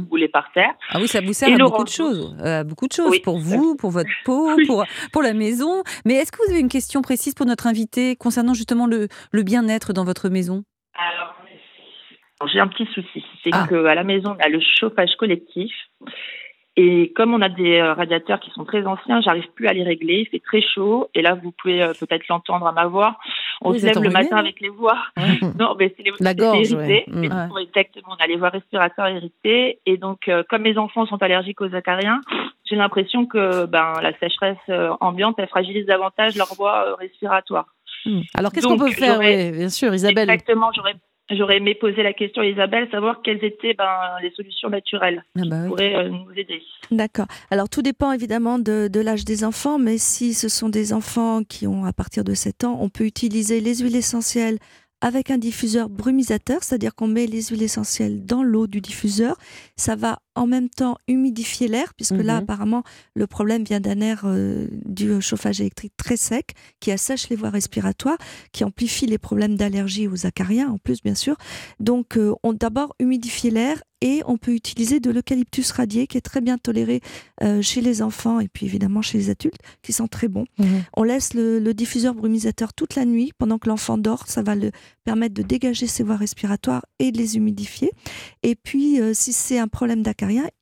ou 0.10 0.16
les 0.16 0.28
parterres. 0.30 0.74
Ah 0.90 0.98
oui, 1.00 1.08
ça 1.08 1.22
vous 1.22 1.34
sert 1.34 1.50
Et 1.50 1.54
à 1.54 1.58
beaucoup 1.58 1.84
de 1.84 1.90
choses. 1.90 2.36
beaucoup 2.66 2.88
de 2.88 2.94
choses 2.94 3.12
Oui. 3.12 3.20
pour 3.24 3.38
vous, 3.38 3.76
pour 3.76 3.92
votre 3.92 4.10
peau, 4.26 4.50
Oui. 4.58 4.66
pour, 4.66 4.84
pour 5.12 5.22
la 5.22 5.34
maison. 5.34 5.84
Mais 6.06 6.16
est-ce 6.16 6.32
que 6.32 6.38
vous 6.46 6.52
avez 6.52 6.62
une 6.62 6.70
question 6.70 7.02
précise 7.02 7.34
pour 7.36 7.46
notre 7.46 7.68
invité 7.68 8.16
concernant 8.16 8.54
justement 8.54 8.88
le, 8.88 9.08
le 9.32 9.44
bien-être 9.44 9.94
dans 9.94 10.06
votre 10.06 10.30
maison? 10.30 10.64
Alors, 10.98 11.36
j'ai 12.52 12.60
un 12.60 12.68
petit 12.68 12.88
souci, 12.94 13.24
c'est 13.44 13.52
Ah. 13.54 13.68
que 13.70 13.86
à 13.86 13.96
la 13.96 14.04
maison, 14.04 14.36
on 14.38 14.44
a 14.44 14.50
le 14.50 14.60
chauffage 14.80 15.16
collectif. 15.18 15.72
Et 16.76 17.14
comme 17.16 17.36
on 17.36 17.42
a 17.42 17.50
des 17.50 17.78
euh, 17.78 17.94
radiateurs 17.94 18.40
qui 18.40 18.50
sont 18.50 18.66
très 18.66 18.84
anciens, 18.88 19.22
j'arrive 19.22 19.48
plus 19.54 19.68
à 19.68 19.74
les 19.74 19.84
régler. 19.84 20.22
Il 20.26 20.28
fait 20.30 20.40
très 20.40 20.62
chaud. 20.62 21.08
Et 21.14 21.22
là, 21.22 21.36
vous 21.36 21.52
pouvez 21.52 21.84
euh, 21.84 21.94
peut-être 22.00 22.28
l'entendre 22.30 22.66
à 22.66 22.72
ma 22.72 22.86
voix. 22.88 23.18
On 23.62 23.72
Vous 23.72 23.78
se 23.80 23.86
lève 23.86 24.02
le 24.02 24.10
matin 24.10 24.38
avec 24.38 24.60
les 24.60 24.70
voix. 24.70 24.98
Non, 25.60 25.76
mais 25.78 25.94
c'est 25.96 26.04
les 26.04 26.12
La 26.20 26.34
gorge, 26.34 26.72
irrité. 26.72 26.76
ouais. 26.76 27.06
Mais 27.08 27.28
Mm. 27.30 27.52
exactement, 27.62 28.16
on 28.20 28.24
a 28.24 28.28
les 28.28 28.38
voies 28.38 28.50
respiratoires 28.50 29.10
irritées. 29.12 29.80
Et 29.86 29.98
donc, 29.98 30.28
euh, 30.28 30.42
comme 30.50 30.64
mes 30.64 30.78
enfants 30.80 31.06
sont 31.06 31.22
allergiques 31.22 31.62
aux 31.62 31.76
acariens, 31.76 32.22
j'ai 32.66 32.76
l'impression 32.76 33.28
que 33.28 33.66
ben, 33.68 33.94
la 34.02 34.18
sécheresse 34.18 34.58
euh, 34.70 34.90
ambiante, 35.00 35.36
elle 35.38 35.48
fragilise 35.50 35.86
davantage 35.86 36.36
leur 36.36 36.54
voie 36.56 36.96
respiratoire. 36.96 37.68
Alors, 38.34 38.52
qu'est-ce 38.52 38.68
qu'on 38.68 38.78
peut 38.80 38.90
faire? 38.90 39.20
Oui, 39.20 39.52
bien 39.52 39.70
sûr, 39.70 39.94
Isabelle. 39.94 40.30
Exactement, 40.30 40.72
j'aurais 40.76 40.96
j'aurais 41.36 41.58
aimé 41.58 41.76
poser 41.76 42.04
la 42.04 42.14
question 42.14 42.42
à 42.42 42.46
Isabelle, 42.46 42.88
savoir 42.92 43.22
quelles 43.24 43.44
étaient 43.44 43.74
ben, 43.74 43.86
les 44.22 44.32
solutions 44.32 44.70
naturelles 44.70 45.24
Ah 45.38 45.42
qui 45.42 45.50
bah 45.50 45.56
oui. 45.64 45.68
pourraient 45.70 45.96
euh, 45.96 46.10
nous 46.10 46.32
aider. 46.36 46.62
D'accord. 46.92 47.28
Alors 47.52 47.70
tout 47.70 47.82
dépend 47.82 48.12
évidemment 48.12 48.60
de, 48.60 48.88
de 48.88 49.00
l'âge 49.00 49.26
des 49.26 49.44
enfants, 49.44 49.80
mais 49.80 49.98
si 49.98 50.34
ce 50.34 50.50
sont 50.50 50.70
des 50.70 50.94
enfants 50.94 51.44
qui 51.44 51.68
ont 51.68 51.86
à 51.86 51.94
partir 51.94 52.24
de 52.24 52.34
7 52.34 52.64
ans, 52.66 52.78
on 52.82 52.90
peut 52.90 53.06
utiliser 53.06 53.60
les 53.60 53.76
huiles 53.78 53.96
essentielles 53.96 54.58
avec 55.02 55.32
un 55.32 55.38
diffuseur 55.38 55.90
brumisateur, 55.90 56.64
c'est-à-dire 56.64 56.96
qu'on 56.96 57.08
met 57.10 57.26
les 57.26 57.42
huiles 57.44 57.64
essentielles 57.64 58.26
dans 58.26 58.42
l'eau 58.42 58.68
du 58.68 58.80
diffuseur. 58.80 59.36
Ça 59.76 59.98
va 59.98 60.20
en 60.36 60.48
même 60.48 60.70
temps 60.70 60.98
humidifier 61.08 61.68
l'air, 61.68 61.94
puisque 61.96 62.14
là 62.14 62.36
Mhm. 62.38 62.44
apparemment 62.44 62.84
le 63.16 63.28
problème 63.28 63.64
vient 63.64 63.80
d'un 63.80 64.02
air 64.02 64.24
euh, 64.26 64.68
du 64.86 65.12
au 65.12 65.22
chauffage 65.22 65.62
électrique 65.62 65.94
très 65.98 66.18
sec, 66.18 66.54
qui 66.80 66.92
assèche 66.92 67.30
les 67.30 67.36
voies 67.36 67.50
respiratoires, 67.52 68.18
qui 68.52 68.64
amplifie 68.64 69.06
les 69.06 69.18
problèmes 69.18 69.56
d'allergie 69.56 70.08
aux 70.08 70.26
acariens 70.26 70.70
en 70.70 70.78
plus 70.78 71.02
bien 71.04 71.16
sûr. 71.16 71.36
Donc 71.80 72.18
euh, 72.18 72.34
on 72.44 72.54
d'abord 72.54 72.96
humidifier 73.00 73.52
l'air 73.52 73.82
et 74.02 74.22
on 74.26 74.38
peut 74.38 74.54
utiliser 74.54 75.00
de 75.00 75.10
l'eucalyptus 75.12 75.72
radié 75.72 76.08
qui 76.08 76.18
est 76.18 76.22
très 76.22 76.42
bien 76.42 76.58
toléré 76.58 77.00
euh, 77.42 77.62
chez 77.62 77.80
les 77.80 78.02
enfants 78.02 78.42
et 78.42 78.50
puis 78.50 78.66
évidemment 78.66 79.02
chez 79.02 79.18
les 79.18 79.30
adultes 79.30 79.60
qui 79.82 79.94
sent 79.94 80.10
très 80.12 80.28
bon. 80.28 80.46
Mhm. 80.60 80.84
On 80.98 81.04
laisse 81.04 81.34
le, 81.34 81.60
le 81.60 81.74
diffuseur 81.74 82.14
brumisateur 82.14 82.74
toute 82.74 82.96
la 82.96 83.06
nuit 83.06 83.32
pendant 83.38 83.60
que 83.60 83.70
l'enfant 83.70 83.98
dort. 83.98 84.28
Ça 84.28 84.42
va 84.42 84.56
le 84.56 84.72
permettre 85.06 85.34
de 85.36 85.42
dégager 85.42 85.88
ses 85.88 86.04
voies 86.04 86.18
respiratoires 86.18 86.84
et 87.00 87.12
de 87.14 87.18
les 87.18 87.38
humidifier. 87.38 87.92
Et 88.42 88.56
puis, 88.56 89.00
si 89.14 89.32
c'est 89.32 89.58
un 89.60 89.68
problème 89.70 90.02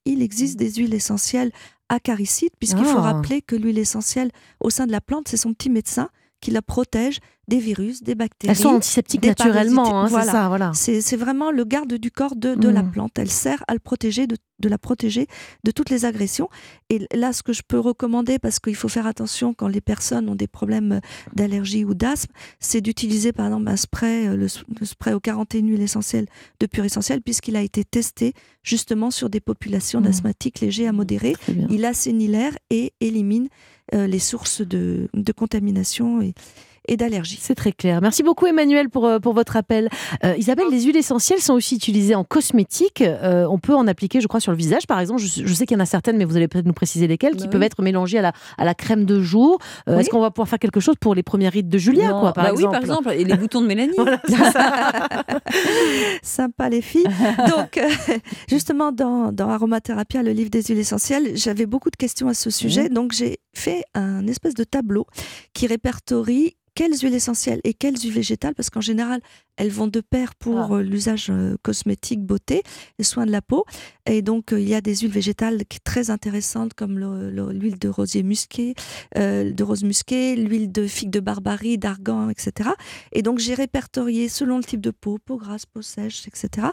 il 0.06 0.22
existe 0.22 0.58
des 0.58 0.72
huiles 0.74 0.94
essentielles 0.94 1.52
acaricides, 1.90 2.54
puisqu'il 2.60 2.86
faut 2.86 2.98
Ah. 3.00 3.14
rappeler 3.14 3.42
que 3.42 3.56
l'huile 3.56 3.80
essentielle 3.80 4.32
au 4.60 4.70
sein 4.70 4.88
de 4.88 4.92
la 4.92 5.02
plante, 5.02 5.28
c'est 5.28 5.38
son 5.38 5.54
petit 5.54 5.70
médecin 5.70 6.10
qui 6.40 6.52
la 6.52 6.62
protège 6.62 7.20
des 7.52 7.60
virus, 7.60 8.02
des 8.02 8.16
bactéries. 8.16 8.52
Elles 8.52 8.58
sont 8.58 8.70
antiseptiques 8.70 9.26
naturellement, 9.26 10.02
hein, 10.04 10.06
c'est 10.08 10.12
Voilà. 10.12 10.32
ça, 10.32 10.48
voilà. 10.48 10.72
C'est 10.74 11.02
c'est 11.02 11.18
vraiment 11.18 11.52
le 11.52 11.64
garde 11.66 11.94
du 11.96 12.10
corps 12.12 12.36
de, 12.36 12.56
de 12.56 12.70
la 12.70 12.82
Mm. 12.84 12.92
plante. 12.92 13.12
Elle 13.20 13.30
sert 13.30 13.62
à 13.68 13.74
le 13.74 13.80
protéger 13.80 14.26
de, 14.26 14.38
de 14.60 14.70
la 14.70 14.78
protéger 14.78 15.28
de 15.66 15.72
toutes 15.72 15.90
les 15.90 16.06
agressions. 16.06 16.48
Et 16.90 17.06
là, 17.14 17.34
ce 17.34 17.44
que 17.44 17.52
je 17.54 17.62
peux 17.68 17.80
recommander, 17.80 18.40
parce 18.40 18.60
qu'il 18.60 18.76
faut 18.76 18.88
faire 18.88 19.06
attention 19.06 19.54
quand 19.54 19.68
les 19.68 19.82
personnes 19.82 20.30
ont 20.30 20.36
des 20.36 20.48
problèmes 20.48 21.02
d'allergie 21.36 21.84
ou 21.84 21.94
d'asthme, 21.94 22.32
c'est 22.60 22.80
d'utiliser 22.82 23.34
par 23.34 23.48
exemple 23.48 23.70
un 23.70 23.76
spray, 23.76 24.28
euh, 24.28 24.36
le, 24.38 24.48
le 24.80 24.86
spray 24.86 25.14
aux 25.14 25.20
41 25.20 25.68
huiles 25.68 25.82
essentielles 25.82 26.28
de 26.62 26.66
Pure 26.68 26.86
Essentiel, 26.86 27.22
puisqu'il 27.22 27.56
a 27.58 27.62
été 27.62 27.84
testé 27.84 28.34
justement 28.64 29.12
sur 29.12 29.30
des 29.30 29.42
populations 29.42 30.00
Mm. 30.00 30.04
d'asthmatiques 30.04 30.60
légers 30.62 30.88
à 30.88 30.94
modérés. 30.94 31.34
Très 31.34 31.54
bien. 31.54 31.68
Il 31.70 31.84
assainit 31.86 32.28
l'air 32.28 32.54
et 32.70 32.94
élimine 33.02 33.50
euh, 33.94 34.08
les 34.08 34.20
sources 34.20 34.62
de, 34.62 35.10
de 35.14 35.32
contamination 35.34 36.22
et, 36.22 36.34
et 36.88 36.98
d'allergie. 36.98 37.38
C'est 37.42 37.56
très 37.56 37.72
clair. 37.72 38.02
Merci 38.02 38.24
beaucoup 38.24 38.46
Emmanuel 38.48 38.90
pour, 38.90 39.06
euh, 39.06 39.20
pour 39.20 39.34
votre 39.34 39.56
appel. 39.56 39.90
Euh, 40.24 40.36
Isabelle, 40.38 40.68
les 40.72 40.82
huiles 40.84 40.98
essentielles 40.98 41.40
sont 41.40 41.54
aussi 41.54 41.76
utilisées 41.76 42.16
en 42.16 42.24
cosmétique. 42.24 43.02
Euh, 43.02 43.46
on 43.50 43.60
peut 43.60 43.76
en 43.76 43.88
appliquer, 43.88 44.22
je 44.22 44.28
crois, 44.28 44.40
sur 44.40 44.52
le 44.52 44.58
visage 44.58 44.88
par 44.88 45.00
exemple. 45.00 45.22
Je, 45.22 45.46
je 45.46 45.54
sais 45.54 45.66
qu'il 45.66 45.78
y 45.78 45.80
en 45.80 45.84
a 45.84 45.86
certaines, 45.86 46.18
mais 46.18 46.26
vous 46.26 46.38
allez 46.38 46.48
peut-être 46.48 46.66
nous 46.66 46.74
préciser 46.74 47.08
lesquelles, 47.08 47.36
qui 47.36 47.46
Bah 47.46 47.52
peuvent 47.52 47.64
être 47.64 47.82
mélangées 47.82 48.18
à 48.20 48.22
la, 48.22 48.34
à 48.58 48.66
la 48.66 48.74
crème 48.74 49.06
de 49.06 49.22
jour. 49.22 49.60
Euh, 49.88 49.96
Oui. 49.96 50.02
Est-ce 50.02 50.10
qu'on 50.10 50.20
va 50.22 50.32
pouvoir 50.32 50.48
faire 50.50 50.60
quelque 50.60 50.80
chose 50.80 50.96
pour 51.00 51.16
les 51.16 51.24
premières 51.24 51.52
rides 51.52 51.70
de 51.70 51.78
Julia, 51.78 52.10
Non, 52.10 52.20
quoi, 52.20 52.34
par 52.34 52.46
bah 52.46 52.52
exemple 52.52 52.66
oui, 52.68 52.72
par 52.72 52.82
exemple, 52.82 53.12
et 53.14 53.24
les 53.24 53.36
boutons 53.38 53.62
de 53.62 53.68
Mélanie. 53.68 53.94
Voilà, 53.98 54.20
c'est 54.28 54.52
ça. 54.52 55.04
Sympa 56.24 56.70
les 56.70 56.82
filles. 56.82 57.08
Donc, 57.50 57.80
justement, 58.50 58.92
dans, 58.92 59.32
dans 59.32 59.50
Aromathérapia, 59.50 60.24
le 60.24 60.32
livre 60.32 60.50
des 60.50 60.64
huiles 60.64 60.80
essentielles, 60.80 61.32
j'avais 61.36 61.66
beaucoup 61.66 61.90
de 61.90 61.96
questions 61.96 62.28
à 62.28 62.34
ce 62.34 62.50
sujet. 62.50 62.90
Donc, 62.90 63.12
j'ai 63.12 63.40
fait 63.54 63.84
un 63.94 64.26
espèce 64.28 64.54
de 64.54 64.64
tableau 64.64 65.06
qui 65.54 65.68
répertorie 65.68 66.56
quelles 66.82 66.98
huiles 67.00 67.14
essentielles 67.14 67.62
et 67.64 67.76
quelles 67.76 67.96
huiles 67.96 68.12
végétales, 68.12 68.56
parce 68.56 68.72
qu'en 68.72 68.82
général, 68.82 69.22
elles 69.56 69.70
vont 69.70 69.86
de 69.86 70.02
pair 70.02 70.34
pour 70.34 70.58
Ah. 70.58 70.68
euh, 70.72 70.82
l'usage 70.82 71.28
euh, 71.30 71.56
cosmétique, 71.62 72.22
beauté, 72.26 72.64
les 72.98 73.04
soins 73.06 73.28
de 73.28 73.32
la 73.32 73.44
peau. 73.44 73.66
Et 74.08 74.24
donc, 74.24 74.52
euh, 74.52 74.60
il 74.60 74.68
y 74.68 74.74
a 74.74 74.82
des 74.82 74.96
huiles 74.96 75.12
végétales 75.12 75.64
qui- 75.70 75.80
très 75.80 76.10
intéressantes, 76.10 76.74
comme 76.74 76.98
le- 76.98 77.30
le- 77.30 77.52
l'huile 77.52 77.78
de 77.78 77.88
rosier 77.88 78.24
musqué, 78.24 78.74
euh, 79.16 79.52
de 79.52 79.64
rose 79.64 79.84
musquée, 79.84 80.36
l'huile 80.36 80.72
de 80.72 80.88
figue 80.88 81.12
de 81.12 81.20
barbarie, 81.20 81.78
d'argan, 81.78 82.30
etc. 82.32 82.72
Et 83.12 83.22
donc, 83.22 83.38
j'ai 83.38 83.54
répertorié 83.54 84.28
selon 84.28 84.58
le 84.58 84.64
type 84.64 84.82
de 84.82 84.90
peau, 84.92 85.20
peau 85.24 85.38
grasse, 85.38 85.68
peau 85.68 85.84
sèche, 85.84 86.28
etc. 86.28 86.70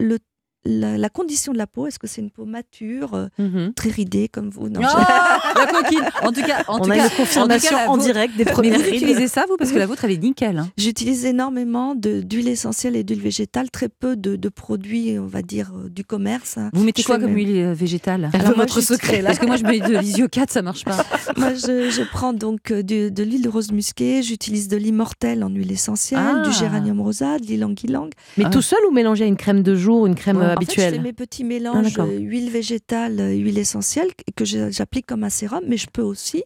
Le, 0.00 0.18
la, 0.66 0.98
la 0.98 1.08
condition 1.08 1.52
de 1.52 1.58
la 1.58 1.66
peau, 1.66 1.86
est-ce 1.86 1.98
que 1.98 2.06
c'est 2.06 2.20
une 2.20 2.30
peau 2.30 2.44
mature, 2.44 3.14
euh, 3.14 3.26
Mhm. 3.38 3.72
très 3.74 3.90
ridée 3.90 4.28
comme 4.28 4.50
vous? 4.50 4.68
Non, 4.68 4.80
Ah, 4.84 5.38
la 5.56 5.66
coquine. 5.66 6.02
En 6.22 6.32
tout 6.32 6.42
cas, 6.42 6.64
en 6.68 6.76
On 6.76 6.84
tout 6.84 6.90
a 6.90 6.96
cas, 6.96 7.04
une 7.04 7.16
confirmation 7.16 7.76
en, 7.88 7.96
cas, 7.98 8.04
direct 8.04 8.36
des 8.36 8.44
Mais 8.44 8.50
premières 8.52 8.78
vous 8.78 8.84
rides. 8.84 8.94
utilisez 8.94 9.28
ça, 9.28 9.44
vous, 9.48 9.56
parce 9.56 9.72
que 9.72 9.78
la 9.78 9.86
vôtre, 9.86 10.04
elle 10.04 10.12
est 10.12 10.22
nickel. 10.22 10.58
hein. 10.58 10.68
J'utilise 10.76 11.24
énormément 11.24 11.94
d'huile 11.94 12.48
essentielle 12.48 12.96
et 12.96 13.04
d'huile 13.04 13.20
végétale, 13.20 13.70
très 13.70 13.88
peu 13.88 14.16
de, 14.16 14.36
de 14.36 14.48
produits, 14.48 15.18
on 15.18 15.26
va 15.26 15.42
dire, 15.42 15.72
euh, 15.76 15.88
du 15.88 16.04
commerce. 16.04 16.58
hein. 16.58 16.70
Vous 16.72 16.84
mettez 16.84 17.02
Je 17.02 17.06
quoi 17.06 17.16
comme 17.18 17.26
même- 17.28 17.36
huile 17.36 17.56
euh, 17.58 17.74
végétale? 17.74 18.30
Alors 18.32 18.54
votre 18.56 18.80
secret 18.80 19.22
là. 19.22 19.28
Parce 19.28 19.38
que 19.38 19.46
moi, 19.46 19.56
je 19.56 19.64
mets 19.64 19.80
de 19.80 19.98
l'isiocate, 19.98 20.50
ça 20.50 20.62
marche 20.62 20.84
pas. 20.84 20.96
Moi, 21.36 21.54
je, 21.54 21.90
je 21.90 22.02
prends 22.10 22.32
donc 22.32 22.72
de 22.72 23.22
l'huile 23.22 23.42
de 23.42 23.48
rose 23.48 23.70
musquée, 23.72 24.22
j'utilise 24.22 24.68
de 24.68 24.76
l'immortel 24.76 25.44
en 25.44 25.48
huile 25.50 25.70
essentielle, 25.72 26.20
Ah. 26.22 26.42
du 26.48 26.52
géranium 26.52 27.00
rosa, 27.00 27.38
de 27.38 27.44
l'ilang-ilang. 27.46 28.10
Mais 28.36 28.44
Ah. 28.46 28.50
tout 28.50 28.62
seul 28.62 28.78
ou 28.88 28.92
mélangé 28.92 29.24
à 29.24 29.26
une 29.26 29.36
crème 29.36 29.62
de 29.62 29.74
jour, 29.74 30.06
une 30.06 30.14
crème 30.14 30.38
Ouais. 30.38 30.46
En 30.56 30.60
fait, 30.60 30.74
je 30.74 30.80
fais 30.80 30.98
mes 30.98 31.12
petits 31.12 31.42
Ah, 31.42 31.46
mélanges 31.46 31.98
euh, 31.98 32.18
huile 32.18 32.50
végétale, 32.50 33.20
euh, 33.20 33.32
huile 33.32 33.58
essentielle 33.58 34.10
que 34.34 34.44
j'applique 34.44 35.06
comme 35.06 35.24
un 35.24 35.30
sérum, 35.30 35.62
mais 35.66 35.76
je 35.76 35.86
peux 35.92 36.02
aussi, 36.02 36.42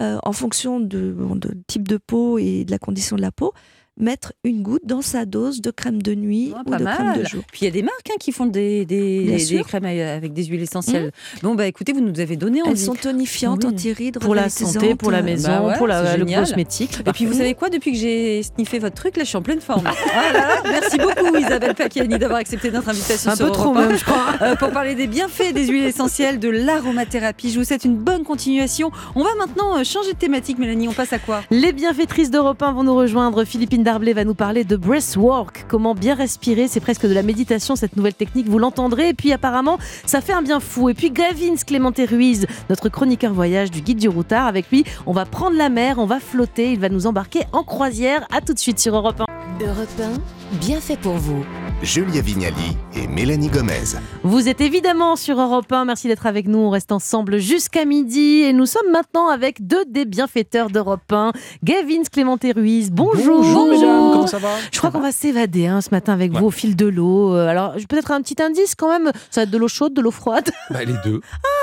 euh, 0.00 0.18
en 0.22 0.32
fonction 0.32 0.80
de, 0.80 1.12
bon, 1.12 1.36
de 1.36 1.50
type 1.66 1.88
de 1.88 1.96
peau 1.96 2.38
et 2.38 2.64
de 2.64 2.70
la 2.70 2.78
condition 2.78 3.16
de 3.16 3.22
la 3.22 3.32
peau, 3.32 3.52
mettre 3.98 4.32
une 4.42 4.62
goutte 4.62 4.84
dans 4.84 5.02
sa 5.02 5.24
dose 5.24 5.60
de 5.60 5.70
crème 5.70 6.02
de 6.02 6.14
nuit 6.14 6.52
Ah, 6.54 6.62
ou 6.66 6.70
pas 6.70 6.78
de 6.78 6.84
crème 6.84 7.12
de 7.14 7.18
mal. 7.20 7.28
jour. 7.28 7.42
Puis 7.52 7.60
il 7.62 7.64
y 7.66 7.68
a 7.68 7.70
des 7.70 7.82
marques 7.82 8.08
hein, 8.10 8.16
qui 8.18 8.32
font 8.32 8.46
des. 8.46 8.86
Mmh. 8.90 9.62
crèmes 9.64 9.84
avec 9.84 10.32
des 10.32 10.44
huiles 10.44 10.62
essentielles. 10.62 11.12
Bon, 11.42 11.54
bah 11.54 11.66
écoutez, 11.66 11.92
vous 11.92 12.00
nous 12.00 12.18
avez 12.20 12.36
donné 12.36 12.60
Elles 12.66 12.78
sont 12.78 12.94
tonifiantes, 12.94 13.64
Oui. 13.64 13.70
anti-rides, 13.70 14.18
Pour 14.18 14.34
la 14.34 14.48
santé, 14.48 14.94
pour 14.94 15.10
la 15.10 15.22
maison, 15.22 15.48
Bah 15.48 15.62
ouais, 15.66 15.78
pour 15.78 15.86
la, 15.86 16.16
le 16.16 16.24
cosmétique. 16.24 16.98
Et 17.06 17.12
puis 17.12 17.26
vous 17.26 17.34
savez 17.34 17.54
quoi, 17.54 17.68
depuis 17.70 17.92
que 17.92 17.98
j'ai 17.98 18.42
sniffé 18.42 18.78
votre 18.78 18.96
truc, 18.96 19.16
là 19.16 19.22
je 19.24 19.28
suis 19.28 19.36
en 19.36 19.42
pleine 19.42 19.60
forme. 19.60 19.84
Ah 19.86 20.32
là 20.32 20.38
là, 20.40 20.62
merci 20.64 20.98
beaucoup 20.98 21.36
Isabelle 21.36 21.74
Pacchiani 21.74 22.18
d'avoir 22.18 22.40
accepté 22.40 22.70
notre 22.70 22.88
invitation 22.88 23.30
un 23.30 23.36
sur 23.36 23.46
peu 23.46 23.52
trop 23.52 23.74
Europe 23.74 23.88
même, 23.88 23.96
je 23.98 24.04
crois. 24.04 24.24
Euh, 24.42 24.56
pour 24.56 24.70
parler 24.70 24.94
des 24.94 25.06
bienfaits 25.06 25.52
des 25.54 25.66
huiles 25.68 25.84
essentielles, 25.84 26.38
de 26.40 26.48
l'aromathérapie. 26.48 27.50
Je 27.50 27.58
vous 27.58 27.64
souhaite 27.64 27.84
une 27.84 27.96
bonne 27.96 28.24
continuation. 28.24 28.90
On 29.14 29.22
va 29.22 29.30
maintenant 29.38 29.78
euh, 29.78 29.84
changer 29.84 30.12
de 30.12 30.18
thématique, 30.18 30.58
Mélanie. 30.58 30.88
On 30.88 30.92
passe 30.92 31.12
à 31.12 31.18
quoi? 31.18 31.42
Les 31.50 31.72
bienfaitrices 31.72 32.30
d'Europe 32.30 32.62
1 32.62 32.72
vont 32.72 32.82
nous 32.82 32.94
rejoindre. 32.96 33.44
Philippine 33.44 33.83
Darblay 33.84 34.14
va 34.14 34.24
nous 34.24 34.34
parler 34.34 34.64
de 34.64 34.76
breathwork. 34.76 35.66
Comment 35.68 35.94
bien 35.94 36.14
respirer. 36.14 36.68
C'est 36.68 36.80
presque 36.80 37.06
de 37.06 37.12
la 37.12 37.22
méditation, 37.22 37.76
cette 37.76 37.96
nouvelle 37.96 38.14
technique. 38.14 38.48
Vous 38.48 38.58
l'entendrez. 38.58 39.10
Et 39.10 39.14
puis, 39.14 39.32
apparemment, 39.32 39.78
ça 40.06 40.22
fait 40.22 40.32
un 40.32 40.42
bien 40.42 40.58
fou. 40.58 40.88
Et 40.88 40.94
puis, 40.94 41.10
Gavin 41.10 41.54
Clémenté 41.54 42.06
Ruiz, 42.06 42.46
notre 42.70 42.88
chroniqueur 42.88 43.34
voyage 43.34 43.70
du 43.70 43.82
guide 43.82 43.98
du 43.98 44.08
routard. 44.08 44.46
Avec 44.46 44.70
lui, 44.70 44.84
on 45.06 45.12
va 45.12 45.26
prendre 45.26 45.56
la 45.56 45.68
mer, 45.68 45.98
on 45.98 46.06
va 46.06 46.18
flotter. 46.18 46.72
Il 46.72 46.80
va 46.80 46.88
nous 46.88 47.06
embarquer 47.06 47.42
en 47.52 47.62
croisière. 47.62 48.26
À 48.34 48.40
tout 48.40 48.54
de 48.54 48.58
suite 48.58 48.78
sur 48.78 48.96
Europe 48.96 49.20
1. 49.20 49.64
Europe 49.64 49.88
1, 50.00 50.43
bien 50.60 50.80
fait 50.80 50.96
pour 50.96 51.14
vous. 51.14 51.44
Julia 51.82 52.20
Vignali 52.22 52.76
et 52.96 53.06
Mélanie 53.08 53.48
Gomez. 53.48 53.98
Vous 54.22 54.48
êtes 54.48 54.60
évidemment 54.60 55.16
sur 55.16 55.38
Europe 55.40 55.70
1. 55.70 55.84
Merci 55.84 56.08
d'être 56.08 56.26
avec 56.26 56.46
nous. 56.46 56.58
On 56.58 56.70
reste 56.70 56.92
ensemble 56.92 57.38
jusqu'à 57.38 57.84
midi. 57.84 58.42
Et 58.42 58.52
nous 58.52 58.64
sommes 58.64 58.90
maintenant 58.90 59.28
avec 59.28 59.66
deux 59.66 59.84
des 59.86 60.04
bienfaiteurs 60.04 60.70
d'Europe 60.70 61.12
1. 61.12 61.32
Gavin 61.62 62.02
Clémenté 62.10 62.52
Ruiz. 62.52 62.90
Bonjour. 62.90 63.42
Bonjour 63.42 63.66
mesdames, 63.68 64.10
comment 64.12 64.26
ça 64.26 64.38
va 64.38 64.48
Je 64.72 64.78
crois 64.78 64.90
qu'on 64.90 65.00
va 65.00 65.12
s'évader 65.12 65.66
hein, 65.66 65.80
ce 65.80 65.90
matin 65.90 66.12
avec 66.12 66.32
Ouais. 66.32 66.40
vous 66.40 66.46
au 66.46 66.50
fil 66.50 66.74
de 66.76 66.86
l'eau. 66.86 67.34
Euh, 67.34 67.48
Alors, 67.48 67.74
peut-être 67.88 68.12
un 68.12 68.22
petit 68.22 68.40
indice 68.42 68.74
quand 68.74 68.88
même. 68.88 69.10
Ça 69.30 69.40
va 69.40 69.42
être 69.44 69.50
de 69.50 69.58
l'eau 69.58 69.68
chaude, 69.68 69.92
de 69.94 70.00
l'eau 70.00 70.10
froide. 70.10 70.48
Bah, 70.70 70.84
Les 70.84 70.94
deux. 71.04 71.20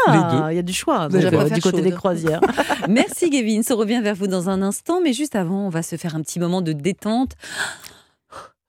Ah, 0.08 0.48
il 0.52 0.56
y 0.56 0.60
a 0.60 0.62
du 0.64 0.74
choix 0.74 1.04
euh, 1.06 1.10
préfère 1.10 1.46
du 1.46 1.62
côté 1.62 1.78
chaude. 1.78 1.84
des 1.84 1.92
croisières. 1.92 2.42
Merci 2.90 3.30
Gavin. 3.30 3.62
On 3.72 3.76
revient 3.76 4.02
vers 4.04 4.16
vous 4.16 4.28
dans 4.28 4.50
un 4.50 4.62
instant. 4.62 5.00
Mais 5.04 5.14
juste 5.14 5.36
avant, 5.36 5.66
on 5.66 5.70
va 5.70 5.82
se 5.82 5.96
faire 5.96 6.16
un 6.16 6.22
petit 6.22 6.40
moment 6.40 6.62
de 6.62 6.74
détente. 6.74 7.32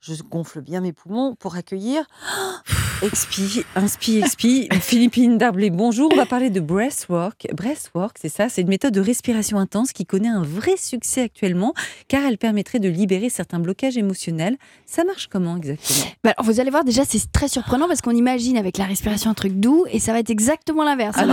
Je 0.05 0.15
gonfle 0.21 0.61
bien 0.63 0.81
mes 0.81 0.93
poumons 0.93 1.37
pour 1.37 1.55
accueillir. 1.55 2.05
Expi, 3.03 3.65
inspi, 3.75 4.19
expi. 4.19 4.69
Philippine 4.81 5.37
Darblay, 5.37 5.71
bonjour. 5.71 6.09
On 6.13 6.17
va 6.17 6.25
parler 6.25 6.51
de 6.51 6.61
breathwork. 6.61 7.49
Breathwork, 7.53 8.17
c'est 8.21 8.29
ça, 8.29 8.49
c'est 8.49 8.61
une 8.63 8.69
méthode 8.69 8.95
de 8.95 9.01
respiration 9.01 9.59
intense 9.59 9.91
qui 9.91 10.07
connaît 10.07 10.29
un 10.29 10.45
vrai 10.45 10.77
succès 10.77 11.23
actuellement 11.23 11.75
car 12.07 12.23
elle 12.25 12.39
permettrait 12.39 12.79
de 12.79 12.89
libérer 12.89 13.29
certains 13.29 13.59
blocages 13.59 13.97
émotionnels. 13.97 14.57
Ça 14.87 15.03
marche 15.03 15.27
comment 15.27 15.57
exactement? 15.57 16.13
Bah, 16.23 16.33
alors, 16.37 16.47
vous 16.49 16.61
allez 16.61 16.71
voir, 16.71 16.85
déjà, 16.85 17.05
c'est 17.05 17.33
très 17.33 17.49
surprenant 17.49 17.89
parce 17.89 18.03
qu'on 18.03 18.15
imagine 18.15 18.57
avec 18.57 18.79
la 18.79 18.85
respiration 18.85 19.33
un 19.33 19.35
truc 19.35 19.59
doux 19.59 19.85
et 19.91 19.99
ça 19.99 20.13
va 20.13 20.21
être 20.21 20.31
exactement 20.31 20.85
l'inverse. 20.85 21.17
Ah 21.19 21.25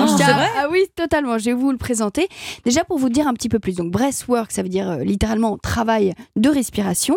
Ah 0.57 0.69
oui, 0.71 0.85
totalement. 0.95 1.37
Je 1.37 1.45
vais 1.45 1.53
vous 1.53 1.69
le 1.69 1.77
présenter. 1.77 2.27
Déjà, 2.65 2.83
pour 2.83 2.97
vous 2.97 3.09
dire 3.09 3.27
un 3.27 3.33
petit 3.35 3.49
peu 3.49 3.59
plus. 3.59 3.75
Donc, 3.75 3.91
breathwork, 3.91 4.51
ça 4.51 4.63
veut 4.63 4.69
dire 4.69 4.89
euh, 4.89 5.03
littéralement 5.03 5.55
travail 5.59 6.15
de 6.35 6.49
respiration. 6.49 7.15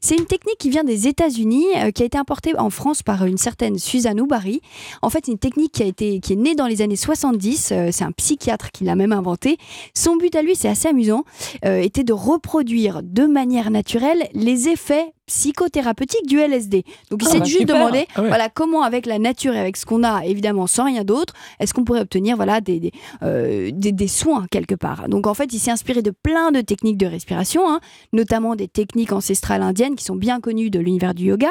C'est 0.00 0.16
une 0.16 0.26
technique 0.26 0.58
qui 0.58 0.70
vient 0.70 0.82
des 0.82 0.91
États-Unis, 0.94 1.66
euh, 1.76 1.90
qui 1.90 2.02
a 2.02 2.06
été 2.06 2.18
importée 2.18 2.56
en 2.58 2.70
France 2.70 3.02
par 3.02 3.24
une 3.24 3.38
certaine 3.38 3.78
Suzanne 3.78 4.20
Oubari. 4.20 4.60
En 5.02 5.10
fait, 5.10 5.26
c'est 5.26 5.32
une 5.32 5.38
technique 5.38 5.72
qui, 5.72 5.82
a 5.82 5.86
été, 5.86 6.20
qui 6.20 6.34
est 6.34 6.36
née 6.36 6.54
dans 6.54 6.66
les 6.66 6.82
années 6.82 6.96
70. 6.96 7.72
euh, 7.72 7.88
c'est 7.92 8.04
un 8.04 8.12
psychiatre 8.12 8.70
qui 8.70 8.84
l'a 8.84 8.94
même 8.94 9.12
inventée. 9.12 9.56
Son 9.94 10.16
but 10.16 10.34
à 10.34 10.42
lui, 10.42 10.56
c'est 10.56 10.68
assez 10.68 10.88
amusant, 10.88 11.24
euh, 11.64 11.80
était 11.80 12.04
de 12.04 12.12
reproduire 12.12 13.02
de 13.02 13.26
manière 13.26 13.70
naturelle 13.70 14.28
les 14.34 14.68
effets 14.68 15.12
psychothérapeutiques 15.26 16.26
du 16.26 16.38
LSD. 16.38 16.84
Donc 17.10 17.22
il 17.22 17.28
Ah, 17.28 17.32
s'est 17.32 17.38
bah, 17.40 17.44
juste 17.44 17.60
super. 17.60 17.76
demandé 17.76 18.06
Ah 18.14 18.22
ouais. 18.22 18.28
voilà 18.28 18.48
comment 18.48 18.82
avec 18.82 19.06
la 19.06 19.18
nature 19.18 19.54
et 19.54 19.58
avec 19.58 19.76
ce 19.76 19.86
qu'on 19.86 20.02
a 20.04 20.24
évidemment 20.24 20.66
sans 20.66 20.84
rien 20.86 21.04
d'autre 21.04 21.34
est-ce 21.60 21.74
qu'on 21.74 21.84
pourrait 21.84 22.00
obtenir 22.00 22.36
voilà 22.36 22.60
des 22.60 22.80
des, 22.80 22.92
euh, 23.22 23.70
des- 23.72 23.92
des 23.92 24.08
soins 24.08 24.46
quelque 24.50 24.74
part. 24.74 25.08
Donc 25.08 25.26
en 25.26 25.34
fait 25.34 25.52
il 25.52 25.58
s'est 25.58 25.70
inspiré 25.70 26.02
de 26.02 26.10
plein 26.10 26.50
de 26.52 26.60
techniques 26.60 26.96
de 26.98 27.06
respiration 27.06 27.68
hein, 27.68 27.80
notamment 28.12 28.56
des 28.56 28.68
techniques 28.68 29.12
ancestrales 29.12 29.62
indiennes 29.62 29.94
qui 29.96 30.04
sont 30.04 30.16
bien 30.16 30.40
connues 30.40 30.70
de 30.70 30.78
l'univers 30.78 31.14
du 31.14 31.24
yoga. 31.26 31.50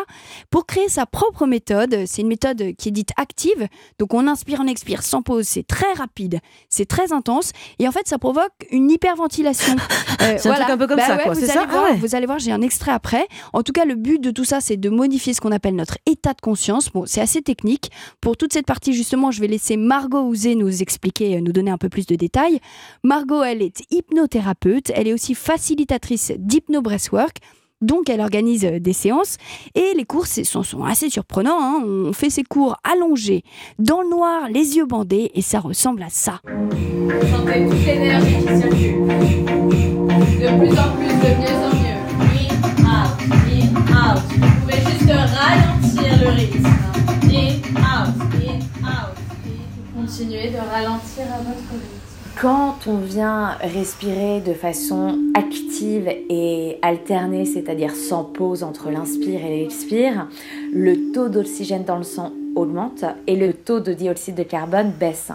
Pour 0.49 0.65
créer 0.65 0.89
sa 0.89 1.05
propre 1.05 1.45
méthode 1.45 2.03
c'est 2.07 2.21
une 2.21 2.27
méthode 2.27 2.73
qui 2.77 2.89
est 2.89 2.91
dite 2.91 3.11
active. 3.17 3.67
Donc 3.99 4.13
on 4.13 4.27
inspire 4.27 4.59
on 4.63 4.67
expire 4.67 5.03
sans 5.03 5.21
pause. 5.21 5.45
C'est 5.47 5.65
très 5.67 5.91
rapide 5.93 6.39
c'est 6.69 6.85
très 6.87 7.13
intense. 7.13 7.51
Et 7.79 7.87
en 7.87 7.91
fait 7.91 8.07
ça 8.07 8.17
provoque 8.17 8.51
une 8.71 8.89
hyperventilation. 8.91 9.75
Euh, 10.21 10.35
C'est 10.37 10.49
un 10.49 10.53
truc 10.53 10.69
un 10.69 10.77
peu 10.77 10.85
comme 10.85 10.97
Bah 10.97 11.07
ça, 11.07 11.15
ouais, 11.17 11.23
quoi, 11.23 11.33
vous 11.33 11.39
allez 11.39 11.47
ça? 11.47 11.63
Ah 11.67 11.71
voir, 11.71 11.83
ouais. 11.89 11.95
vous 11.97 12.13
allez 12.15 12.25
voir 12.27 12.37
j'ai 12.37 12.51
un 12.51 12.61
extrait 12.61 12.91
après. 12.91 13.27
En 13.53 13.60
tout 13.63 13.73
cas, 13.73 13.85
le 13.85 13.95
but 13.95 14.19
de 14.19 14.31
tout 14.31 14.45
ça, 14.45 14.61
c'est 14.61 14.77
de 14.77 14.89
modifier 14.89 15.33
ce 15.33 15.41
qu'on 15.41 15.51
appelle 15.51 15.75
notre 15.75 15.97
état 16.05 16.33
de 16.33 16.41
conscience. 16.41 16.89
Bon, 16.89 17.05
c'est 17.05 17.21
assez 17.21 17.41
technique. 17.41 17.91
Pour 18.21 18.37
toute 18.37 18.53
cette 18.53 18.65
partie, 18.65 18.93
justement, 18.93 19.31
je 19.31 19.41
vais 19.41 19.47
laisser 19.47 19.77
Margot 19.77 20.21
Ouzé 20.21 20.55
nous 20.55 20.81
expliquer, 20.81 21.37
euh, 21.37 21.41
nous 21.41 21.51
donner 21.51 21.71
un 21.71 21.77
peu 21.77 21.89
plus 21.89 22.05
de 22.05 22.15
détails. 22.15 22.59
Margot, 23.03 23.43
elle 23.43 23.61
est 23.61 23.83
hypnothérapeute. 23.91 24.91
Elle 24.95 25.07
est 25.07 25.13
aussi 25.13 25.35
facilitatrice 25.35 26.33
d'hypno-breathwork. 26.37 27.37
Donc, 27.81 28.09
elle 28.09 28.21
organise 28.21 28.63
euh, 28.65 28.79
des 28.79 28.93
séances 28.93 29.37
et 29.75 29.93
les 29.95 30.05
cours 30.05 30.27
sont, 30.27 30.83
assez 30.83 31.09
surprenants. 31.09 31.59
hein. 31.59 31.83
On 31.83 32.13
fait 32.13 32.29
ces 32.29 32.43
cours 32.43 32.77
allongés, 32.83 33.43
dans 33.79 34.01
le 34.01 34.09
noir, 34.09 34.49
les 34.49 34.77
yeux 34.77 34.85
bandés, 34.85 35.31
et 35.33 35.41
ça 35.41 35.59
ressemble 35.59 36.03
à 36.03 36.09
ça. 36.09 36.41
De 36.45 36.59
plus 40.57 40.77
en 40.77 40.95
plus, 40.97 41.07
de 41.07 41.77
en. 41.77 41.80
Ralentir 45.41 46.19
le 46.21 46.29
rythme. 46.29 46.67
In, 47.23 47.51
out, 47.77 48.15
in, 48.33 48.59
out. 48.83 49.15
Continuez 49.95 50.49
de 50.49 50.57
ralentir 50.57 51.25
votre 51.39 51.71
rythme. 51.71 52.01
Quand 52.39 52.87
on 52.87 52.97
vient 52.97 53.57
respirer 53.61 54.41
de 54.41 54.53
façon 54.53 55.19
active 55.35 56.07
et 56.07 56.79
alternée, 56.81 57.45
c'est-à-dire 57.45 57.93
sans 57.93 58.23
pause 58.23 58.63
entre 58.63 58.89
l'inspire 58.89 59.45
et 59.45 59.59
l'expire, 59.59 60.27
le 60.73 61.11
taux 61.11 61.29
d'oxygène 61.29 61.83
dans 61.83 61.97
le 61.97 62.03
sang 62.03 62.31
augmente 62.55 63.05
et 63.27 63.35
le 63.35 63.53
taux 63.53 63.79
de 63.79 63.93
dioxyde 63.93 64.35
de 64.35 64.43
carbone 64.43 64.91
baisse. 64.91 65.31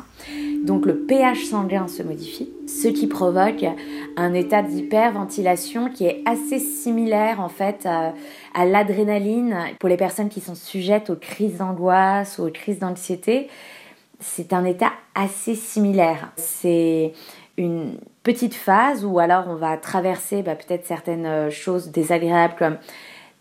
Donc 0.66 0.84
le 0.84 0.96
pH 0.96 1.44
sanguin 1.44 1.86
se 1.86 2.02
modifie, 2.02 2.50
ce 2.66 2.88
qui 2.88 3.06
provoque 3.06 3.64
un 4.16 4.34
état 4.34 4.62
d'hyperventilation 4.62 5.90
qui 5.90 6.06
est 6.06 6.24
assez 6.26 6.58
similaire 6.58 7.40
en 7.40 7.48
fait 7.48 7.86
à, 7.86 8.14
l'adrénaline 8.64 9.56
pour 9.78 9.88
les 9.88 9.96
personnes 9.96 10.28
qui 10.28 10.40
sont 10.40 10.56
sujettes 10.56 11.08
aux 11.08 11.14
crises 11.14 11.58
d'angoisse 11.58 12.40
ou 12.40 12.48
aux 12.48 12.50
crises 12.50 12.80
d'anxiété. 12.80 13.48
C'est 14.18 14.52
un 14.52 14.64
état 14.64 14.90
assez 15.14 15.54
similaire. 15.54 16.32
C'est 16.34 17.12
une 17.56 17.92
petite 18.24 18.54
phase 18.54 19.04
où 19.04 19.20
alors 19.20 19.44
on 19.46 19.54
va 19.54 19.76
traverser 19.76 20.42
bah, 20.42 20.56
peut-être 20.56 20.84
certaines 20.84 21.48
choses 21.48 21.92
désagréables 21.92 22.56
comme 22.58 22.78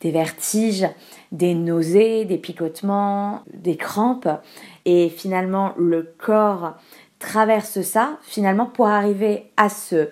des 0.02 0.12
vertiges, 0.12 0.88
des 1.32 1.56
nausées, 1.56 2.26
des 2.26 2.38
picotements, 2.38 3.42
des 3.52 3.78
crampes. 3.78 4.30
Et 4.86 5.10
finalement, 5.10 5.74
le 5.80 6.14
corps 6.20 6.76
traverse 7.26 7.82
ça, 7.82 8.20
finalement, 8.22 8.68
pour 8.68 8.88
arriver 8.88 9.52
à 9.58 9.70
se 9.70 10.10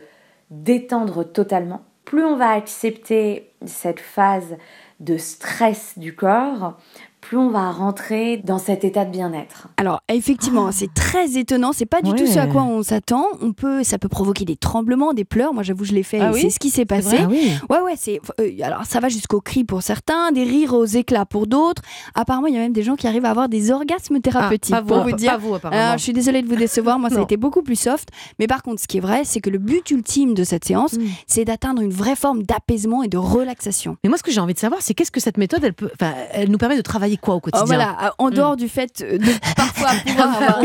détendre 0.50 1.24
totalement. 1.24 1.84
Plus 2.06 2.26
on 2.26 2.36
va 2.36 2.50
accepter 2.50 3.52
cette 3.66 4.00
phase 4.00 4.58
de 5.00 5.18
stress 5.18 5.98
du 5.98 6.16
corps, 6.16 6.78
plus 7.24 7.38
on 7.38 7.50
va 7.50 7.72
rentrer 7.72 8.38
dans 8.38 8.58
cet 8.58 8.84
état 8.84 9.06
de 9.06 9.12
bien-être. 9.12 9.68
Alors 9.78 10.02
effectivement, 10.10 10.72
c'est 10.72 10.94
très 10.94 11.38
étonnant. 11.38 11.72
C'est 11.74 11.86
pas 11.86 12.02
du 12.02 12.12
tout 12.14 12.28
ce 12.28 12.40
à 12.40 12.48
quoi 12.48 12.64
on 12.64 12.84
s'attend. 12.84 13.26
On 13.42 13.54
peut, 13.54 13.84
ça 13.84 13.98
peut 13.98 14.08
provoquer 14.08 14.46
des 14.46 14.56
tremblements, 14.56 15.14
des 15.14 15.26
pleurs. 15.26 15.54
Moi, 15.54 15.64
j'avoue, 15.64 15.86
je 15.86 15.94
l'ai 15.94 16.04
fait. 16.04 16.20
Ah 16.20 16.32
oui 16.34 16.42
c'est 16.42 16.50
ce 16.50 16.60
qui 16.60 16.70
s'est 16.70 16.86
passé. 16.86 17.18
Ah 17.22 17.28
oui. 17.30 17.52
Ouais, 17.70 17.80
ouais. 17.80 17.94
C'est 17.98 18.20
euh, 18.40 18.50
alors 18.64 18.86
ça 18.86 19.00
va 19.00 19.10
jusqu'aux 19.10 19.42
cris 19.42 19.64
pour 19.64 19.82
certains, 19.82 20.32
des 20.32 20.44
rires 20.44 20.74
aux 20.74 20.86
éclats 20.86 21.26
pour 21.26 21.48
d'autres. 21.48 21.82
Apparemment, 22.16 22.48
il 22.48 22.54
y 22.54 22.58
a 22.58 22.62
même 22.62 22.74
des 22.74 22.84
gens 22.84 22.96
qui 22.96 23.08
arrivent 23.08 23.26
à 23.26 23.30
avoir 23.32 23.50
des 23.50 23.72
orgasmes 23.72 24.20
thérapeutiques. 24.20 24.76
Ah, 24.76 24.82
pas 24.82 24.88
pour 24.88 24.98
vous, 25.04 25.10
vous 25.10 25.16
dire. 25.16 25.32
pas 25.32 25.38
vous, 25.38 25.56
apparemment. 25.56 25.82
Alors, 25.82 25.98
je 25.98 26.04
suis 26.04 26.14
désolée 26.14 26.42
de 26.42 26.48
vous 26.48 26.56
décevoir. 26.56 27.00
Moi, 27.00 27.10
ça 27.10 27.18
a 27.20 27.22
été 27.24 27.38
beaucoup 27.38 27.62
plus 27.64 27.76
soft. 27.80 28.10
Mais 28.40 28.48
par 28.48 28.64
contre, 28.64 28.82
ce 28.82 28.88
qui 28.88 28.98
est 28.98 29.02
vrai, 29.02 29.24
c'est 29.24 29.40
que 29.42 29.50
le 29.50 29.58
but 29.60 29.90
ultime 29.92 30.34
de 30.34 30.44
cette 30.44 30.66
séance, 30.66 30.94
Mm. 30.94 31.02
c'est 31.28 31.46
d'atteindre 31.46 31.82
une 31.82 31.92
vraie 31.92 32.16
forme 32.16 32.44
d'apaisement 32.44 33.04
et 33.04 33.08
de 33.08 33.18
relaxation. 33.18 33.98
Mais 34.04 34.10
moi, 34.10 34.18
ce 34.18 34.24
que 34.24 34.32
j'ai 34.32 34.40
envie 34.40 34.54
de 34.54 34.60
savoir, 34.60 34.82
c'est 34.82 34.94
qu'est-ce 34.94 35.12
que 35.12 35.20
cette 35.20 35.38
méthode, 35.38 35.64
elle, 35.64 35.74
peut, 35.74 35.90
enfin, 35.94 36.14
elle 36.32 36.50
nous 36.50 36.58
permet 36.58 36.76
de 36.78 36.82
travailler 36.82 37.13
quoi 37.18 37.36
au 37.36 37.38
Oh, 37.38 37.42
quotidien 37.42 37.66
voilà, 37.66 37.98
euh, 38.06 38.10
en 38.20 38.30
dehors 38.30 38.56
du 38.56 38.70
fait 38.70 39.02
de 39.04 39.32
parfois 39.56 39.90
pouvoir 40.06 40.42
avoir 40.42 40.60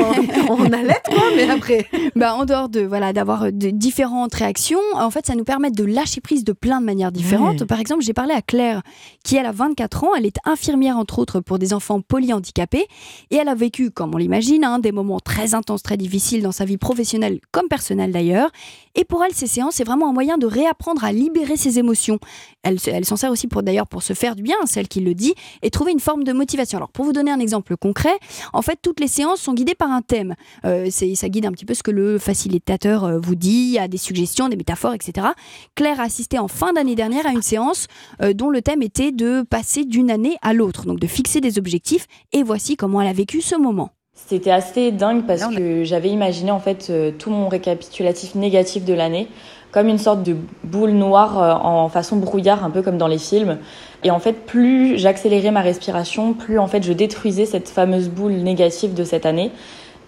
on, 0.48 0.52
on 0.62 0.72
allait 0.72 1.00
quoi, 1.04 1.22
mais 1.36 1.48
après. 1.50 1.86
bah, 2.16 2.34
en 2.34 2.44
dehors 2.44 2.68
de 2.68 2.80
voilà 2.80 3.12
d'avoir 3.12 3.44
euh, 3.44 3.50
de 3.50 3.70
différentes 3.70 4.34
réactions, 4.34 4.78
en 4.94 5.10
fait, 5.10 5.26
ça 5.26 5.34
nous 5.34 5.44
permet 5.44 5.70
de 5.70 5.84
lâcher 5.84 6.20
prise 6.20 6.44
de 6.44 6.52
plein 6.52 6.80
de 6.80 6.86
manières 6.86 7.12
différentes. 7.12 7.64
Par 7.64 7.80
exemple, 7.80 8.02
j'ai 8.02 8.12
parlé 8.12 8.32
à 8.34 8.42
Claire, 8.42 8.82
qui 9.24 9.36
elle 9.36 9.46
a 9.46 9.52
24 9.52 10.04
ans, 10.04 10.14
elle 10.16 10.26
est 10.26 10.36
infirmière 10.44 10.96
entre 10.98 11.18
autres 11.18 11.40
pour 11.40 11.58
des 11.58 11.72
enfants 11.74 12.00
polyhandicapés, 12.00 12.86
et 13.30 13.36
elle 13.36 13.48
a 13.48 13.54
vécu, 13.54 13.90
comme 13.90 14.14
on 14.14 14.18
l'imagine, 14.18 14.64
hein, 14.64 14.78
des 14.78 14.92
moments 14.92 15.20
très 15.20 15.54
intenses, 15.54 15.82
très 15.82 15.96
difficiles 15.96 16.42
dans 16.42 16.52
sa 16.52 16.64
vie 16.64 16.78
professionnelle 16.78 17.40
comme 17.52 17.68
personnelle 17.68 18.12
d'ailleurs. 18.12 18.50
Et 18.94 19.04
pour 19.04 19.24
elle, 19.24 19.32
ces 19.32 19.46
séances, 19.46 19.74
c'est 19.76 19.84
vraiment 19.84 20.08
un 20.08 20.12
moyen 20.12 20.38
de 20.38 20.46
réapprendre 20.46 21.04
à 21.04 21.12
libérer 21.12 21.56
ses 21.56 21.78
émotions. 21.78 22.18
Elle, 22.62 22.78
elle 22.86 23.04
s'en 23.04 23.16
sert 23.16 23.30
aussi 23.30 23.46
pour 23.46 23.62
d'ailleurs 23.62 23.86
pour 23.86 24.02
se 24.02 24.12
faire 24.12 24.34
du 24.34 24.42
bien, 24.42 24.56
celle 24.66 24.88
qui 24.88 25.00
le 25.00 25.14
dit, 25.14 25.34
et 25.62 25.70
trouver 25.70 25.92
une 25.92 26.00
forme 26.00 26.24
de 26.24 26.32
motivation. 26.38 26.78
Alors 26.78 26.88
pour 26.88 27.04
vous 27.04 27.12
donner 27.12 27.30
un 27.30 27.38
exemple 27.40 27.76
concret, 27.76 28.16
en 28.54 28.62
fait, 28.62 28.78
toutes 28.80 29.00
les 29.00 29.08
séances 29.08 29.40
sont 29.40 29.52
guidées 29.52 29.74
par 29.74 29.90
un 29.90 30.00
thème. 30.00 30.34
Euh, 30.64 30.86
c'est- 30.90 31.14
ça 31.14 31.28
guide 31.28 31.44
un 31.44 31.52
petit 31.52 31.66
peu 31.66 31.74
ce 31.74 31.82
que 31.82 31.90
le 31.90 32.18
facilitateur 32.18 33.04
euh, 33.04 33.18
vous 33.22 33.34
dit, 33.34 33.50
il 33.68 33.70
y 33.72 33.78
a 33.78 33.88
des 33.88 33.98
suggestions, 33.98 34.48
des 34.48 34.56
métaphores, 34.56 34.94
etc. 34.94 35.26
Claire 35.74 36.00
a 36.00 36.04
assisté 36.04 36.38
en 36.38 36.48
fin 36.48 36.72
d'année 36.72 36.94
dernière 36.94 37.26
à 37.26 37.30
une 37.32 37.42
séance 37.42 37.86
euh, 38.22 38.32
dont 38.32 38.48
le 38.48 38.62
thème 38.62 38.82
était 38.82 39.12
de 39.12 39.42
passer 39.42 39.84
d'une 39.84 40.10
année 40.10 40.36
à 40.40 40.54
l'autre, 40.54 40.86
donc 40.86 40.98
de 41.00 41.06
fixer 41.06 41.40
des 41.40 41.58
objectifs, 41.58 42.06
et 42.32 42.42
voici 42.42 42.76
comment 42.76 43.02
elle 43.02 43.08
a 43.08 43.12
vécu 43.12 43.40
ce 43.42 43.56
moment. 43.56 43.90
C'était 44.14 44.50
assez 44.50 44.90
dingue 44.90 45.26
parce 45.26 45.46
que 45.46 45.84
j'avais 45.84 46.08
imaginé 46.10 46.50
en 46.50 46.58
fait 46.58 46.88
euh, 46.90 47.12
tout 47.16 47.30
mon 47.30 47.48
récapitulatif 47.48 48.34
négatif 48.34 48.84
de 48.84 48.92
l'année 48.92 49.28
comme 49.70 49.88
une 49.88 49.98
sorte 49.98 50.22
de 50.22 50.36
boule 50.64 50.90
noire 50.90 51.42
euh, 51.42 51.52
en 51.52 51.88
façon 51.88 52.16
brouillard, 52.16 52.64
un 52.64 52.70
peu 52.70 52.82
comme 52.82 52.98
dans 52.98 53.08
les 53.08 53.18
films. 53.18 53.58
Et 54.04 54.10
en 54.10 54.18
fait, 54.18 54.32
plus 54.46 54.98
j'accélérais 54.98 55.50
ma 55.50 55.60
respiration, 55.60 56.32
plus 56.32 56.58
en 56.58 56.66
fait 56.66 56.82
je 56.82 56.92
détruisais 56.92 57.46
cette 57.46 57.68
fameuse 57.68 58.08
boule 58.08 58.32
négative 58.32 58.94
de 58.94 59.04
cette 59.04 59.26
année. 59.26 59.50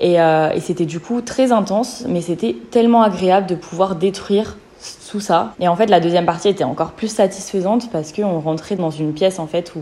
Et, 0.00 0.20
euh, 0.20 0.58
c'était 0.60 0.86
du 0.86 0.98
coup 0.98 1.20
très 1.20 1.52
intense, 1.52 2.04
mais 2.08 2.22
c'était 2.22 2.56
tellement 2.70 3.02
agréable 3.02 3.46
de 3.46 3.54
pouvoir 3.54 3.96
détruire 3.96 4.56
tout 5.10 5.20
ça. 5.20 5.54
Et 5.60 5.68
en 5.68 5.76
fait, 5.76 5.86
la 5.86 6.00
deuxième 6.00 6.24
partie 6.24 6.48
était 6.48 6.64
encore 6.64 6.92
plus 6.92 7.08
satisfaisante 7.08 7.90
parce 7.90 8.12
qu'on 8.12 8.40
rentrait 8.40 8.76
dans 8.76 8.90
une 8.90 9.12
pièce 9.12 9.38
en 9.38 9.46
fait 9.46 9.74
où 9.76 9.80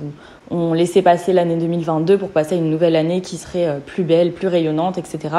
on 0.51 0.73
laissait 0.73 1.03
passer 1.03 1.33
l'année 1.33 1.57
2022 1.57 2.19
pour 2.19 2.31
passer 2.31 2.57
à 2.57 2.59
une 2.59 2.71
nouvelle 2.71 2.97
année 2.97 3.21
qui 3.21 3.37
serait 3.37 3.67
euh, 3.67 3.79
plus 3.79 4.03
belle, 4.03 4.33
plus 4.33 4.49
rayonnante, 4.49 4.99
etc. 4.99 5.37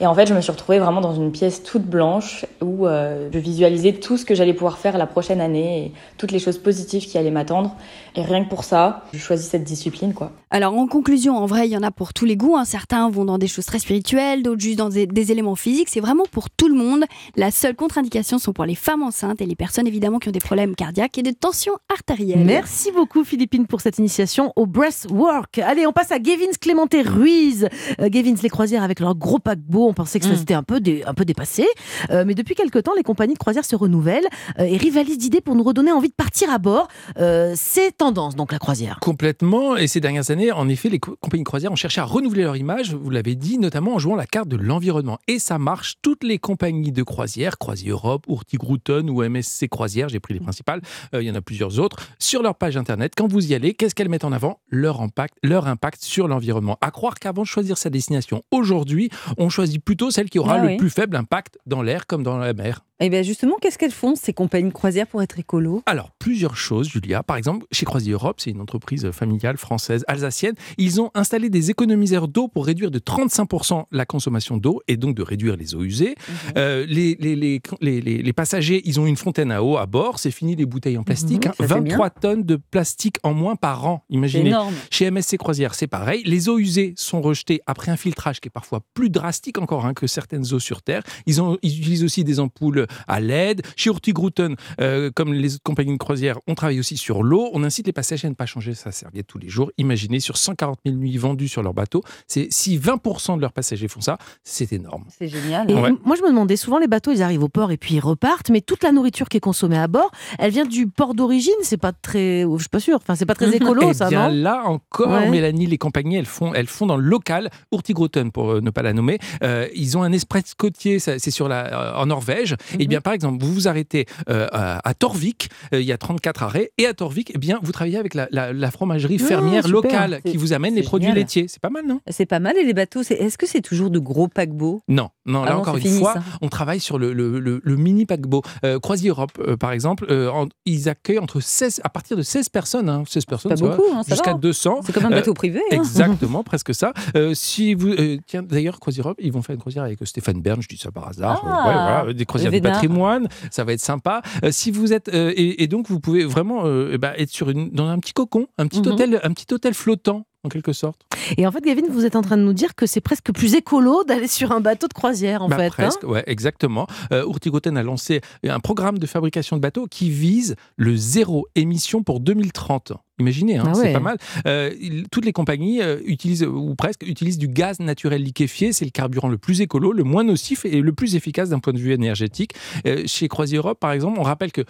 Et 0.00 0.06
en 0.06 0.14
fait, 0.14 0.26
je 0.26 0.34
me 0.34 0.40
suis 0.42 0.52
retrouvée 0.52 0.78
vraiment 0.78 1.00
dans 1.00 1.14
une 1.14 1.32
pièce 1.32 1.62
toute 1.62 1.84
blanche 1.84 2.44
où 2.60 2.86
euh, 2.86 3.30
je 3.32 3.38
visualisais 3.38 3.94
tout 3.94 4.18
ce 4.18 4.26
que 4.26 4.34
j'allais 4.34 4.52
pouvoir 4.52 4.76
faire 4.76 4.98
la 4.98 5.06
prochaine 5.06 5.40
année 5.40 5.86
et 5.86 5.92
toutes 6.18 6.32
les 6.32 6.38
choses 6.38 6.58
positives 6.58 7.06
qui 7.06 7.16
allaient 7.16 7.30
m'attendre. 7.30 7.74
Et 8.16 8.22
rien 8.22 8.44
que 8.44 8.48
pour 8.48 8.64
ça, 8.64 9.04
je 9.12 9.18
choisis 9.18 9.46
cette 9.48 9.64
discipline, 9.64 10.14
quoi. 10.14 10.32
Alors 10.50 10.74
en 10.78 10.86
conclusion, 10.86 11.36
en 11.36 11.44
vrai, 11.44 11.68
il 11.68 11.72
y 11.72 11.76
en 11.76 11.82
a 11.82 11.90
pour 11.90 12.14
tous 12.14 12.24
les 12.24 12.36
goûts. 12.36 12.56
hein. 12.56 12.64
Certains 12.64 13.10
vont 13.10 13.24
dans 13.26 13.36
des 13.36 13.46
choses 13.48 13.66
très 13.66 13.78
spirituelles, 13.78 14.42
d'autres 14.42 14.60
juste 14.60 14.78
dans 14.78 14.88
des, 14.88 15.06
des 15.06 15.32
éléments 15.32 15.54
physiques. 15.56 15.88
C'est 15.90 16.00
vraiment 16.00 16.24
pour 16.30 16.48
tout 16.50 16.68
le 16.68 16.74
monde. 16.74 17.04
La 17.36 17.50
seule 17.50 17.74
contre-indication 17.76 18.38
sont 18.38 18.52
pour 18.54 18.64
les 18.64 18.74
femmes 18.74 19.02
enceintes 19.02 19.40
et 19.42 19.46
les 19.46 19.54
personnes 19.56 19.86
évidemment 19.86 20.18
qui 20.18 20.28
ont 20.28 20.32
des 20.32 20.38
problèmes 20.38 20.74
cardiaques 20.74 21.18
et 21.18 21.22
de 21.22 21.30
tension 21.30 21.72
artérielle. 21.92 22.44
Merci 22.44 22.90
beaucoup 22.92 23.22
Philippine 23.24 23.66
pour 23.66 23.80
cette 23.82 23.98
initiation 23.98 24.52
au 24.56 24.64
breathwork. 24.66 25.58
Allez, 25.58 25.86
on 25.86 25.92
passe 25.92 26.10
à 26.12 26.18
Gavins 26.18 26.46
Clémenté 26.60 27.02
Ruiz. 27.02 27.68
Euh, 28.00 28.08
Gavins 28.08 28.34
les 28.42 28.48
croisières 28.48 28.82
avec 28.82 29.00
leur 29.00 29.14
gros 29.14 29.38
paquebot, 29.38 29.88
on 29.88 29.94
pensait 29.94 30.20
que 30.20 30.26
ça 30.26 30.32
Mm. 30.32 30.36
s'était 30.36 30.54
un 30.54 30.62
peu 30.62 30.80
dé- 30.80 31.02
un 31.06 31.14
peu 31.14 31.24
dépassé, 31.24 31.66
Euh, 32.10 32.24
mais 32.26 32.34
depuis 32.34 32.54
quelque 32.54 32.78
temps 32.78 32.92
les 32.96 33.02
compagnies 33.02 33.34
de 33.34 33.38
croisière 33.38 33.64
se 33.64 33.76
renouvellent 33.76 34.28
euh, 34.58 34.64
et 34.64 34.76
rivalisent 34.76 35.18
d'idées 35.18 35.40
pour 35.40 35.54
nous 35.54 35.62
redonner 35.64 35.92
envie 35.92 36.08
de 36.08 36.14
partir 36.14 36.50
à 36.50 36.58
bord. 36.58 36.88
Euh, 37.18 37.52
c'est 37.56 38.02
tendance 38.12 38.36
donc 38.36 38.52
la 38.52 38.58
croisière. 38.58 38.98
Complètement. 39.00 39.76
Et 39.76 39.86
ces 39.86 40.00
dernières 40.00 40.30
années, 40.30 40.52
en 40.52 40.68
effet, 40.68 40.88
les 40.88 40.98
co- 40.98 41.16
compagnies 41.20 41.42
de 41.42 41.48
croisière 41.48 41.72
ont 41.72 41.76
cherché 41.76 42.00
à 42.00 42.04
renouveler 42.04 42.42
leur 42.44 42.56
image, 42.56 42.94
vous 42.94 43.10
l'avez 43.10 43.34
dit, 43.34 43.58
notamment 43.58 43.94
en 43.94 43.98
jouant 43.98 44.16
la 44.16 44.26
carte 44.26 44.48
de 44.48 44.56
l'environnement. 44.56 45.18
Et 45.28 45.38
ça 45.38 45.58
marche. 45.58 45.94
Toutes 46.02 46.24
les 46.24 46.38
compagnies 46.38 46.92
de 46.92 47.02
croisière, 47.02 47.58
Croisière 47.58 47.94
Europe, 47.94 48.26
Hurtigruten 48.28 49.08
ou 49.10 49.22
MSC 49.22 49.68
Croisière, 49.68 50.08
j'ai 50.08 50.20
pris 50.20 50.34
les 50.34 50.40
principales, 50.40 50.80
euh, 51.14 51.22
il 51.22 51.26
y 51.26 51.30
en 51.30 51.34
a 51.34 51.40
plusieurs 51.40 51.78
autres, 51.80 51.96
sur 52.18 52.42
leur 52.42 52.54
page 52.56 52.76
internet, 52.76 53.12
quand 53.16 53.26
vous 53.26 53.50
y 53.50 53.54
allez, 53.54 53.74
qu'est-ce 53.74 53.94
qu'elles 53.94 54.08
mettent 54.08 54.24
en 54.24 54.32
avant? 54.32 54.60
Leur 54.68 55.00
impact, 55.00 55.34
leur 55.42 55.66
impact 55.66 56.02
sur 56.02 56.28
l'environnement. 56.28 56.78
À 56.80 56.90
croire 56.90 57.14
qu'avant 57.14 57.42
de 57.42 57.46
choisir 57.46 57.78
sa 57.78 57.90
destination, 57.90 58.42
aujourd'hui, 58.50 59.10
on 59.38 59.48
choisit 59.48 59.82
plutôt 59.84 60.10
celle 60.10 60.30
qui 60.30 60.38
aura 60.38 60.54
Ah 60.60 60.64
le 60.66 60.76
plus 60.76 60.90
faible 60.90 61.16
impact 61.16 61.58
dans 61.66 61.82
l'air 61.82 62.06
comme 62.06 62.22
dans 62.22 62.38
la 62.38 62.52
mer. 62.52 62.80
Et 63.00 63.10
bien 63.10 63.22
justement, 63.22 63.56
qu'est-ce 63.60 63.76
qu'elles 63.76 63.90
font, 63.90 64.14
ces 64.16 64.32
compagnies 64.32 64.68
de 64.68 64.72
croisière, 64.74 65.06
pour 65.06 65.20
être 65.22 65.38
écolo? 65.38 65.82
Alors, 65.84 66.10
plusieurs 66.18 66.56
choses, 66.56 66.88
Julia. 66.88 67.22
Par 67.22 67.36
exemple, 67.36 67.66
chez 67.70 67.84
Croisière 67.84 68.14
Europe, 68.14 68.36
c'est 68.40 68.50
une 68.50 68.60
entreprise 68.60 69.10
familiale 69.10 69.58
française 69.58 70.02
alsacienne. 70.08 70.54
Ils 70.78 71.00
ont 71.00 71.10
installé 71.14 71.50
des 71.50 71.70
économiseurs 71.70 72.26
d'eau 72.28 72.48
pour 72.48 72.64
réduire 72.64 72.90
de 72.90 72.98
35% 72.98 73.84
la 73.92 74.06
consommation 74.06 74.56
d'eau 74.56 74.80
et 74.88 74.96
donc 74.96 75.14
de 75.14 75.22
réduire 75.22 75.56
les 75.56 75.74
eaux 75.74 75.82
usées. 75.82 76.14
Euh, 76.56 76.86
les, 76.88 77.16
les, 77.20 77.36
les, 77.36 77.60
les- 77.82 78.00
les- 78.00 78.22
les 78.22 78.32
passagers, 78.32 78.80
ils 78.86 78.98
ont 78.98 79.06
une 79.06 79.16
fontaine 79.16 79.50
à 79.52 79.62
eau 79.62 79.76
à 79.76 79.84
bord. 79.86 80.18
C'est 80.18 80.30
fini 80.30 80.56
les 80.56 80.64
bouteilles 80.64 80.96
en 80.96 81.02
plastique. 81.04 81.46
Mhm, 81.46 81.52
hein. 81.60 81.64
bien. 81.66 81.96
23 81.96 82.10
tonnes 82.10 82.42
de 82.44 82.56
plastique 82.56 83.16
en 83.22 83.34
moins 83.34 83.56
par 83.56 83.86
an. 83.86 84.04
Imaginez. 84.08 84.48
énorme. 84.48 84.72
Chez 84.90 85.10
MSC 85.10 85.36
Croisière, 85.36 85.74
c'est 85.74 85.86
pareil. 85.86 86.22
Les 86.24 86.48
eaux 86.48 86.58
usées 86.58 86.94
sont 86.96 87.20
rejetées 87.20 87.60
après 87.66 87.90
un 87.92 87.96
filtrage 87.96 88.40
qui 88.40 88.48
est 88.48 88.50
parfois 88.50 88.80
plus 88.94 89.10
drastique 89.10 89.58
encore 89.58 89.84
hein, 89.84 89.92
que 89.94 90.06
certaines 90.06 90.54
eaux 90.54 90.60
sur 90.60 90.80
Terre. 90.82 91.02
Ils, 91.26 91.42
ont, 91.42 91.58
ils 91.62 91.78
utilisent 91.78 92.04
aussi 92.04 92.24
des 92.24 92.40
ampoules 92.40 92.85
à 93.08 93.20
LED. 93.20 93.62
Chez 93.76 93.90
Hurtigruten, 93.90 94.56
euh, 94.80 95.10
comme 95.14 95.32
les 95.34 95.54
autres 95.54 95.62
compagnies 95.62 95.92
de 95.92 95.98
croisière, 95.98 96.38
on 96.46 96.54
travaille 96.54 96.78
aussi 96.80 96.96
sur 96.96 97.22
l'eau. 97.22 97.50
On 97.52 97.62
incite 97.64 97.86
les 97.86 97.92
passagers 97.92 98.26
à 98.26 98.30
ne 98.30 98.34
pas 98.34 98.46
changer 98.46 98.74
sa 98.74 98.92
serviette 98.92 99.26
tous 99.26 99.38
les 99.38 99.48
jours. 99.48 99.70
Imaginez, 99.78 100.20
sur 100.20 100.36
140 100.36 100.78
000 100.84 100.96
nuits 100.98 101.16
vendues 101.16 101.48
sur 101.48 101.62
leur 101.62 101.74
bateau, 101.74 102.02
c'est 102.26 102.48
si 102.50 102.78
20% 102.78 103.36
de 103.36 103.40
leurs 103.40 103.52
passagers 103.52 103.88
font 103.88 104.00
ça, 104.00 104.18
c'est 104.44 104.72
énorme. 104.72 105.04
C'est 105.18 105.28
génial. 105.28 105.70
Et 105.70 105.74
Ouais. 105.74 105.88
m- 105.88 105.98
moi, 106.04 106.16
je 106.16 106.22
me 106.22 106.28
demandais, 106.28 106.56
souvent 106.56 106.78
les 106.78 106.86
bateaux, 106.86 107.12
ils 107.12 107.22
arrivent 107.22 107.42
au 107.42 107.48
port 107.48 107.70
et 107.72 107.76
puis 107.76 107.94
ils 107.94 108.00
repartent, 108.00 108.50
mais 108.50 108.60
toute 108.60 108.82
la 108.82 108.92
nourriture 108.92 109.28
qui 109.28 109.36
est 109.36 109.40
consommée 109.40 109.78
à 109.78 109.88
bord, 109.88 110.10
elle 110.38 110.50
vient 110.50 110.64
du 110.64 110.86
port 110.86 111.14
d'origine. 111.14 111.52
C'est 111.62 111.76
pas 111.76 111.92
très, 111.92 112.42
je 112.42 112.56
suis 112.58 112.68
pas 112.68 112.80
sûre. 112.80 112.96
Enfin, 112.96 113.14
c'est 113.14 113.26
pas 113.26 113.34
très 113.34 113.46
écolo, 113.56 113.88
Eh 113.90 113.94
ça, 113.94 114.08
bien 114.08 114.28
non? 114.30 114.34
là 114.42 114.62
encore, 114.66 115.06
Ouais. 115.10 115.30
Mélanie, 115.30 115.66
les 115.66 115.78
compagnies, 115.78 116.16
elles 116.16 116.26
font, 116.26 116.52
elles 116.54 116.66
font 116.66 116.86
dans 116.86 116.96
le 116.96 117.04
local, 117.04 117.50
Hurtigruten 117.72 118.30
pour 118.32 118.50
euh, 118.52 118.60
ne 118.60 118.70
pas 118.70 118.82
la 118.82 118.92
nommer. 118.92 119.18
Euh, 119.42 119.68
ils 119.74 119.96
ont 119.96 120.02
un 120.02 120.12
espresso 120.12 120.54
côtier, 120.56 120.98
c'est 120.98 121.30
sur 121.30 121.48
la, 121.48 121.94
euh, 121.96 122.00
en 122.00 122.06
Norvège, 122.06 122.56
Eh 122.78 122.86
bien, 122.86 123.00
par 123.00 123.12
exemple, 123.12 123.42
vous 123.44 123.52
vous 123.52 123.68
arrêtez 123.68 124.06
euh, 124.28 124.46
à, 124.52 124.86
à 124.88 124.94
Torvik, 124.94 125.48
euh, 125.72 125.80
il 125.80 125.86
y 125.86 125.92
a 125.92 125.98
34 125.98 126.42
arrêts, 126.42 126.70
et 126.78 126.86
à 126.86 126.94
Torvik, 126.94 127.32
eh 127.34 127.38
bien, 127.38 127.58
vous 127.62 127.72
travaillez 127.72 127.98
avec 127.98 128.14
la, 128.14 128.28
la- 128.30 128.52
la 128.52 128.70
fromagerie 128.70 129.18
fermière 129.18 129.66
locale 129.68 130.20
qui 130.24 130.36
vous 130.36 130.52
amène 130.52 130.74
les 130.74 130.82
produits 130.82 131.08
laitiers. 131.12 131.46
C'est 131.48 131.60
pas 131.60 131.70
mal, 131.70 131.86
non? 131.86 132.00
C'est 132.08 132.26
pas 132.26 132.40
mal. 132.40 132.56
Et 132.56 132.64
les 132.64 132.74
bateaux, 132.74 133.02
est-ce 133.02 133.38
que 133.38 133.46
c'est 133.46 133.60
toujours 133.62 133.90
de 133.90 133.98
gros 133.98 134.28
paquebots? 134.28 134.82
Non, 134.88 135.08
non, 135.26 135.42
là 135.42 135.48
Ah 135.50 135.54
non, 135.54 135.60
encore 135.60 135.76
une 135.76 135.82
fini, 135.82 135.98
fois, 135.98 136.14
ça. 136.14 136.22
on 136.42 136.48
travaille 136.48 136.80
sur 136.80 136.98
le, 136.98 137.12
le- 137.12 137.38
le- 137.38 137.60
le 137.62 137.76
mini 137.76 138.06
paquebot. 138.06 138.42
Euh, 138.64 138.78
Europe, 139.04 139.32
euh, 139.40 139.56
par 139.56 139.72
exemple, 139.72 140.06
en- 140.10 140.46
ils 140.64 140.88
accueillent 140.88 141.18
entre 141.18 141.40
16, 141.40 141.80
à 141.84 141.88
partir 141.88 142.16
de 142.16 142.22
16 142.22 142.48
personnes, 142.48 142.88
hein, 142.88 143.04
16 143.06 143.24
personnes, 143.26 143.52
hein, 143.52 144.02
jusqu'à 144.08 144.32
va. 144.32 144.38
200. 144.38 144.80
C'est 144.84 144.92
comme 144.92 145.04
un 145.06 145.10
bateau 145.10 145.34
privé. 145.34 145.60
hein. 145.70 145.76
Exactement, 145.76 146.42
presque 146.44 146.74
ça. 146.74 146.92
Si 147.34 147.74
vous, 147.74 147.94
tiens, 148.26 148.42
d'ailleurs, 148.42 148.80
Croisière 148.80 149.06
Europe, 149.06 149.18
ils 149.20 149.32
vont 149.32 149.42
faire 149.42 149.54
une 149.54 149.60
croisière 149.60 149.84
avec 149.84 149.98
Stéphane 150.04 150.40
Bern, 150.40 150.60
je 150.62 150.68
dis 150.68 150.76
ça 150.76 150.90
par 150.90 151.08
hasard. 151.08 151.42
Ah, 151.44 151.68
ouais, 151.68 151.72
voilà, 152.02 152.12
des 152.14 152.24
croisières. 152.24 152.50
Patrimoine, 152.72 153.28
ça 153.50 153.64
va 153.64 153.72
être 153.72 153.80
sympa. 153.80 154.22
Euh, 154.44 154.50
si 154.50 154.70
vous 154.70 154.92
êtes 154.92 155.08
euh, 155.08 155.32
et, 155.36 155.62
et 155.62 155.66
donc 155.66 155.88
vous 155.88 156.00
pouvez 156.00 156.24
vraiment 156.24 156.62
euh, 156.66 156.90
eh 156.92 156.98
ben, 156.98 157.12
être 157.16 157.30
sur 157.30 157.50
une, 157.50 157.70
dans 157.70 157.86
un 157.88 157.98
petit 157.98 158.12
cocon, 158.12 158.46
un 158.58 158.66
petit 158.66 158.80
Mhm. 158.80 158.88
hôtel, 158.88 159.20
un 159.22 159.32
petit 159.32 159.52
hôtel 159.52 159.74
flottant 159.74 160.26
en 160.46 160.48
quelque 160.48 160.72
sorte. 160.72 161.00
Et 161.36 161.46
en 161.46 161.52
fait, 161.52 161.62
Gavin, 161.64 161.82
vous 161.90 162.04
êtes 162.04 162.16
en 162.16 162.22
train 162.22 162.36
de 162.36 162.42
nous 162.42 162.52
dire 162.52 162.74
que 162.74 162.86
c'est 162.86 163.00
presque 163.00 163.32
plus 163.32 163.54
écolo 163.54 164.04
d'aller 164.04 164.28
sur 164.28 164.52
un 164.52 164.60
bateau 164.60 164.86
de 164.88 164.92
croisière, 164.94 165.42
en 165.42 165.48
Bah, 165.48 165.56
fait. 165.56 165.66
hein 165.66 165.70
presque, 165.70 166.02
ouais, 166.04 166.22
exactement. 166.26 166.86
Euh, 167.12 167.24
Hurtigruten 167.26 167.76
a 167.76 167.82
lancé 167.82 168.20
un 168.46 168.60
programme 168.60 168.98
de 168.98 169.06
fabrication 169.06 169.56
de 169.56 169.60
bateaux 169.60 169.86
qui 169.86 170.10
vise 170.10 170.56
le 170.76 170.96
zéro 170.96 171.46
émission 171.54 172.02
pour 172.02 172.20
2030. 172.20 172.92
Imaginez, 173.18 173.56
hein, 173.56 173.64
Ah 173.68 173.74
c'est 173.74 173.92
pas 173.94 173.98
mal. 174.00 174.18
Euh, 174.46 174.70
il- 174.78 175.08
toutes 175.10 175.24
les 175.24 175.32
compagnies 175.32 175.80
euh, 175.82 175.98
utilisent, 176.04 176.42
ou 176.44 176.74
presque, 176.74 177.02
utilisent 177.02 177.38
du 177.38 177.48
gaz 177.48 177.80
naturel 177.80 178.22
liquéfié. 178.22 178.72
C'est 178.74 178.84
le 178.84 178.90
carburant 178.90 179.28
le 179.28 179.38
plus 179.38 179.62
écolo, 179.62 179.92
le 179.92 180.04
moins 180.04 180.22
nocif 180.22 180.64
et 180.66 180.80
le 180.82 180.92
plus 180.92 181.16
efficace 181.16 181.48
d'un 181.48 181.58
point 181.58 181.72
de 181.72 181.78
vue 181.78 181.92
énergétique. 181.92 182.52
Euh, 182.86 183.02
chez 183.06 183.26
Croisière 183.28 183.62
Europe, 183.62 183.80
par 183.80 183.92
exemple, 183.92 184.18
on 184.20 184.22
rappelle 184.22 184.52
que 184.52 184.62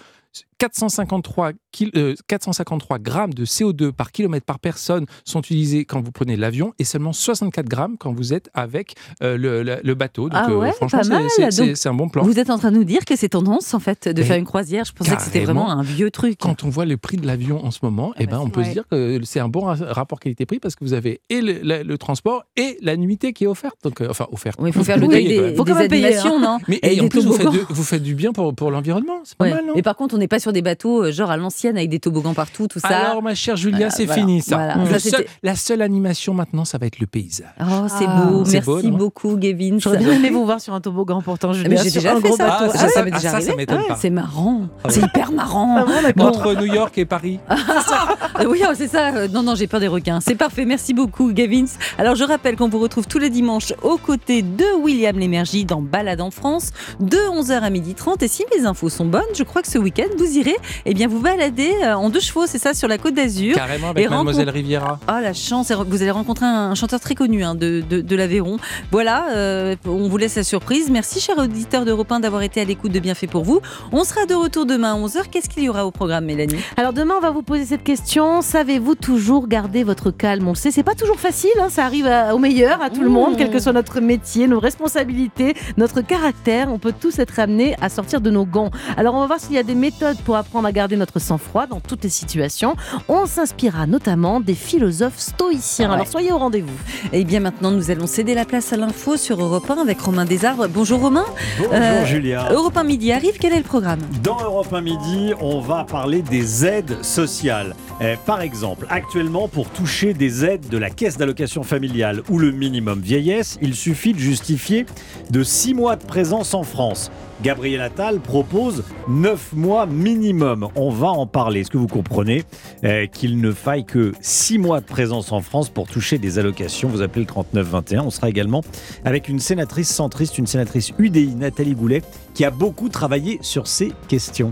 453, 0.58 1.52
kil- 1.72 1.90
euh, 1.96 2.14
453 2.28 2.98
grammes 2.98 3.34
de 3.34 3.44
CO2 3.44 3.92
par 3.92 4.10
kilomètre 4.10 4.46
par 4.46 4.58
personne 4.58 5.04
sont 5.24 5.40
utilisés 5.40 5.84
quand 5.84 6.00
vous 6.00 6.12
prenez 6.12 6.36
l'avion 6.36 6.72
et 6.78 6.84
seulement 6.84 7.12
64 7.12 7.66
grammes 7.68 7.96
quand 7.98 8.12
vous 8.12 8.32
êtes 8.32 8.48
avec 8.54 8.94
euh, 9.22 9.36
le, 9.36 9.62
le- 9.62 9.78
le 9.82 9.94
bateau. 9.94 10.28
Donc, 10.28 10.32
Ah 10.42 10.50
euh, 10.50 10.56
ouais, 10.58 10.72
franchement, 10.72 11.00
pas 11.00 11.50
c'est- 11.50 11.86
un 11.86 11.94
bon 11.94 12.08
plan. 12.08 12.22
Vous 12.24 12.38
êtes 12.38 12.50
en 12.50 12.58
train 12.58 12.70
de 12.72 12.76
nous 12.76 12.84
dire 12.84 13.04
que 13.04 13.16
c'est 13.16 13.28
tendance, 13.28 13.74
en 13.74 13.80
fait, 13.80 14.08
de 14.08 14.20
Mais 14.20 14.26
faire 14.26 14.36
une 14.38 14.44
croisière. 14.46 14.84
Je 14.84 14.92
pensais 14.92 15.14
que 15.14 15.22
c'était 15.22 15.44
vraiment 15.44 15.70
un 15.70 15.82
vieux 15.82 16.10
truc. 16.10 16.38
Quand 16.40 16.64
on 16.64 16.68
voit 16.68 16.86
le 16.86 16.96
prix 16.96 17.16
de 17.18 17.26
l'avion 17.26 17.64
en 17.64 17.70
ce 17.70 17.80
moment, 17.82 18.12
eh 18.18 18.26
ben, 18.26 18.38
on 18.38 18.48
peut 18.48 18.64
se 18.64 18.70
dire 18.70 18.84
que 18.90 19.20
c'est 19.24 19.40
un 19.40 19.48
bon 19.48 19.60
ra- 19.66 19.76
rapport 19.80 20.20
qualité-prix 20.20 20.58
parce 20.58 20.74
que 20.74 20.84
vous 20.84 20.94
avez 20.94 21.20
et 21.28 21.40
le, 21.42 21.96
transport 21.98 22.44
et 22.56 22.78
la 22.82 22.96
nuitée 22.96 23.32
qui 23.32 23.44
est 23.44 23.46
offerte. 23.46 23.76
Donc, 23.84 24.00
euh, 24.00 24.08
enfin, 24.10 24.26
offerte. 24.32 24.58
Il 24.64 24.72
faut 24.72 24.84
faire 24.84 24.96
le 24.98 25.06
deuil 25.08 25.28
des, 25.28 25.54
quoi. 25.54 25.64
des 25.64 25.72
animations, 25.96 26.40
non? 26.40 26.58
Mais 26.68 26.76
Et 26.82 26.96
et 26.96 27.00
en 27.00 27.08
plus, 27.08 27.24
vous 27.24 27.32
faites, 27.34 27.50
du, 27.50 27.60
vous 27.68 27.82
faites 27.82 28.02
du 28.02 28.14
bien 28.14 28.32
pour, 28.32 28.54
pour 28.54 28.70
l'environnement. 28.70 29.20
C'est 29.24 29.36
pas 29.36 29.44
Ouais. 29.46 29.50
mal, 29.54 29.66
non? 29.66 29.74
Et 29.74 29.82
par 29.82 29.96
contre, 29.96 30.14
on 30.16 30.20
n'est 30.26 30.28
pas 30.28 30.40
sur 30.40 30.52
des 30.52 30.62
bateaux 30.62 31.04
euh, 31.04 31.12
genre 31.12 31.30
à 31.30 31.36
l'ancienne 31.36 31.76
avec 31.76 31.88
des 31.88 32.00
toboggans 32.00 32.34
partout, 32.34 32.66
tout 32.66 32.80
ça. 32.80 32.88
Alors, 32.88 33.22
ma 33.22 33.34
chère 33.34 33.56
Julia, 33.56 33.76
Voilà, 33.78 33.90
c'est 33.92 34.04
voilà. 34.06 34.20
fini 34.20 34.42
ça. 34.42 34.56
Voilà. 34.56 34.74
Le 34.76 34.86
Ça, 34.86 34.98
seul- 34.98 35.12
c'était- 35.20 35.26
la 35.42 35.54
seule 35.54 35.82
animation 35.82 36.34
maintenant, 36.34 36.64
ça 36.64 36.78
va 36.78 36.86
être 36.86 36.98
le 36.98 37.06
paysage. 37.06 37.46
Oh, 37.60 37.86
c'est 37.88 38.06
Ah. 38.08 38.24
beau. 38.26 38.44
Merci 38.46 38.90
beau, 38.90 38.96
beaucoup, 38.96 39.36
Gavin. 39.36 39.76
J'aurais 39.78 39.98
bien 39.98 40.12
aimé 40.12 40.30
vous 40.30 40.44
voir 40.44 40.60
sur 40.60 40.74
un 40.74 40.80
toboggan, 40.80 41.22
pourtant, 41.22 41.52
je 41.52 41.64
Ah, 41.64 41.68
mais 41.68 41.76
j'ai 41.76 41.90
déjà 41.90 42.20
fait 42.20 42.32
ça. 42.32 42.58
Ah, 42.60 42.68
Ah, 42.74 42.88
ça, 42.88 43.04
m'est 43.04 43.10
déjà 43.12 43.32
arrivé. 43.34 43.54
m'étonne 43.56 43.82
pas. 43.86 43.96
C'est 44.00 44.10
marrant. 44.10 44.62
C'est 44.88 45.00
hyper 45.02 45.30
marrant. 45.32 45.84
Entre 46.18 46.54
New 46.54 46.72
York 46.72 46.98
et 46.98 47.04
Paris. 47.04 47.38
Oui, 48.48 48.60
oh, 48.68 48.72
c'est 48.76 48.88
ça. 48.88 49.28
Non, 49.28 49.42
non, 49.42 49.54
j'ai 49.54 49.66
peur 49.66 49.80
des 49.80 49.88
requins. 49.88 50.20
C'est 50.20 50.34
parfait. 50.34 50.64
Merci 50.66 50.92
beaucoup, 50.92 51.32
Gavins. 51.32 51.64
Alors, 51.98 52.14
je 52.16 52.24
rappelle 52.24 52.56
qu'on 52.56 52.68
vous 52.68 52.78
retrouve 52.78 53.06
tous 53.06 53.18
les 53.18 53.30
dimanches 53.30 53.72
aux 53.82 53.96
côtés 53.96 54.42
de 54.42 54.64
William 54.82 55.18
Lémergie 55.18 55.64
dans 55.64 55.80
Balade 55.80 56.20
en 56.20 56.30
France, 56.30 56.70
de 57.00 57.16
11h 57.30 57.62
à 57.62 57.70
12h30. 57.70 58.22
Et 58.22 58.28
si 58.28 58.44
mes 58.56 58.66
infos 58.66 58.88
sont 58.90 59.06
bonnes, 59.06 59.22
je 59.34 59.42
crois 59.42 59.62
que 59.62 59.68
ce 59.68 59.78
week-end, 59.78 60.04
vous 60.16 60.38
irez 60.38 60.56
eh 60.84 60.94
bien, 60.94 61.08
vous 61.08 61.20
balader 61.20 61.72
euh, 61.84 61.94
en 61.94 62.10
deux 62.10 62.20
chevaux, 62.20 62.46
c'est 62.46 62.58
ça, 62.58 62.74
sur 62.74 62.88
la 62.88 62.98
côte 62.98 63.14
d'Azur. 63.14 63.54
Carrément 63.54 63.90
avec 63.90 64.04
Et 64.04 64.08
Mademoiselle 64.08 64.46
rencontre- 64.46 64.54
Riviera. 64.54 64.98
Ah, 65.06 65.20
la 65.20 65.32
chance. 65.32 65.70
Vous 65.72 66.02
allez 66.02 66.10
rencontrer 66.10 66.46
un 66.46 66.74
chanteur 66.74 67.00
très 67.00 67.14
connu 67.14 67.44
hein, 67.44 67.54
de, 67.54 67.82
de, 67.88 68.00
de 68.00 68.16
l'Aveyron. 68.16 68.56
Voilà, 68.92 69.26
euh, 69.34 69.76
on 69.86 70.08
vous 70.08 70.16
laisse 70.16 70.36
la 70.36 70.44
surprise. 70.44 70.88
Merci, 70.90 71.20
chers 71.20 71.38
auditeurs 71.38 71.84
d'Europe 71.84 72.10
1, 72.10 72.20
d'avoir 72.20 72.42
été 72.42 72.60
à 72.60 72.64
l'écoute 72.64 72.92
de 72.92 73.00
Bienfait 73.00 73.26
pour 73.26 73.44
vous. 73.44 73.60
On 73.92 74.04
sera 74.04 74.26
de 74.26 74.34
retour 74.34 74.66
demain 74.66 74.94
à 74.94 74.98
11h. 74.98 75.22
Qu'est-ce 75.30 75.48
qu'il 75.48 75.62
y 75.64 75.68
aura 75.68 75.86
au 75.86 75.90
programme, 75.90 76.24
Mélanie? 76.26 76.56
Alors 76.76 76.92
demain, 76.92 77.14
on 77.18 77.20
va 77.20 77.30
vous 77.30 77.42
poser 77.42 77.64
cette 77.64 77.84
question. 77.84 78.42
Savez-vous 78.42 78.94
toujours 78.94 79.48
garder 79.48 79.84
votre 79.84 80.10
calme? 80.10 80.46
On 80.46 80.50
le 80.52 80.56
sait, 80.56 80.70
c'est 80.70 80.82
pas 80.82 80.94
toujours 80.94 81.18
facile. 81.20 81.50
hein, 81.60 81.68
ça 81.68 81.84
arrive 81.84 82.06
à- 82.06 82.34
au 82.34 82.38
meilleur, 82.38 82.80
à 82.82 82.90
tout 82.90 83.02
le 83.02 83.08
monde, 83.08 83.34
quel 83.36 83.50
que 83.50 83.58
soit 83.58 83.72
notre 83.72 84.00
métier, 84.00 84.46
nos 84.46 84.60
responsabilités, 84.60 85.54
notre 85.76 86.00
caractère. 86.00 86.68
On 86.72 86.78
peut 86.78 86.94
tous 86.98 87.18
être 87.18 87.38
amenés 87.38 87.74
à 87.80 87.88
sortir 87.88 88.20
de 88.20 88.30
nos 88.30 88.44
gants. 88.44 88.70
Alors 88.96 89.14
on 89.14 89.20
va 89.20 89.26
voir 89.26 89.40
s'il 89.40 89.52
y 89.54 89.58
a 89.58 89.62
des 89.62 89.74
méthodes 89.96 90.18
pour 90.24 90.36
apprendre 90.36 90.66
à 90.66 90.72
garder 90.72 90.96
notre 90.96 91.18
sang-froid 91.18 91.66
dans 91.66 91.80
toutes 91.80 92.04
les 92.04 92.10
situations. 92.10 92.76
On 93.08 93.26
s'inspirera 93.26 93.86
notamment 93.86 94.40
des 94.40 94.54
philosophes 94.54 95.18
stoïciens. 95.18 95.88
Ouais. 95.88 95.94
Alors 95.94 96.06
soyez 96.06 96.32
au 96.32 96.38
rendez-vous. 96.38 96.74
Et 97.12 97.24
bien 97.24 97.40
maintenant, 97.40 97.70
nous 97.70 97.90
allons 97.90 98.06
céder 98.06 98.34
la 98.34 98.44
place 98.44 98.72
à 98.72 98.76
l'info 98.76 99.16
sur 99.16 99.40
Europe 99.40 99.70
1 99.70 99.78
avec 99.78 100.00
Romain 100.00 100.24
Desarbres. 100.24 100.68
Bonjour 100.68 101.00
Romain. 101.00 101.24
Bonjour, 101.58 102.06
Julia. 102.06 102.48
Europe 102.52 102.76
1 102.76 102.84
Midi 102.84 103.12
arrive. 103.12 103.38
Quel 103.38 103.52
est 103.52 103.58
le 103.58 103.62
programme? 103.62 104.00
Dans 104.22 104.40
Europe 104.40 104.72
1 104.72 104.80
Midi, 104.82 105.32
on 105.40 105.60
va 105.60 105.84
parler 105.84 106.22
des 106.22 106.66
aides 106.66 107.02
sociales. 107.02 107.74
Eh, 108.00 108.16
par 108.26 108.42
exemple, 108.42 108.86
actuellement, 108.90 109.48
pour 109.48 109.68
toucher 109.70 110.12
des 110.12 110.44
aides 110.44 110.68
de 110.68 110.78
la 110.78 110.90
caisse 110.90 111.16
d'allocation 111.16 111.62
familiale 111.62 112.22
ou 112.28 112.38
le 112.38 112.50
minimum 112.50 113.00
vieillesse, 113.00 113.58
il 113.62 113.74
suffit 113.74 114.12
de 114.12 114.18
justifier 114.18 114.84
de 115.30 115.42
6 115.42 115.74
mois 115.74 115.96
de 115.96 116.04
présence 116.04 116.52
en 116.52 116.62
France. 116.62 117.10
Gabriel 117.42 117.80
Attal 117.82 118.20
propose 118.20 118.82
9 119.08 119.52
mois 119.52 119.86
minimum. 119.86 120.68
On 120.74 120.90
va 120.90 121.08
en 121.08 121.26
parler. 121.26 121.60
Est-ce 121.60 121.70
que 121.70 121.76
vous 121.78 121.86
comprenez 121.86 122.44
eh, 122.82 123.08
qu'il 123.12 123.40
ne 123.40 123.52
faille 123.52 123.84
que 123.84 124.12
6 124.20 124.58
mois 124.58 124.80
de 124.80 124.86
présence 124.86 125.32
en 125.32 125.40
France 125.40 125.68
pour 125.68 125.86
toucher 125.86 126.18
des 126.18 126.38
allocations? 126.38 126.88
Vous 126.88 127.02
appelez 127.02 127.22
le 127.22 127.26
3921. 127.26 128.02
On 128.04 128.10
sera 128.10 128.28
également 128.28 128.62
avec 129.04 129.28
une 129.28 129.38
sénatrice 129.38 129.88
centriste, 129.90 130.38
une 130.38 130.46
sénatrice 130.46 130.92
UDI, 130.98 131.34
Nathalie 131.34 131.74
Goulet, 131.74 132.02
qui 132.34 132.44
a 132.44 132.50
beaucoup 132.50 132.88
travaillé 132.88 133.38
sur 133.42 133.66
ces 133.66 133.92
questions. 134.08 134.50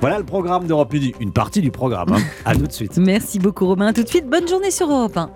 Voilà 0.00 0.18
le 0.18 0.24
programme 0.24 0.66
d'Europe 0.66 0.92
Midi. 0.92 1.14
Une 1.20 1.32
partie 1.32 1.62
du 1.62 1.70
programme. 1.70 2.12
hein. 2.12 2.20
À 2.44 2.54
tout 2.54 2.66
de 2.66 2.72
suite. 2.72 2.98
Merci 2.98 3.38
beaucoup 3.38 3.66
Romain. 3.66 3.92
Tout 3.94 4.02
de 4.02 4.08
suite, 4.08 4.28
bonne 4.28 4.46
journée 4.46 4.70
sur 4.70 4.90
Europe 4.90 5.16
1. 5.16 5.24